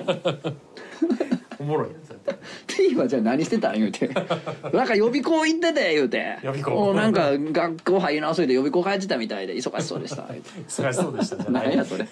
[1.59, 2.35] おもろいやつやった
[2.67, 3.75] T はじゃあ何してたん？
[3.75, 4.07] 言うて。
[4.73, 6.37] なんか予備校行ってて言うて。
[6.41, 6.71] 予備校。
[6.71, 10.49] もうなんか学校入り直そうで予備校帰ってたみたいで忙しそうでした言うて。
[10.67, 11.67] 忙しそうでしたじゃない。
[11.67, 12.07] 何やそれ。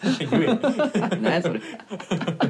[1.21, 1.61] 何 やそれ。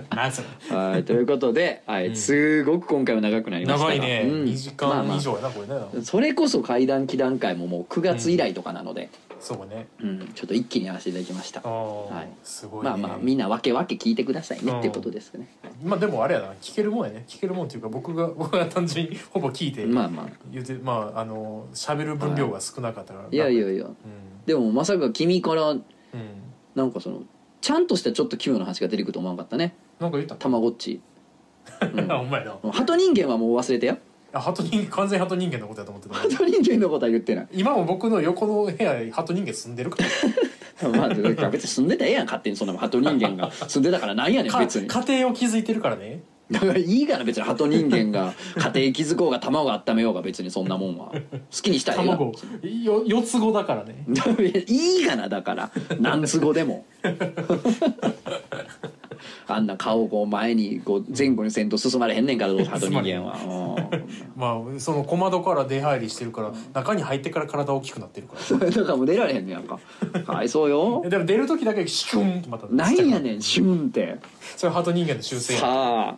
[0.09, 0.75] 何やそれ。
[0.75, 2.15] はいということで、はいうん。
[2.15, 3.93] すごく今回は長くなりましたが。
[3.93, 4.43] 長いね、うん。
[4.45, 5.61] 2時まあまあ間以上やなこ
[5.93, 9.09] れね、それこそ会談期談会ももう9月以来とかなので、
[9.39, 9.87] そうね。
[9.99, 11.61] うんちょっと一気にやらせていただきました。
[11.61, 12.27] はい。
[12.43, 15.47] すごい、ね、まあまあみんなわけわけ聞いてくださいねうんっていうことですね。
[15.83, 20.29] まあでもあれやな聞けるもんやね聞けるもんっていうか僕が 僕が単純にほぼ聞いてまあまあ。
[20.51, 23.85] 言うてまああの喋る分量が少なかったから、いやいやいや。
[23.85, 23.93] うん。
[24.45, 25.81] でもまさか君からうん。
[26.75, 27.21] なんかその
[27.61, 29.75] ちゃんとしたちょっと奇妙な話が出てくると思わなかったね。
[29.99, 30.35] なんか言った？
[30.35, 31.01] たまごっち、
[31.95, 32.05] うん。
[32.11, 33.97] あほんまやな鳩人間はもう忘れてよ
[34.33, 36.15] あ鳩人間完全に鳩人間のことやと思ってた。
[36.15, 37.47] 鳩人間のことは言ってない。
[37.53, 40.89] 今も僕の横の部屋に鳩人間住んでるから。
[40.89, 41.09] まあ
[41.49, 44.87] 別に住んでたらええやん勝手にそんなもん鳩人間が住んでたからなんやねんか別に。
[44.87, 46.21] 家庭を築いてるからね。
[46.49, 48.33] だからいいから別に鳩人間が
[48.73, 51.11] 家庭築こうが卵温めようが別にそんなもんは。
[51.11, 52.33] 好きにしたらええが卵。
[52.83, 54.05] よ四つ子だからね。
[54.67, 55.71] いいがなだから。
[55.99, 56.85] 何つ語でも
[59.47, 63.37] あんな顔をこう前にこう前後にせんと進まれへんねんから どう人間は。
[64.35, 68.57] まあその小窓から出入りしてるから中に入ってから体大きくなってるから。
[68.67, 69.79] うんだからもう出られへんねやんか。
[70.25, 71.01] はいそうよ。
[71.05, 74.17] えでも出る時だけシュンとまたなんやねんシュンって。
[74.55, 76.15] それ鳩人間の習性やさあ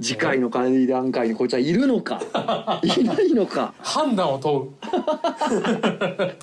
[0.00, 2.20] 次回の会談会にこいつはいるのか？
[2.84, 3.72] いないのか？
[3.78, 4.70] 判断を問う。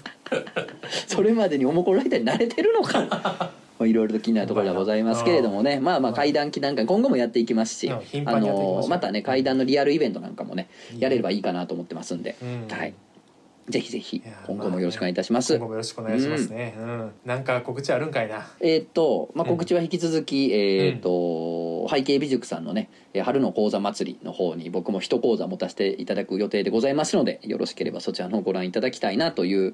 [1.07, 3.01] それまでにおもころライターに慣れてるのか？
[3.79, 5.79] まあいろいろと気になるところではございますけれどもね。
[5.79, 7.99] まあまあ会談期談会今後もやっていきますしあ
[8.39, 10.67] のまたね会談のリアルイベントなんかもね
[10.97, 12.67] やれればいいかなと思ってますんで、うん。
[12.69, 12.93] はい
[13.69, 16.75] ぜひぜひ今後もよろしくお願いいたします、今後もよろしくお願いしますね。
[16.77, 18.45] うん、なんか告知あるんかいな。
[18.59, 29.73] えーっと、まあ、告知は引き続き、えーっと背景美塾さんのねえー春の講座祭りの方に僕も一講座持たせていただく予定でございますのでよろしければそちらの方ご覧いただきたいなという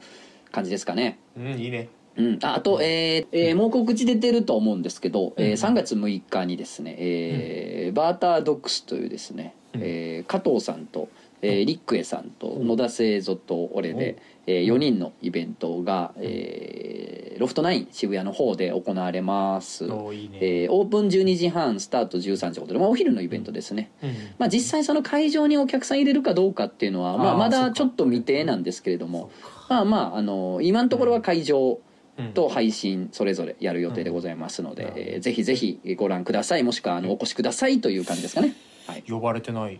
[0.51, 1.19] 感じですかね。
[1.37, 1.89] うんいいね。
[2.17, 9.81] うん、ああと、えーえーもう告知出てると思うんですけど、えー3月6日にですね、えーバータードックスというですね、うん。
[9.81, 11.09] えー加藤さんと、
[11.41, 12.67] えーリックエさんとうん。
[12.67, 14.17] 野田製造と俺で、
[14.47, 19.85] えー4人のイベントが、えーロフトナイン渋谷の方で行われます。
[19.85, 24.09] おーいいね、えーオープン12時半スタート13時ということで、まあ、お昼のイベントですね、うん。
[24.37, 27.67] まあ、実際その会場にお客さん入れるかどうかっていうのは、まあ、あーまそっか。
[27.69, 29.31] だちょっと未定なんですけれども
[29.69, 31.79] まあまああの今のところは会場
[32.17, 32.33] うん。
[32.33, 34.89] と配信それぞれやる予定でございますので、うん。
[34.97, 36.63] えーぜひぜひご覧ください。
[36.63, 38.53] もしくはあのお越しくださいという感じですかね。
[38.87, 39.03] はい。
[39.09, 39.79] 呼ばれてない。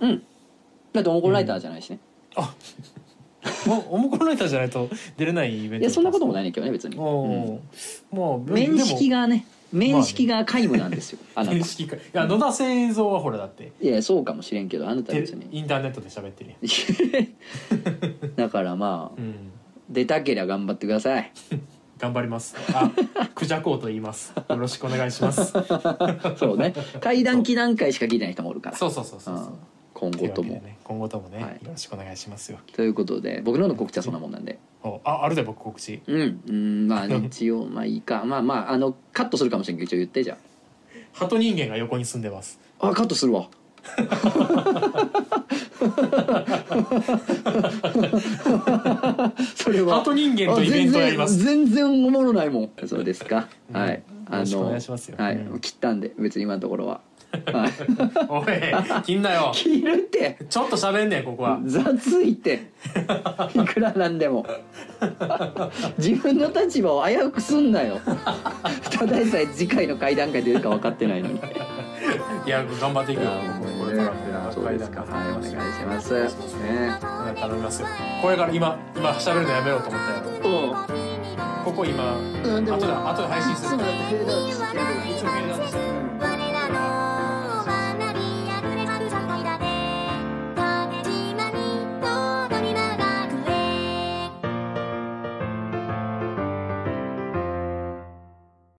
[0.00, 0.22] うん
[0.96, 1.98] だってオモコンライターじゃないしね、
[2.34, 2.54] あ
[3.68, 7.60] おおもころライターじゃないと出れないイベントいやそんなこともないいねんけどね別に、お
[8.12, 8.18] うん。
[8.18, 11.54] お、まあ面識ががね面識が皆無なんですよ、あなた。
[11.54, 11.96] 面識か。
[11.96, 13.72] いや野田製造はほらだって。
[13.80, 15.48] いやそうかもしれんけどあなた別に。
[15.50, 18.34] インターネットで喋ってるやん。
[18.36, 19.34] だからまあうん。
[19.88, 21.32] 出たけりゃ頑張ってください。
[21.98, 22.54] 頑張ります。
[22.74, 22.90] あ
[23.34, 24.34] クジャコウと言います。
[24.36, 25.52] よろしくお願いします。
[26.36, 26.74] そうね。
[27.00, 28.76] 階段期段階しか聞いてない人もおるから。
[28.76, 29.44] そうそうそうそうそう。
[29.44, 29.58] うん
[29.98, 31.52] 今後とも、ね今後ともね、はい。
[31.54, 32.58] よろしくお願いしますよ。
[32.74, 34.58] ということで僕のの告知はそんなもんなんで。
[34.82, 36.02] おああるで僕告知。
[36.06, 38.22] うんうんまあ一応まあいいか。
[38.26, 40.36] まあまああのカットするかもしれんけど一応言ってじゃ
[41.14, 42.60] 鳩人間が横に住んでます。
[42.78, 43.48] ああカットするわ。
[49.54, 50.00] それは。
[50.00, 51.40] 鳩人間とイベントをやります。
[51.40, 52.70] あ全然全然おもろないもん。
[52.86, 53.76] そうですか、うん。
[53.80, 53.94] はい。
[53.94, 54.00] よ
[54.30, 55.16] ろしくお願いしますよ。
[55.18, 55.60] はい、うん。
[55.60, 56.94] 切ったんで別に今のところは。
[56.94, 57.05] はい
[58.28, 59.50] おい切んなよ。
[59.52, 60.38] 切るって。
[60.48, 61.60] ちょっと喋んねんここは。
[61.64, 62.70] 雑いって。
[63.54, 64.46] いくらなんでも。
[65.98, 68.00] 自分の立場を危うくすんなよ。
[68.90, 71.40] ただでさえ次回の会談会出るか分かってないのに。
[72.46, 73.30] いや頑張っていくよ。
[73.84, 76.20] これからもそうですかはいお願いしますね。
[77.00, 77.88] はい頼みますよ。
[78.22, 80.76] これから今今喋るのやめようと思ったやろ
[81.64, 83.68] ここ今後で後で配信する。
[83.70, 83.94] そうなんだ。
[84.06, 86.05] フェードアウトして